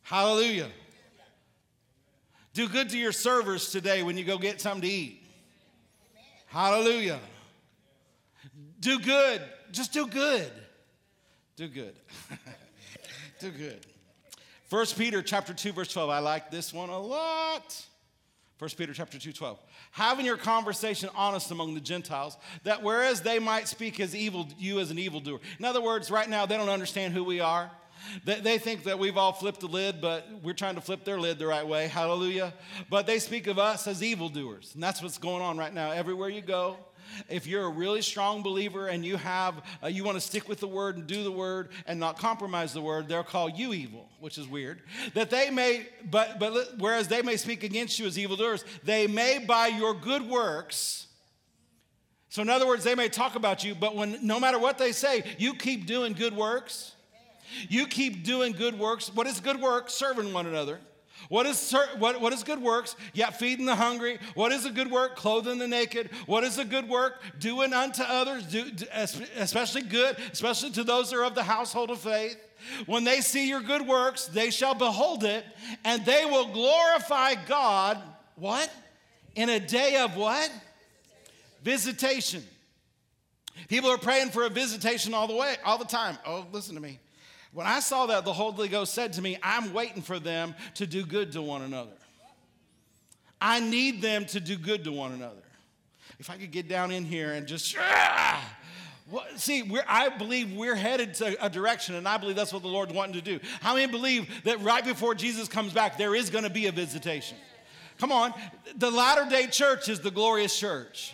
Hallelujah. 0.04 0.70
Do 2.54 2.68
good 2.68 2.90
to 2.90 2.98
your 2.98 3.12
servers 3.12 3.72
today 3.72 4.04
when 4.04 4.18
you 4.18 4.24
go 4.24 4.38
get 4.38 4.62
something 4.62 4.82
to 4.82 4.88
eat. 4.88 5.24
Hallelujah. 6.48 7.20
Do 8.80 9.00
good. 9.00 9.42
Just 9.72 9.92
do 9.92 10.06
good. 10.06 10.52
Do 11.56 11.68
good. 11.68 11.96
do 13.40 13.50
good. 13.50 13.80
1 14.70 14.86
Peter 14.98 15.22
chapter 15.22 15.54
2 15.54 15.72
verse 15.74 15.92
12. 15.92 16.10
I 16.10 16.20
like 16.20 16.52
this 16.52 16.74
one 16.74 16.90
a 16.90 17.00
lot. 17.00 17.86
1 18.60 18.70
Peter 18.78 18.94
chapter 18.94 19.18
2 19.18 19.34
12. 19.34 19.60
Having 19.92 20.26
your 20.26 20.38
conversation 20.38 21.10
honest 21.16 21.52
among 21.52 21.74
the 21.74 21.82
Gentiles, 21.82 22.38
that 22.64 22.84
whereas 22.84 23.22
they 23.22 23.40
might 23.40 23.68
speak 23.68 24.00
as 24.00 24.16
evil, 24.16 24.48
you 24.58 24.80
as 24.80 24.92
an 24.92 25.00
evildoer. 25.00 25.40
In 25.60 25.66
other 25.66 25.82
words, 25.82 26.12
right 26.12 26.30
now 26.30 26.46
they 26.46 26.56
don't 26.56 26.70
understand 26.70 27.14
who 27.14 27.24
we 27.24 27.40
are. 27.40 27.72
They, 28.26 28.40
they 28.40 28.58
think 28.58 28.84
that 28.84 29.00
we've 29.00 29.18
all 29.18 29.34
flipped 29.34 29.62
the 29.62 29.68
lid, 29.68 30.02
but 30.02 30.28
we're 30.44 30.54
trying 30.54 30.76
to 30.76 30.82
flip 30.82 31.04
their 31.06 31.20
lid 31.20 31.40
the 31.40 31.48
right 31.48 31.66
way. 31.66 31.88
Hallelujah. 31.88 32.54
But 32.90 33.08
they 33.08 33.20
speak 33.20 33.48
of 33.48 33.58
us 33.58 33.88
as 33.88 34.04
evildoers. 34.04 34.72
And 34.74 34.84
that's 34.84 35.02
what's 35.02 35.18
going 35.18 35.42
on 35.42 35.58
right 35.58 35.74
now. 35.74 35.92
Everywhere 35.92 36.30
you 36.30 36.42
go, 36.42 36.78
if 37.30 37.48
you're 37.48 37.66
a 37.66 37.70
really 37.70 38.02
strong 38.02 38.44
believer 38.44 38.88
and 38.88 39.06
you 39.06 39.18
have 39.18 39.62
uh, 39.84 39.88
you 39.88 40.04
want 40.04 40.16
to 40.16 40.22
stick 40.22 40.48
with 40.48 40.60
the 40.60 40.68
word 40.68 40.98
and 40.98 41.08
do 41.08 41.24
the 41.24 41.32
word 41.32 41.70
and 41.88 42.00
not 42.00 42.18
compromise 42.18 42.74
the 42.74 42.82
word 42.82 43.08
they'll 43.08 43.24
call 43.24 43.50
you 43.50 43.74
evil 43.74 44.10
which 44.20 44.38
is 44.38 44.48
weird 44.48 44.82
that 45.14 45.30
they 45.30 45.50
may 45.50 45.86
but 46.10 46.40
but 46.40 46.78
whereas 46.78 47.08
they 47.08 47.22
may 47.22 47.38
speak 47.38 47.64
against 47.64 48.00
you 48.00 48.06
as 48.06 48.18
evildoers 48.18 48.64
they 48.84 49.08
may 49.08 49.40
by 49.40 49.68
your 49.68 49.94
good 49.94 50.28
works 50.28 51.08
so 52.30 52.42
in 52.42 52.50
other 52.50 52.68
words 52.68 52.84
they 52.84 52.96
may 52.96 53.10
talk 53.10 53.36
about 53.36 53.64
you 53.64 53.76
but 53.76 53.96
when 53.96 54.18
no 54.26 54.40
matter 54.40 54.60
what 54.60 54.78
they 54.78 54.92
say 54.92 55.24
you 55.38 55.54
keep 55.54 55.86
doing 55.86 56.14
good 56.14 56.36
works 56.36 56.94
you 57.70 57.88
keep 57.88 58.24
doing 58.24 58.54
good 58.54 58.78
works. 58.78 59.14
What 59.14 59.28
is 59.28 59.40
good 59.40 59.62
work? 59.62 59.90
Serving 59.90 60.34
one 60.34 60.46
another. 60.48 60.80
What 61.30 61.46
is, 61.46 61.74
what, 61.98 62.20
what 62.22 62.34
is 62.34 62.44
good 62.44 62.62
works? 62.62 62.96
Yeah, 63.14 63.30
feeding 63.30 63.66
the 63.66 63.76
hungry. 63.76 64.20
What 64.36 64.52
is 64.52 64.66
a 64.66 64.72
good 64.72 64.92
work? 64.92 65.16
Clothing 65.16 65.58
the 65.60 65.68
naked. 65.68 66.10
What 66.26 66.44
is 66.44 66.58
a 66.58 66.66
good 66.66 66.88
work? 66.88 67.22
Doing 67.40 67.74
unto 67.74 68.04
others, 68.04 68.44
do, 68.46 68.66
especially 69.36 69.84
good, 69.84 70.18
especially 70.32 70.72
to 70.72 70.84
those 70.84 71.10
that 71.10 71.18
are 71.18 71.26
of 71.26 71.36
the 71.36 71.44
household 71.44 71.90
of 71.90 72.00
faith. 72.00 72.38
When 72.86 73.04
they 73.04 73.22
see 73.22 73.48
your 73.50 73.62
good 73.62 73.88
works, 73.88 74.28
they 74.28 74.50
shall 74.50 74.76
behold 74.76 75.24
it, 75.24 75.46
and 75.84 76.06
they 76.06 76.26
will 76.26 76.48
glorify 76.48 77.36
God. 77.46 78.02
What? 78.36 78.72
In 79.36 79.50
a 79.50 79.60
day 79.60 79.98
of 79.98 80.16
what? 80.16 80.52
Visitation. 81.64 82.44
People 83.68 83.90
are 83.90 83.98
praying 83.98 84.30
for 84.30 84.46
a 84.46 84.50
visitation 84.50 85.14
all 85.14 85.28
the 85.28 85.36
way, 85.36 85.56
all 85.66 85.78
the 85.78 85.86
time. 85.86 86.18
Oh, 86.26 86.46
listen 86.52 86.76
to 86.76 86.82
me. 86.82 87.00
When 87.54 87.68
I 87.68 87.80
saw 87.80 88.08
that, 88.08 88.26
the 88.26 88.34
Holy 88.34 88.68
Ghost 88.68 88.94
said 88.94 89.14
to 89.14 89.22
me, 89.22 89.38
I'm 89.44 89.74
waiting 89.74 90.02
for 90.02 90.20
them 90.20 90.56
to 90.76 90.88
do 90.88 91.06
good 91.06 91.32
to 91.34 91.42
one 91.42 91.62
another. 91.62 91.92
I 93.40 93.60
need 93.60 94.02
them 94.02 94.26
to 94.28 94.40
do 94.40 94.58
good 94.58 94.84
to 94.86 94.92
one 94.92 95.12
another. 95.12 95.44
If 96.20 96.30
I 96.30 96.38
could 96.38 96.52
get 96.52 96.68
down 96.68 96.92
in 96.92 97.06
here 97.06 97.34
and 97.34 97.46
just, 97.46 97.76
ah, 97.78 98.56
what, 99.10 99.40
see, 99.40 99.70
I 99.88 100.10
believe 100.10 100.54
we're 100.54 100.76
headed 100.76 101.14
to 101.16 101.46
a 101.46 101.50
direction, 101.50 101.96
and 101.96 102.08
I 102.08 102.18
believe 102.18 102.36
that's 102.36 102.54
what 102.54 102.62
the 102.62 102.70
Lord's 102.70 102.94
wanting 102.94 103.16
to 103.16 103.22
do. 103.22 103.40
How 103.62 103.76
many 103.76 103.92
believe 103.92 104.44
that 104.46 104.62
right 104.62 104.84
before 104.84 105.14
Jesus 105.14 105.48
comes 105.48 105.74
back, 105.74 105.98
there 105.98 106.16
is 106.16 106.30
going 106.30 106.46
to 106.46 106.50
be 106.50 106.68
a 106.68 106.72
visitation? 106.72 107.38
Come 108.00 108.12
on, 108.12 108.34
the 108.78 108.90
latter 108.90 109.30
day 109.30 109.48
church 109.48 109.90
is 109.90 110.00
the 110.00 110.12
glorious 110.12 110.58
church. 110.58 111.14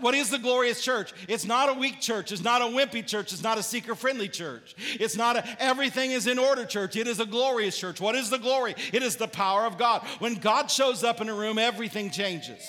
What 0.00 0.14
is 0.14 0.30
the 0.30 0.38
glorious 0.38 0.82
church? 0.82 1.12
It's 1.28 1.44
not 1.44 1.68
a 1.68 1.74
weak 1.74 2.00
church. 2.00 2.32
It's 2.32 2.42
not 2.42 2.62
a 2.62 2.66
wimpy 2.66 3.06
church. 3.06 3.32
It's 3.32 3.42
not 3.42 3.58
a 3.58 3.62
seeker 3.62 3.94
friendly 3.94 4.28
church. 4.28 4.74
It's 4.98 5.16
not 5.16 5.36
a 5.36 5.62
everything 5.62 6.12
is 6.12 6.26
in 6.26 6.38
order 6.38 6.64
church. 6.64 6.96
It 6.96 7.06
is 7.06 7.20
a 7.20 7.26
glorious 7.26 7.78
church. 7.78 8.00
What 8.00 8.14
is 8.14 8.30
the 8.30 8.38
glory? 8.38 8.74
It 8.92 9.02
is 9.02 9.16
the 9.16 9.28
power 9.28 9.62
of 9.62 9.78
God. 9.78 10.02
When 10.18 10.34
God 10.34 10.70
shows 10.70 11.04
up 11.04 11.20
in 11.20 11.28
a 11.28 11.34
room, 11.34 11.58
everything 11.58 12.10
changes. 12.10 12.60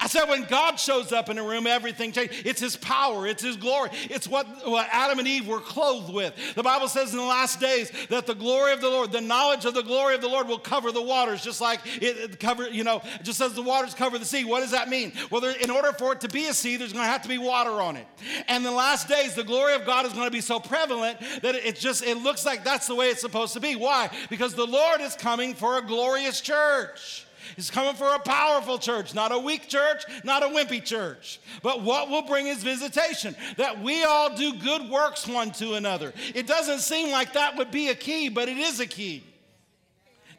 I 0.00 0.08
said, 0.08 0.28
when 0.28 0.44
God 0.44 0.76
shows 0.76 1.12
up 1.12 1.28
in 1.28 1.38
a 1.38 1.42
room, 1.42 1.66
everything 1.66 2.12
changes. 2.12 2.42
It's 2.44 2.60
His 2.60 2.76
power, 2.76 3.26
it's 3.26 3.42
His 3.42 3.56
glory. 3.56 3.90
It's 4.04 4.28
what, 4.28 4.46
what 4.66 4.88
Adam 4.92 5.18
and 5.18 5.28
Eve 5.28 5.48
were 5.48 5.60
clothed 5.60 6.12
with. 6.12 6.34
The 6.54 6.62
Bible 6.62 6.88
says 6.88 7.12
in 7.12 7.18
the 7.18 7.24
last 7.24 7.60
days 7.60 7.90
that 8.08 8.26
the 8.26 8.34
glory 8.34 8.72
of 8.72 8.80
the 8.80 8.88
Lord, 8.88 9.12
the 9.12 9.20
knowledge 9.20 9.64
of 9.64 9.74
the 9.74 9.82
glory 9.82 10.14
of 10.14 10.20
the 10.20 10.28
Lord 10.28 10.48
will 10.48 10.58
cover 10.58 10.92
the 10.92 11.02
waters, 11.02 11.42
just 11.42 11.60
like 11.60 11.80
it, 11.84 12.38
cover, 12.40 12.68
you 12.68 12.84
know, 12.84 13.02
just 13.22 13.40
as 13.40 13.54
the 13.54 13.62
waters 13.62 13.94
cover 13.94 14.18
the 14.18 14.24
sea. 14.24 14.44
What 14.44 14.60
does 14.60 14.70
that 14.70 14.88
mean? 14.88 15.12
Well, 15.30 15.40
there, 15.40 15.56
in 15.56 15.70
order 15.70 15.92
for 15.92 16.12
it 16.12 16.20
to 16.22 16.28
be 16.28 16.46
a 16.46 16.54
sea, 16.54 16.76
there's 16.76 16.92
going 16.92 17.04
to 17.04 17.10
have 17.10 17.22
to 17.22 17.28
be 17.28 17.38
water 17.38 17.80
on 17.80 17.96
it. 17.96 18.06
And 18.48 18.58
in 18.58 18.62
the 18.62 18.70
last 18.70 19.08
days, 19.08 19.34
the 19.34 19.44
glory 19.44 19.74
of 19.74 19.84
God 19.84 20.06
is 20.06 20.12
going 20.12 20.26
to 20.26 20.30
be 20.30 20.40
so 20.40 20.60
prevalent 20.60 21.18
that 21.42 21.54
it 21.54 21.76
just 21.76 22.04
it 22.04 22.18
looks 22.18 22.44
like 22.46 22.64
that's 22.64 22.86
the 22.86 22.94
way 22.94 23.10
it's 23.10 23.20
supposed 23.20 23.52
to 23.54 23.60
be. 23.60 23.76
Why? 23.76 24.10
Because 24.30 24.54
the 24.54 24.66
Lord 24.66 25.00
is 25.00 25.14
coming 25.14 25.54
for 25.54 25.78
a 25.78 25.82
glorious 25.82 26.40
church. 26.40 27.25
He's 27.54 27.70
coming 27.70 27.94
for 27.94 28.14
a 28.14 28.18
powerful 28.18 28.78
church, 28.78 29.14
not 29.14 29.32
a 29.32 29.38
weak 29.38 29.68
church, 29.68 30.02
not 30.24 30.42
a 30.42 30.46
wimpy 30.46 30.84
church. 30.84 31.40
But 31.62 31.82
what 31.82 32.10
will 32.10 32.22
bring 32.22 32.46
his 32.46 32.62
visitation? 32.62 33.36
That 33.56 33.82
we 33.82 34.04
all 34.04 34.34
do 34.34 34.54
good 34.54 34.90
works 34.90 35.26
one 35.26 35.52
to 35.52 35.74
another. 35.74 36.12
It 36.34 36.46
doesn't 36.46 36.80
seem 36.80 37.10
like 37.10 37.34
that 37.34 37.56
would 37.56 37.70
be 37.70 37.88
a 37.88 37.94
key, 37.94 38.28
but 38.28 38.48
it 38.48 38.56
is 38.56 38.80
a 38.80 38.86
key. 38.86 39.22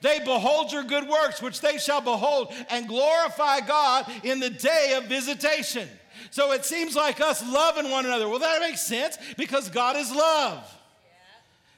They 0.02 0.20
behold 0.20 0.72
your 0.72 0.84
good 0.84 1.08
works, 1.08 1.41
which 1.41 1.62
they 1.62 1.78
shall 1.78 2.02
behold, 2.02 2.54
and 2.70 2.88
glorify 2.88 3.62
God 3.62 4.12
in 4.24 4.39
the 4.39 4.50
day 4.50 4.93
of 4.98 5.06
visitation. 5.06 5.88
So 6.30 6.52
it 6.52 6.65
seems 6.65 6.96
like 6.96 7.22
us 7.22 7.43
loving 7.48 7.89
one 7.89 8.06
another. 8.06 8.28
Well, 8.28 8.39
that 8.39 8.62
makes 8.62 8.82
sense 8.82 9.17
because 9.38 9.70
God 9.70 9.96
is 9.96 10.12
love. 10.12 10.77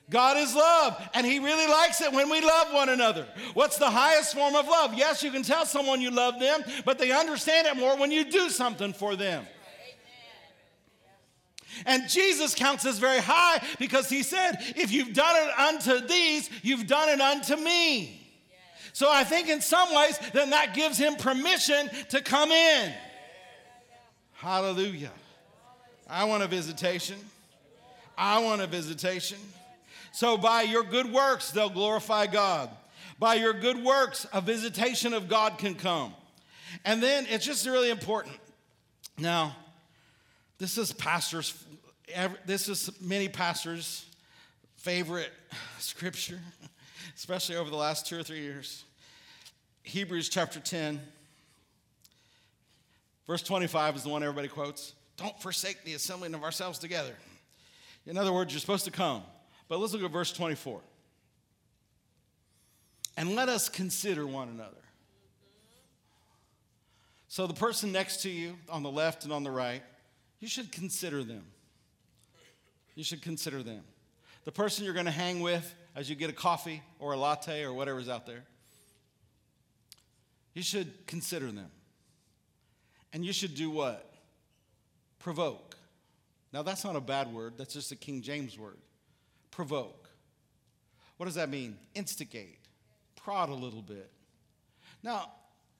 God 0.09 0.37
is 0.37 0.55
love, 0.55 0.99
and 1.13 1.25
He 1.25 1.39
really 1.39 1.67
likes 1.67 2.01
it 2.01 2.11
when 2.11 2.29
we 2.29 2.41
love 2.41 2.73
one 2.73 2.89
another. 2.89 3.27
What's 3.53 3.77
the 3.77 3.89
highest 3.89 4.33
form 4.33 4.55
of 4.55 4.67
love? 4.67 4.93
Yes, 4.95 5.21
you 5.21 5.31
can 5.31 5.43
tell 5.43 5.65
someone 5.65 6.01
you 6.01 6.09
love 6.09 6.39
them, 6.39 6.63
but 6.83 6.97
they 6.97 7.11
understand 7.11 7.67
it 7.67 7.77
more 7.77 7.95
when 7.97 8.11
you 8.11 8.25
do 8.25 8.49
something 8.49 8.93
for 8.93 9.15
them. 9.15 9.45
And 11.85 12.09
Jesus 12.09 12.55
counts 12.55 12.85
us 12.85 12.97
very 12.97 13.19
high 13.19 13.63
because 13.77 14.09
He 14.09 14.23
said, 14.23 14.57
If 14.75 14.91
you've 14.91 15.13
done 15.13 15.35
it 15.35 15.59
unto 15.59 16.07
these, 16.07 16.49
you've 16.63 16.87
done 16.87 17.09
it 17.09 17.21
unto 17.21 17.55
me. 17.55 18.15
So 18.93 19.09
I 19.11 19.23
think 19.23 19.47
in 19.47 19.61
some 19.61 19.93
ways, 19.93 20.19
then 20.33 20.49
that 20.49 20.73
gives 20.73 20.97
Him 20.97 21.15
permission 21.15 21.89
to 22.09 22.21
come 22.21 22.51
in. 22.51 22.93
Hallelujah. 24.33 25.11
I 26.09 26.23
want 26.23 26.41
a 26.41 26.47
visitation. 26.47 27.17
I 28.17 28.39
want 28.39 28.61
a 28.61 28.67
visitation. 28.67 29.37
So 30.11 30.37
by 30.37 30.63
your 30.63 30.83
good 30.83 31.11
works, 31.11 31.51
they'll 31.51 31.69
glorify 31.69 32.27
God. 32.27 32.69
By 33.19 33.35
your 33.35 33.53
good 33.53 33.83
works, 33.83 34.25
a 34.31 34.41
visitation 34.41 35.13
of 35.13 35.27
God 35.27 35.57
can 35.57 35.75
come. 35.75 36.13
And 36.85 37.03
then 37.03 37.25
it's 37.29 37.45
just 37.45 37.65
really 37.65 37.89
important. 37.89 38.35
Now, 39.17 39.55
this 40.57 40.77
is 40.77 40.93
pastors, 40.93 41.53
this 42.45 42.69
is 42.69 42.89
many 43.01 43.27
pastors' 43.27 44.05
favorite 44.77 45.31
scripture, 45.79 46.39
especially 47.15 47.57
over 47.57 47.69
the 47.69 47.75
last 47.75 48.07
two 48.07 48.17
or 48.17 48.23
three 48.23 48.41
years. 48.41 48.85
Hebrews 49.83 50.29
chapter 50.29 50.59
10, 50.59 51.01
verse 53.27 53.41
25 53.41 53.97
is 53.97 54.03
the 54.03 54.09
one 54.09 54.23
everybody 54.23 54.47
quotes. 54.47 54.93
Don't 55.17 55.39
forsake 55.41 55.83
the 55.83 55.95
assembling 55.95 56.33
of 56.33 56.43
ourselves 56.43 56.79
together. 56.79 57.15
In 58.05 58.17
other 58.17 58.31
words, 58.31 58.53
you're 58.53 58.61
supposed 58.61 58.85
to 58.85 58.91
come. 58.91 59.23
But 59.69 59.79
let's 59.79 59.93
look 59.93 60.03
at 60.03 60.11
verse 60.11 60.33
24. 60.33 60.81
And 63.15 63.35
let 63.35 63.47
us 63.47 63.69
consider 63.69 64.25
one 64.25 64.49
another. 64.49 64.75
So 67.27 67.45
the 67.45 67.53
person 67.53 67.91
next 67.91 68.23
to 68.23 68.29
you 68.29 68.55
on 68.67 68.81
the 68.81 68.89
left 68.89 69.23
and 69.23 69.31
on 69.31 69.43
the 69.43 69.51
right, 69.51 69.83
you 70.39 70.47
should 70.47 70.71
consider 70.71 71.23
them. 71.23 71.43
You 72.95 73.03
should 73.03 73.21
consider 73.21 73.61
them. 73.61 73.83
The 74.45 74.51
person 74.51 74.83
you're 74.83 74.95
going 74.95 75.05
to 75.05 75.11
hang 75.11 75.41
with 75.41 75.75
as 75.95 76.09
you 76.09 76.15
get 76.15 76.29
a 76.29 76.33
coffee 76.33 76.81
or 76.97 77.13
a 77.13 77.17
latte 77.17 77.63
or 77.63 77.71
whatever's 77.71 78.09
out 78.09 78.25
there, 78.25 78.43
you 80.53 80.63
should 80.63 81.05
consider 81.05 81.51
them. 81.51 81.69
And 83.13 83.23
you 83.23 83.33
should 83.33 83.53
do 83.53 83.69
what? 83.69 84.11
Provoke. 85.19 85.77
Now, 86.51 86.63
that's 86.63 86.83
not 86.83 86.95
a 86.95 87.01
bad 87.01 87.31
word, 87.31 87.53
that's 87.57 87.73
just 87.73 87.91
a 87.91 87.95
King 87.95 88.21
James 88.21 88.57
word. 88.57 88.77
Provoke. 89.59 90.07
What 91.17 91.25
does 91.25 91.35
that 91.35 91.49
mean? 91.49 91.77
Instigate, 91.93 92.59
prod 93.17 93.49
a 93.49 93.53
little 93.53 93.81
bit. 93.81 94.09
Now, 95.03 95.33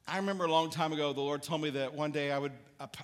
I 0.05 0.17
remember 0.17 0.43
a 0.43 0.51
long 0.51 0.69
time 0.69 0.91
ago, 0.91 1.13
the 1.13 1.21
Lord 1.21 1.43
told 1.43 1.61
me 1.61 1.69
that 1.69 1.93
one 1.93 2.11
day 2.11 2.30
I 2.30 2.39
would, 2.39 2.51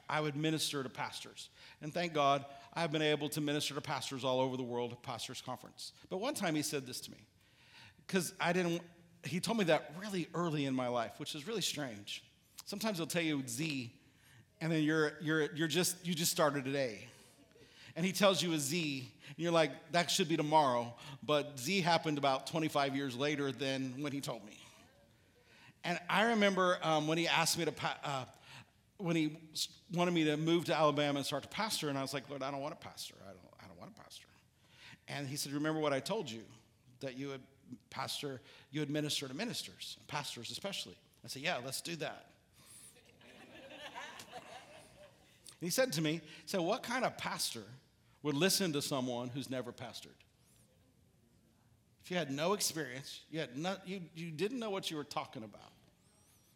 I 0.09 0.19
would 0.19 0.35
minister 0.35 0.83
to 0.83 0.89
pastors. 0.89 1.47
And 1.81 1.93
thank 1.93 2.11
God, 2.11 2.43
I've 2.73 2.91
been 2.91 3.01
able 3.01 3.29
to 3.29 3.39
minister 3.39 3.73
to 3.73 3.79
pastors 3.79 4.25
all 4.25 4.41
over 4.41 4.57
the 4.57 4.63
world 4.63 4.91
at 4.91 5.01
Pastors 5.01 5.41
Conference. 5.41 5.93
But 6.09 6.17
one 6.17 6.33
time 6.33 6.55
he 6.55 6.61
said 6.61 6.85
this 6.85 6.99
to 6.99 7.11
me, 7.11 7.25
because 8.05 8.33
I 8.41 8.51
didn't, 8.51 8.81
he 9.23 9.39
told 9.39 9.57
me 9.57 9.63
that 9.63 9.93
really 9.97 10.27
early 10.33 10.65
in 10.65 10.75
my 10.75 10.89
life, 10.89 11.13
which 11.19 11.35
is 11.35 11.47
really 11.47 11.61
strange. 11.61 12.21
Sometimes 12.65 12.97
he'll 12.97 13.07
tell 13.07 13.23
you 13.23 13.41
Z, 13.47 13.93
and 14.59 14.73
then 14.73 14.83
you're, 14.83 15.13
you're, 15.21 15.53
you're 15.55 15.69
just, 15.69 16.05
you 16.05 16.13
just 16.13 16.33
started 16.33 16.67
at 16.67 16.75
A. 16.75 17.07
And 17.95 18.05
he 18.05 18.11
tells 18.11 18.43
you 18.43 18.53
a 18.53 18.59
Z, 18.59 19.09
and 19.27 19.37
you're 19.37 19.51
like, 19.51 19.71
that 19.91 20.11
should 20.11 20.27
be 20.27 20.35
tomorrow. 20.35 20.93
But 21.23 21.59
Z 21.59 21.81
happened 21.81 22.17
about 22.17 22.47
25 22.47 22.95
years 22.95 23.15
later 23.15 23.51
than 23.51 23.93
when 23.99 24.11
he 24.11 24.21
told 24.21 24.45
me. 24.45 24.57
And 25.83 25.99
I 26.09 26.23
remember 26.23 26.77
um, 26.81 27.07
when 27.07 27.17
he 27.17 27.27
asked 27.27 27.57
me 27.57 27.65
to, 27.65 27.73
uh, 28.03 28.25
when 28.97 29.15
he 29.15 29.37
wanted 29.93 30.13
me 30.13 30.25
to 30.25 30.35
move 30.35 30.65
to 30.65 30.75
Alabama 30.75 31.19
and 31.19 31.25
start 31.25 31.43
to 31.43 31.49
pastor, 31.49 31.89
and 31.89 31.97
I 31.97 32.01
was 32.01 32.13
like, 32.13 32.29
Lord, 32.29 32.43
I 32.43 32.51
don't 32.51 32.61
want 32.61 32.79
to 32.79 32.87
pastor. 32.87 33.15
I 33.23 33.27
don't, 33.27 33.37
I 33.63 33.67
don't 33.67 33.79
want 33.79 33.95
to 33.95 34.01
pastor. 34.01 34.25
And 35.07 35.27
he 35.27 35.35
said, 35.35 35.53
Remember 35.53 35.79
what 35.79 35.93
I 35.93 35.99
told 35.99 36.29
you, 36.29 36.41
that 37.01 37.17
you 37.17 37.29
would 37.29 37.41
pastor, 37.89 38.41
you 38.71 38.81
would 38.81 38.89
minister 38.89 39.27
to 39.27 39.33
ministers, 39.33 39.97
pastors 40.07 40.51
especially. 40.51 40.95
I 41.23 41.27
said, 41.27 41.43
Yeah, 41.43 41.57
let's 41.63 41.81
do 41.81 41.95
that. 41.97 42.27
he 45.61 45.69
said 45.69 45.93
to 45.93 46.01
me, 46.01 46.13
he 46.13 46.47
said, 46.47 46.61
What 46.61 46.83
kind 46.83 47.05
of 47.05 47.17
pastor 47.17 47.63
would 48.25 48.35
listen 48.35 48.73
to 48.73 48.81
someone 48.81 49.29
who's 49.29 49.51
never 49.51 49.71
pastored? 49.71 50.17
If 52.03 52.09
you 52.09 52.17
had 52.17 52.31
no 52.31 52.53
experience, 52.53 53.21
you, 53.29 53.39
had 53.39 53.55
not, 53.55 53.87
you, 53.87 54.01
you 54.15 54.31
didn't 54.31 54.57
know 54.57 54.71
what 54.71 54.89
you 54.89 54.97
were 54.97 55.03
talking 55.03 55.43
about. 55.43 55.71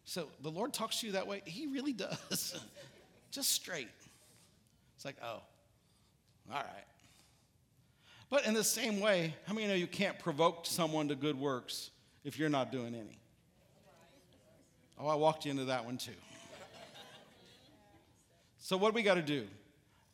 So 0.04 0.26
the 0.42 0.50
Lord 0.50 0.72
talks 0.72 0.98
to 1.00 1.06
you 1.06 1.12
that 1.12 1.28
way. 1.28 1.42
He 1.44 1.68
really 1.68 1.92
does. 1.92 2.60
Just 3.30 3.52
straight. 3.52 3.86
It's 4.96 5.04
like, 5.04 5.14
oh, 5.22 5.42
all 6.52 6.56
right. 6.56 6.86
But 8.30 8.46
in 8.46 8.54
the 8.54 8.64
same 8.64 8.98
way, 8.98 9.36
how 9.46 9.54
many 9.54 9.68
know 9.68 9.74
you 9.74 9.86
can't 9.86 10.18
provoke 10.18 10.66
someone 10.66 11.06
to 11.06 11.14
good 11.14 11.38
works 11.38 11.90
if 12.24 12.36
you're 12.36 12.48
not 12.48 12.72
doing 12.72 12.96
any? 12.96 13.20
Oh, 14.98 15.06
I 15.06 15.14
walked 15.14 15.44
you 15.44 15.52
into 15.52 15.66
that 15.66 15.84
one 15.84 15.98
too. 15.98 16.10
So, 18.58 18.76
what 18.76 18.90
do 18.90 18.96
we 18.96 19.02
got 19.04 19.14
to 19.14 19.22
do? 19.22 19.46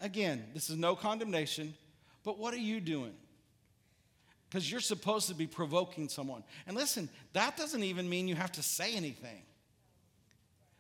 Again, 0.01 0.45
this 0.55 0.69
is 0.69 0.77
no 0.77 0.95
condemnation, 0.95 1.75
but 2.23 2.39
what 2.39 2.53
are 2.53 2.59
you 2.59 2.81
doing? 2.81 3.15
Because 4.49 4.71
you're 4.71 4.81
supposed 4.81 5.29
to 5.29 5.35
be 5.35 5.47
provoking 5.47 6.09
someone. 6.09 6.45
And 6.67 6.77
listen, 6.77 7.09
that 7.33 7.57
doesn't 7.57 7.83
even 7.83 8.09
mean 8.09 8.29
you 8.29 8.35
have 8.37 8.53
to 8.53 8.63
say 8.63 8.95
anything 8.95 9.43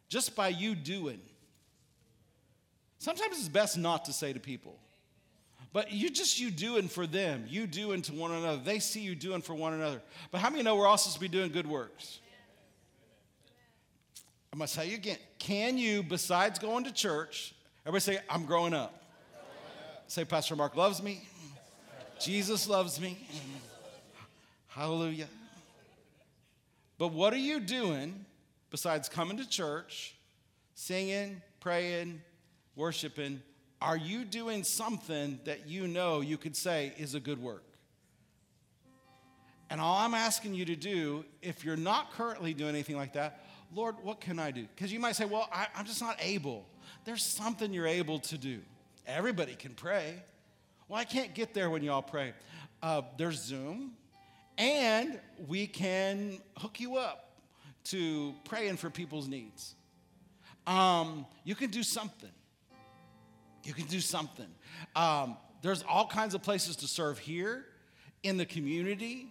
just 0.08 0.36
by 0.36 0.48
you 0.48 0.74
doing. 0.74 1.20
Sometimes 2.98 3.38
it's 3.38 3.48
best 3.48 3.76
not 3.76 4.04
to 4.06 4.12
say 4.12 4.32
to 4.32 4.40
people, 4.40 4.78
but 5.72 5.92
you 5.92 6.10
just 6.10 6.38
you 6.38 6.50
doing 6.50 6.88
for 6.88 7.06
them, 7.06 7.44
you 7.48 7.66
doing 7.66 8.02
to 8.02 8.12
one 8.12 8.30
another. 8.30 8.60
They 8.62 8.78
see 8.78 9.00
you 9.00 9.14
doing 9.14 9.42
for 9.42 9.54
one 9.54 9.72
another. 9.72 10.00
But 10.30 10.40
how 10.40 10.50
many 10.50 10.62
know 10.62 10.76
we're 10.76 10.86
also 10.86 11.10
supposed 11.10 11.16
to 11.16 11.20
be 11.20 11.28
doing 11.28 11.52
good 11.52 11.66
works? 11.66 12.20
I'm 14.52 14.58
gonna 14.58 14.68
tell 14.68 14.84
you 14.84 14.94
again. 14.94 15.18
Can 15.38 15.76
you, 15.76 16.02
besides 16.02 16.58
going 16.58 16.84
to 16.84 16.92
church, 16.92 17.54
everybody 17.84 18.00
say, 18.00 18.18
I'm 18.30 18.46
growing 18.46 18.72
up. 18.72 19.02
Say, 20.08 20.24
Pastor 20.24 20.56
Mark 20.56 20.76
loves 20.76 21.02
me. 21.02 21.26
Jesus 22.20 22.68
loves 22.68 23.00
me. 23.00 23.18
Hallelujah. 24.68 25.28
But 26.98 27.12
what 27.12 27.32
are 27.32 27.38
you 27.38 27.60
doing 27.60 28.24
besides 28.70 29.08
coming 29.08 29.36
to 29.38 29.48
church, 29.48 30.14
singing, 30.74 31.42
praying, 31.60 32.20
worshiping, 32.74 33.42
are 33.80 33.96
you 33.96 34.24
doing 34.24 34.64
something 34.64 35.40
that 35.44 35.68
you 35.68 35.86
know 35.88 36.20
you 36.20 36.38
could 36.38 36.56
say 36.56 36.92
is 36.96 37.14
a 37.14 37.20
good 37.20 37.42
work? 37.42 37.64
And 39.68 39.80
all 39.80 39.98
I'm 39.98 40.14
asking 40.14 40.54
you 40.54 40.64
to 40.66 40.76
do, 40.76 41.24
if 41.42 41.64
you're 41.64 41.76
not 41.76 42.12
currently 42.12 42.54
doing 42.54 42.70
anything 42.70 42.96
like 42.96 43.14
that, 43.14 43.44
Lord, 43.74 43.96
what 44.02 44.20
can 44.20 44.38
I 44.38 44.52
do? 44.52 44.66
Because 44.74 44.92
you 44.92 45.00
might 45.00 45.16
say, 45.16 45.24
well, 45.24 45.48
I, 45.52 45.66
am 45.74 45.84
just 45.84 46.00
not 46.00 46.16
able. 46.20 46.64
There's 47.04 47.24
something 47.24 47.72
you're 47.72 47.86
able 47.86 48.20
to 48.20 48.38
do. 48.38 48.60
Everybody 49.06 49.54
can 49.54 49.74
pray. 49.74 50.22
Well, 50.88 50.98
I 50.98 51.04
can't 51.04 51.32
get 51.32 51.54
there 51.54 51.70
when 51.70 51.84
y'all 51.84 52.02
pray. 52.02 52.32
Uh, 52.82 53.02
there's 53.16 53.40
Zoom, 53.40 53.92
and 54.58 55.20
we 55.46 55.68
can 55.68 56.40
hook 56.58 56.80
you 56.80 56.96
up 56.96 57.30
to 57.84 58.34
praying 58.44 58.78
for 58.78 58.90
people's 58.90 59.28
needs. 59.28 59.76
Um, 60.66 61.24
you 61.44 61.54
can 61.54 61.70
do 61.70 61.84
something. 61.84 62.30
You 63.62 63.74
can 63.74 63.86
do 63.86 64.00
something. 64.00 64.48
Um, 64.96 65.36
there's 65.62 65.84
all 65.88 66.06
kinds 66.06 66.34
of 66.34 66.42
places 66.42 66.76
to 66.76 66.88
serve 66.88 67.18
here, 67.18 67.64
in 68.24 68.36
the 68.36 68.46
community, 68.46 69.28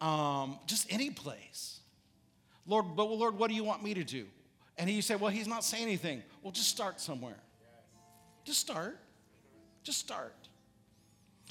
um, 0.00 0.58
just 0.66 0.90
any 0.90 1.10
place. 1.10 1.80
Lord, 2.66 2.96
but 2.96 3.04
Lord, 3.04 3.36
what 3.36 3.50
do 3.50 3.54
you 3.54 3.64
want 3.64 3.82
me 3.82 3.92
to 3.94 4.04
do? 4.04 4.26
And 4.78 4.88
he 4.88 5.02
said, 5.02 5.20
Well, 5.20 5.30
he's 5.30 5.46
not 5.46 5.64
saying 5.64 5.82
anything. 5.82 6.22
Well, 6.42 6.52
just 6.52 6.68
start 6.68 7.00
somewhere. 7.00 7.36
Just 8.44 8.60
start. 8.60 8.98
Just 9.82 9.98
start. 9.98 10.34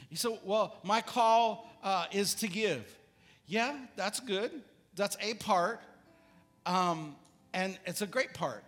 He 0.10 0.16
said, 0.16 0.38
Well, 0.44 0.78
my 0.84 1.02
call 1.02 1.70
uh, 1.84 2.06
is 2.12 2.36
to 2.36 2.48
give. 2.48 2.86
Yeah, 3.48 3.76
that's 3.96 4.20
good. 4.20 4.52
That's 4.96 5.18
a 5.22 5.34
part. 5.36 5.82
Um, 6.66 7.16
and 7.54 7.78
it's 7.86 8.02
a 8.02 8.08
great 8.08 8.34
part. 8.34 8.64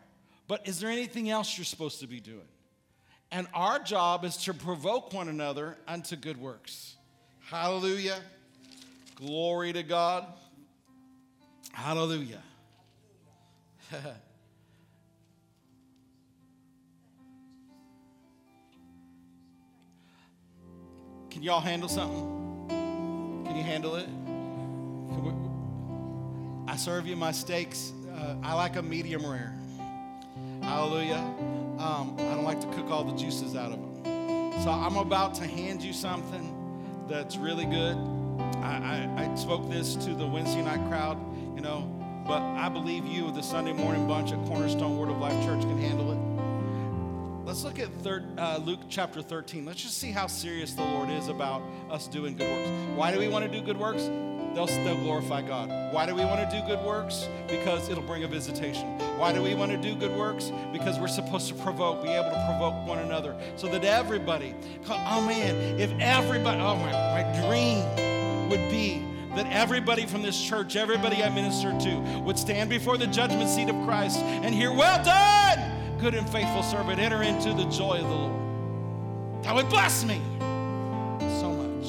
But 0.48 0.68
is 0.68 0.80
there 0.80 0.90
anything 0.90 1.30
else 1.30 1.58
you're 1.58 1.66
supposed 1.66 2.00
to 2.02 2.08
be 2.08 2.20
doing? 2.20 2.48
And 3.32 3.48
our 3.54 3.80
job 3.80 4.26
is 4.26 4.38
to 4.38 4.54
provoke 4.54 5.14
one 5.14 5.28
another 5.28 5.78
unto 5.88 6.16
good 6.16 6.38
works. 6.38 6.96
Hallelujah. 7.40 8.20
Glory 9.16 9.74
to 9.74 9.84
God. 9.84 10.26
Hallelujah. 11.72 12.44
Can 21.44 21.50
y'all 21.50 21.60
handle 21.60 21.90
something? 21.90 22.70
Can 23.46 23.54
you 23.58 23.64
handle 23.64 23.98
it? 23.98 24.08
I 26.72 26.78
serve 26.78 27.06
you 27.06 27.18
my 27.18 27.34
steaks. 27.34 27.92
Uh, 28.16 28.36
I 28.42 28.54
like 28.54 28.78
a 28.78 28.82
medium 28.82 29.26
rare. 29.26 29.54
Hallelujah. 30.62 31.18
Um, 31.80 32.16
I 32.18 32.34
don't 32.34 32.46
like 32.46 32.62
to 32.62 32.68
cook 32.68 32.90
all 32.90 33.04
the 33.04 33.18
juices 33.18 33.58
out 33.58 33.74
of 33.74 33.80
them. 33.82 34.54
So 34.64 34.70
I'm 34.70 34.96
about 34.96 35.34
to 35.34 35.44
hand 35.46 35.84
you 35.84 35.92
something 35.92 36.56
that's 37.10 37.36
really 37.36 37.66
good. 37.66 37.98
I, 38.64 39.10
I, 39.18 39.30
I 39.30 39.36
spoke 39.36 39.70
this 39.70 39.96
to 39.96 40.14
the 40.14 40.26
Wednesday 40.26 40.62
night 40.62 40.88
crowd, 40.88 41.18
you 41.58 41.62
know, 41.62 41.82
but 42.26 42.42
I 42.42 42.70
believe 42.70 43.06
you, 43.06 43.32
the 43.32 43.44
Sunday 43.44 43.74
morning 43.74 44.08
bunch 44.08 44.32
at 44.32 44.42
Cornerstone 44.46 44.98
Word 44.98 45.10
of 45.10 45.20
Life 45.20 45.44
Church, 45.44 45.60
can 45.64 45.78
handle 45.78 46.10
it. 46.14 46.33
Let's 47.54 47.64
look 47.64 47.78
at 47.78 47.94
third, 48.02 48.24
uh, 48.40 48.60
Luke 48.66 48.80
chapter 48.90 49.22
13. 49.22 49.64
Let's 49.64 49.84
just 49.84 50.00
see 50.00 50.10
how 50.10 50.26
serious 50.26 50.74
the 50.74 50.82
Lord 50.82 51.12
is 51.12 51.28
about 51.28 51.62
us 51.88 52.08
doing 52.08 52.36
good 52.36 52.50
works. 52.50 52.98
Why 52.98 53.12
do 53.12 53.20
we 53.20 53.28
want 53.28 53.46
to 53.46 53.52
do 53.52 53.64
good 53.64 53.78
works? 53.78 54.10
they'll, 54.56 54.66
they'll 54.66 54.98
glorify 54.98 55.44
God. 55.44 55.70
Why 55.94 56.08
do 56.08 56.16
we 56.16 56.26
want 56.26 56.50
to 56.50 56.60
do 56.60 56.66
good 56.66 56.84
works? 56.84 57.28
Because 57.48 57.90
it'll 57.90 58.02
bring 58.02 58.24
a 58.24 58.28
visitation. 58.28 58.98
Why 59.20 59.34
do 59.34 59.44
we 59.44 59.54
want 59.54 59.72
to 59.72 59.78
do 59.78 59.94
good 59.94 60.18
works? 60.18 60.52
Because 60.72 60.98
we're 60.98 61.08
supposed 61.08 61.48
to 61.50 61.54
provoke, 61.54 62.02
be 62.02 62.10
able 62.10 62.32
to 62.32 62.46
provoke 62.48 62.88
one 62.88 62.98
another 62.98 63.40
so 63.56 63.68
that 63.68 63.86
everybody, 63.86 64.56
oh 64.90 65.22
man, 65.22 65.80
if 65.80 65.92
everybody, 66.00 66.60
oh 66.60 66.76
my, 66.78 66.92
my 66.92 67.48
dream 67.48 68.50
would 68.50 68.68
be 68.72 69.06
that 69.36 69.48
everybody 69.52 70.06
from 70.06 70.22
this 70.22 70.40
church, 70.42 70.76
everybody 70.76 71.24
I 71.24 71.30
minister 71.30 71.72
to, 71.72 72.22
would 72.22 72.38
stand 72.38 72.70
before 72.70 72.98
the 72.98 73.08
judgment 73.08 73.50
seat 73.50 73.70
of 73.70 73.76
Christ 73.86 74.20
and 74.20 74.54
hear, 74.54 74.72
Well 74.72 75.04
done, 75.04 75.53
good 76.04 76.16
and 76.16 76.30
faithful 76.30 76.62
servant, 76.62 77.00
enter 77.00 77.24
into 77.24 77.54
the 77.54 77.64
joy 77.70 77.98
of 77.98 78.10
the 78.10 78.14
Lord. 78.14 79.42
That 79.46 79.56
would 79.56 79.70
bless 79.70 80.04
me. 80.04 80.22
So 81.40 81.50
much. 81.50 81.88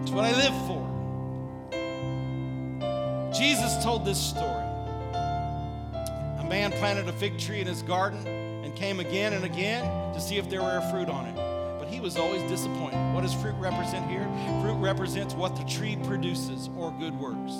It's 0.00 0.10
what 0.10 0.24
I 0.24 0.32
live 0.32 0.54
for. 0.66 0.80
Jesus 3.34 3.84
told 3.84 4.06
this 4.06 4.18
story. 4.18 4.64
I'm 6.40 6.48
man 6.48 6.72
planted 6.72 7.10
a 7.10 7.12
fig 7.12 7.38
tree 7.38 7.60
in 7.60 7.66
his 7.66 7.82
garden 7.82 8.26
and 8.26 8.74
came 8.74 8.98
again 8.98 9.34
and 9.34 9.44
again 9.44 9.84
to 10.14 10.20
see 10.20 10.38
if 10.38 10.48
there 10.48 10.62
were 10.62 10.80
fruit 10.90 11.10
on 11.10 11.26
it. 11.26 11.34
But 11.78 11.88
he 11.88 12.00
was 12.00 12.16
always 12.16 12.40
disappointed. 12.50 13.12
What 13.12 13.20
does 13.20 13.34
fruit 13.34 13.56
represent 13.56 14.08
here? 14.08 14.26
Fruit 14.62 14.76
represents 14.76 15.34
what 15.34 15.56
the 15.56 15.64
tree 15.64 15.98
produces 16.04 16.70
or 16.74 16.90
good 16.92 17.12
works. 17.20 17.52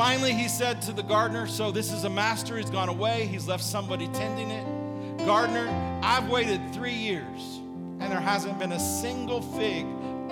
Finally, 0.00 0.32
he 0.32 0.48
said 0.48 0.80
to 0.80 0.92
the 0.92 1.02
gardener, 1.02 1.46
So 1.46 1.70
this 1.70 1.92
is 1.92 2.04
a 2.04 2.08
master, 2.08 2.56
he's 2.56 2.70
gone 2.70 2.88
away, 2.88 3.26
he's 3.26 3.46
left 3.46 3.62
somebody 3.62 4.08
tending 4.08 4.50
it. 4.50 5.26
Gardener, 5.26 5.68
I've 6.02 6.26
waited 6.30 6.58
three 6.72 6.94
years 6.94 7.60
and 7.98 8.10
there 8.10 8.18
hasn't 8.18 8.58
been 8.58 8.72
a 8.72 8.80
single 8.80 9.42
fig. 9.42 9.84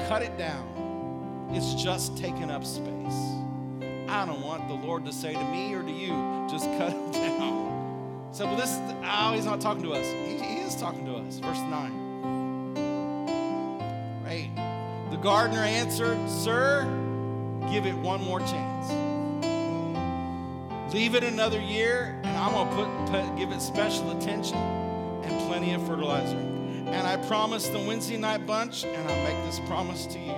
Cut 0.08 0.22
it 0.22 0.38
down. 0.38 1.50
It's 1.52 1.74
just 1.74 2.16
taking 2.16 2.50
up 2.50 2.64
space. 2.64 3.12
I 4.08 4.24
don't 4.24 4.40
want 4.40 4.68
the 4.68 4.74
Lord 4.74 5.04
to 5.04 5.12
say 5.12 5.34
to 5.34 5.44
me 5.44 5.74
or 5.74 5.82
to 5.82 5.92
you, 5.92 6.46
just 6.48 6.64
cut 6.78 6.94
it 6.94 7.12
down. 7.12 8.30
So, 8.32 8.46
well, 8.46 8.56
this, 8.56 8.74
oh, 9.04 9.34
he's 9.34 9.44
not 9.44 9.60
talking 9.60 9.82
to 9.82 9.92
us. 9.92 10.06
He, 10.06 10.38
he 10.38 10.60
is 10.60 10.76
talking 10.76 11.04
to 11.04 11.16
us. 11.16 11.40
Verse 11.40 11.60
9. 11.60 12.72
Right. 14.24 14.48
The 15.10 15.18
gardener 15.18 15.60
answered, 15.60 16.26
Sir, 16.26 16.84
give 17.70 17.84
it 17.84 17.96
one 17.96 18.24
more 18.24 18.40
chance. 18.40 18.67
Leave 20.92 21.14
it 21.14 21.24
another 21.24 21.60
year, 21.60 22.18
and 22.24 22.36
I'm 22.36 22.52
gonna 22.52 22.74
put, 22.74 23.12
put 23.12 23.36
give 23.36 23.52
it 23.52 23.60
special 23.60 24.16
attention 24.16 24.56
and 24.56 25.48
plenty 25.48 25.72
of 25.74 25.86
fertilizer. 25.86 26.36
And 26.36 27.06
I 27.06 27.18
promise 27.28 27.68
the 27.68 27.78
Wednesday 27.78 28.16
night 28.16 28.46
bunch, 28.46 28.84
and 28.84 29.08
I 29.08 29.24
make 29.24 29.44
this 29.44 29.60
promise 29.68 30.06
to 30.06 30.18
you. 30.18 30.32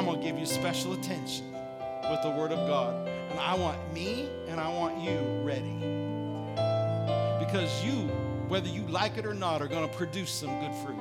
I'm 0.00 0.06
going 0.06 0.20
to 0.20 0.26
give 0.26 0.38
you 0.38 0.46
special 0.46 0.94
attention 0.94 1.52
with 2.10 2.22
the 2.22 2.30
Word 2.30 2.52
of 2.52 2.68
God. 2.68 3.06
And 3.06 3.38
I 3.38 3.54
want 3.54 3.76
me 3.92 4.30
and 4.48 4.58
I 4.58 4.68
want 4.68 4.98
you 4.98 5.18
ready. 5.42 5.74
Because 7.44 7.84
you, 7.84 8.08
whether 8.48 8.68
you 8.68 8.82
like 8.88 9.18
it 9.18 9.26
or 9.26 9.34
not, 9.34 9.60
are 9.60 9.68
going 9.68 9.88
to 9.88 9.96
produce 9.96 10.30
some 10.30 10.58
good 10.60 10.74
fruit. 10.76 10.96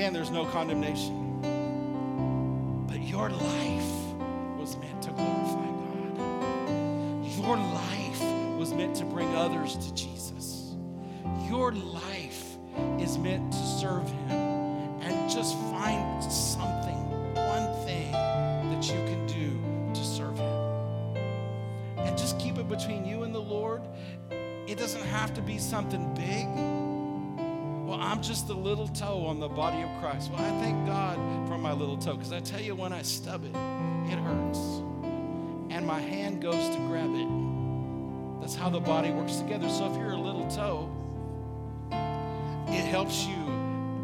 Again, 0.00 0.14
there's 0.14 0.30
no 0.30 0.46
condemnation. 0.46 1.42
But 2.88 3.02
your 3.02 3.28
life 3.28 3.92
was 4.58 4.74
meant 4.78 5.02
to 5.02 5.10
glorify 5.10 5.66
God. 6.16 7.26
your 7.36 7.58
life 7.58 8.22
was 8.58 8.72
meant 8.72 8.96
to 8.96 9.04
bring 9.04 9.28
others 9.36 9.76
to 9.76 9.94
Jesus. 9.94 10.74
Your 11.50 11.72
life 11.72 12.56
is 12.98 13.18
meant 13.18 13.52
to 13.52 13.58
serve 13.58 14.08
Him 14.08 14.30
and 15.02 15.30
just 15.30 15.54
find 15.70 16.24
something, 16.24 16.96
one 17.34 17.70
thing 17.84 18.12
that 18.12 18.82
you 18.88 19.04
can 19.04 19.26
do 19.26 19.92
to 19.92 20.02
serve 20.02 20.38
Him. 20.38 21.16
And 21.98 22.16
just 22.16 22.38
keep 22.38 22.56
it 22.56 22.70
between 22.70 23.04
you 23.04 23.24
and 23.24 23.34
the 23.34 23.42
Lord. 23.42 23.82
It 24.66 24.78
doesn't 24.78 25.04
have 25.04 25.34
to 25.34 25.42
be 25.42 25.58
something 25.58 26.14
big. 26.14 26.89
Well, 27.90 28.00
I'm 28.00 28.22
just 28.22 28.48
a 28.50 28.54
little 28.54 28.86
toe 28.86 29.26
on 29.26 29.40
the 29.40 29.48
body 29.48 29.82
of 29.82 29.90
Christ. 30.00 30.30
Well, 30.30 30.40
I 30.40 30.50
thank 30.62 30.86
God 30.86 31.16
for 31.48 31.58
my 31.58 31.72
little 31.72 31.96
toe 31.96 32.14
because 32.14 32.32
I 32.32 32.38
tell 32.38 32.60
you, 32.60 32.76
when 32.76 32.92
I 32.92 33.02
stub 33.02 33.44
it, 33.44 33.48
it 33.48 34.16
hurts. 34.16 34.58
And 35.70 35.84
my 35.84 35.98
hand 35.98 36.40
goes 36.40 36.68
to 36.68 36.76
grab 36.86 37.10
it 37.12 37.50
that's 38.40 38.54
how 38.54 38.70
the 38.70 38.80
body 38.80 39.10
works 39.10 39.36
together. 39.36 39.68
So 39.68 39.90
if 39.90 39.96
you're 39.96 40.12
a 40.12 40.16
little 40.16 40.48
toe, 40.48 40.88
it 42.68 42.84
helps 42.84 43.26
you 43.26 43.34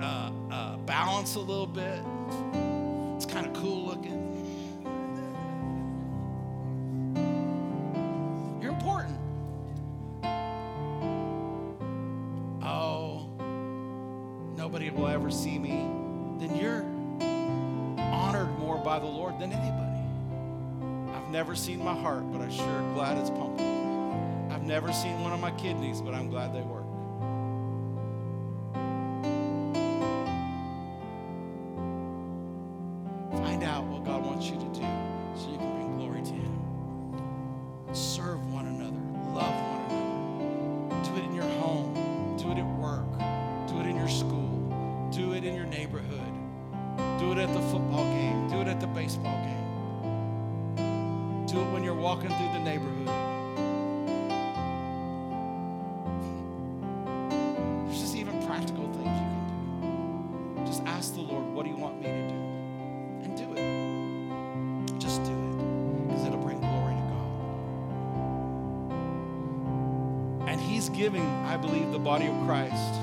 uh, 0.01 0.30
uh, 0.51 0.76
balance 0.78 1.37
a 1.37 1.41
little 1.41 1.66
bit. 1.66 2.01
Never 21.37 21.55
seen 21.55 21.84
my 21.84 21.95
heart, 21.95 22.24
but 22.32 22.41
I'm 22.41 22.51
sure 22.51 22.95
glad 22.95 23.18
it's 23.18 23.28
pumping 23.28 24.51
I've 24.51 24.62
never 24.62 24.91
seen 24.91 25.20
one 25.20 25.34
of 25.34 25.41
my 25.41 25.51
kidneys, 25.51 26.01
but 26.01 26.14
I'm 26.14 26.30
glad 26.30 26.55
they 26.55 26.62
work. 26.62 26.86
Giving, 70.97 71.26
I 71.44 71.57
believe, 71.57 71.92
the 71.92 71.99
body 71.99 72.26
of 72.26 72.34
Christ 72.47 72.94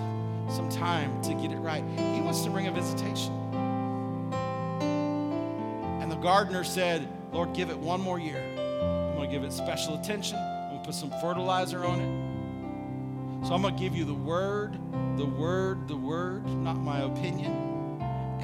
some 0.50 0.68
time 0.70 1.22
to 1.22 1.34
get 1.36 1.52
it 1.52 1.58
right. 1.58 1.84
He 1.96 2.22
wants 2.22 2.42
to 2.42 2.50
bring 2.50 2.68
a 2.68 2.72
visitation. 2.72 3.32
And 6.02 6.12
the 6.12 6.16
gardener 6.18 6.64
said, 6.64 7.08
Lord, 7.32 7.54
give 7.54 7.70
it 7.70 7.78
one 7.78 8.02
more 8.02 8.20
year. 8.20 8.44
I'm 8.58 9.16
going 9.16 9.30
to 9.30 9.34
give 9.34 9.44
it 9.44 9.54
special 9.54 9.96
attention. 9.96 10.38
I'm 10.38 10.70
going 10.70 10.82
to 10.82 10.86
put 10.86 10.96
some 10.96 11.12
fertilizer 11.22 11.86
on 11.86 12.02
it. 12.02 13.48
So 13.48 13.54
I'm 13.54 13.62
going 13.62 13.76
to 13.76 13.80
give 13.80 13.96
you 13.96 14.06
the 14.06 14.14
word, 14.14 14.78
the 15.18 15.26
word, 15.26 15.88
the 15.88 15.96
word, 15.96 16.46
not 16.46 16.76
my 16.76 17.02
opinion. 17.02 17.63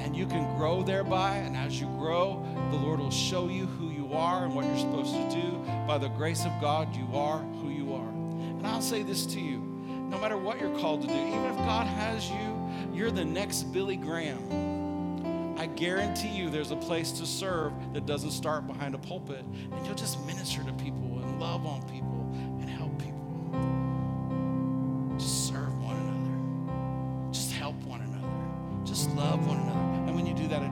And 0.00 0.16
you 0.16 0.26
can 0.26 0.56
grow 0.56 0.82
thereby. 0.82 1.36
And 1.36 1.56
as 1.56 1.80
you 1.80 1.86
grow, 1.98 2.44
the 2.70 2.76
Lord 2.76 3.00
will 3.00 3.10
show 3.10 3.48
you 3.48 3.66
who 3.66 3.90
you 3.90 4.12
are 4.12 4.44
and 4.44 4.54
what 4.54 4.64
you're 4.66 4.78
supposed 4.78 5.14
to 5.14 5.30
do. 5.30 5.58
By 5.86 5.98
the 5.98 6.08
grace 6.08 6.44
of 6.44 6.52
God, 6.60 6.94
you 6.96 7.06
are 7.14 7.38
who 7.38 7.70
you 7.70 7.94
are. 7.94 8.08
And 8.08 8.66
I'll 8.66 8.82
say 8.82 9.02
this 9.02 9.26
to 9.26 9.40
you 9.40 9.58
no 10.10 10.18
matter 10.18 10.36
what 10.36 10.60
you're 10.60 10.76
called 10.80 11.02
to 11.02 11.06
do, 11.06 11.14
even 11.14 11.44
if 11.44 11.56
God 11.58 11.86
has 11.86 12.28
you, 12.28 12.70
you're 12.92 13.12
the 13.12 13.24
next 13.24 13.72
Billy 13.72 13.96
Graham. 13.96 15.56
I 15.56 15.66
guarantee 15.66 16.28
you 16.28 16.50
there's 16.50 16.72
a 16.72 16.76
place 16.76 17.12
to 17.12 17.26
serve 17.26 17.72
that 17.92 18.06
doesn't 18.06 18.32
start 18.32 18.66
behind 18.66 18.94
a 18.96 18.98
pulpit, 18.98 19.44
and 19.44 19.86
you'll 19.86 19.94
just 19.94 20.18
minister 20.26 20.64
to 20.64 20.72
people 20.72 21.20
and 21.22 21.38
love 21.38 21.64
on 21.64 21.82
people 21.82 21.99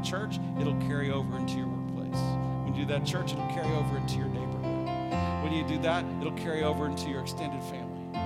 church, 0.09 0.39
it'll 0.59 0.81
carry 0.81 1.11
over 1.11 1.37
into 1.37 1.59
your 1.59 1.67
workplace. 1.67 2.23
When 2.65 2.75
you 2.75 2.87
do 2.87 2.87
that 2.93 3.05
church, 3.05 3.33
it'll 3.33 3.47
carry 3.49 3.71
over 3.77 3.99
into 3.99 4.17
your 4.17 4.29
neighborhood. 4.29 5.45
When 5.45 5.53
you 5.53 5.65
do 5.65 5.79
that, 5.83 6.05
it'll 6.21 6.33
carry 6.33 6.63
over 6.63 6.87
into 6.87 7.11
your 7.11 7.21
extended 7.21 7.63
family. 7.65 8.19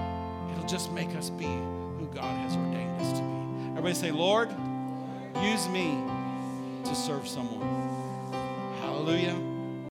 It'll 0.53 0.69
just 0.69 0.93
make 0.93 1.15
us 1.17 1.31
be 1.31 1.45
who 1.45 2.09
God 2.15 2.37
has 2.39 2.57
ordained 2.57 3.01
us 3.01 3.13
to 3.19 3.25
be. 3.25 3.71
Everybody 3.71 3.95
say, 3.95 4.11
Lord, 4.13 4.51
use 5.43 5.69
me 5.69 5.99
to 6.85 6.95
serve 6.95 7.27
someone. 7.27 7.63
Hallelujah. 8.81 9.52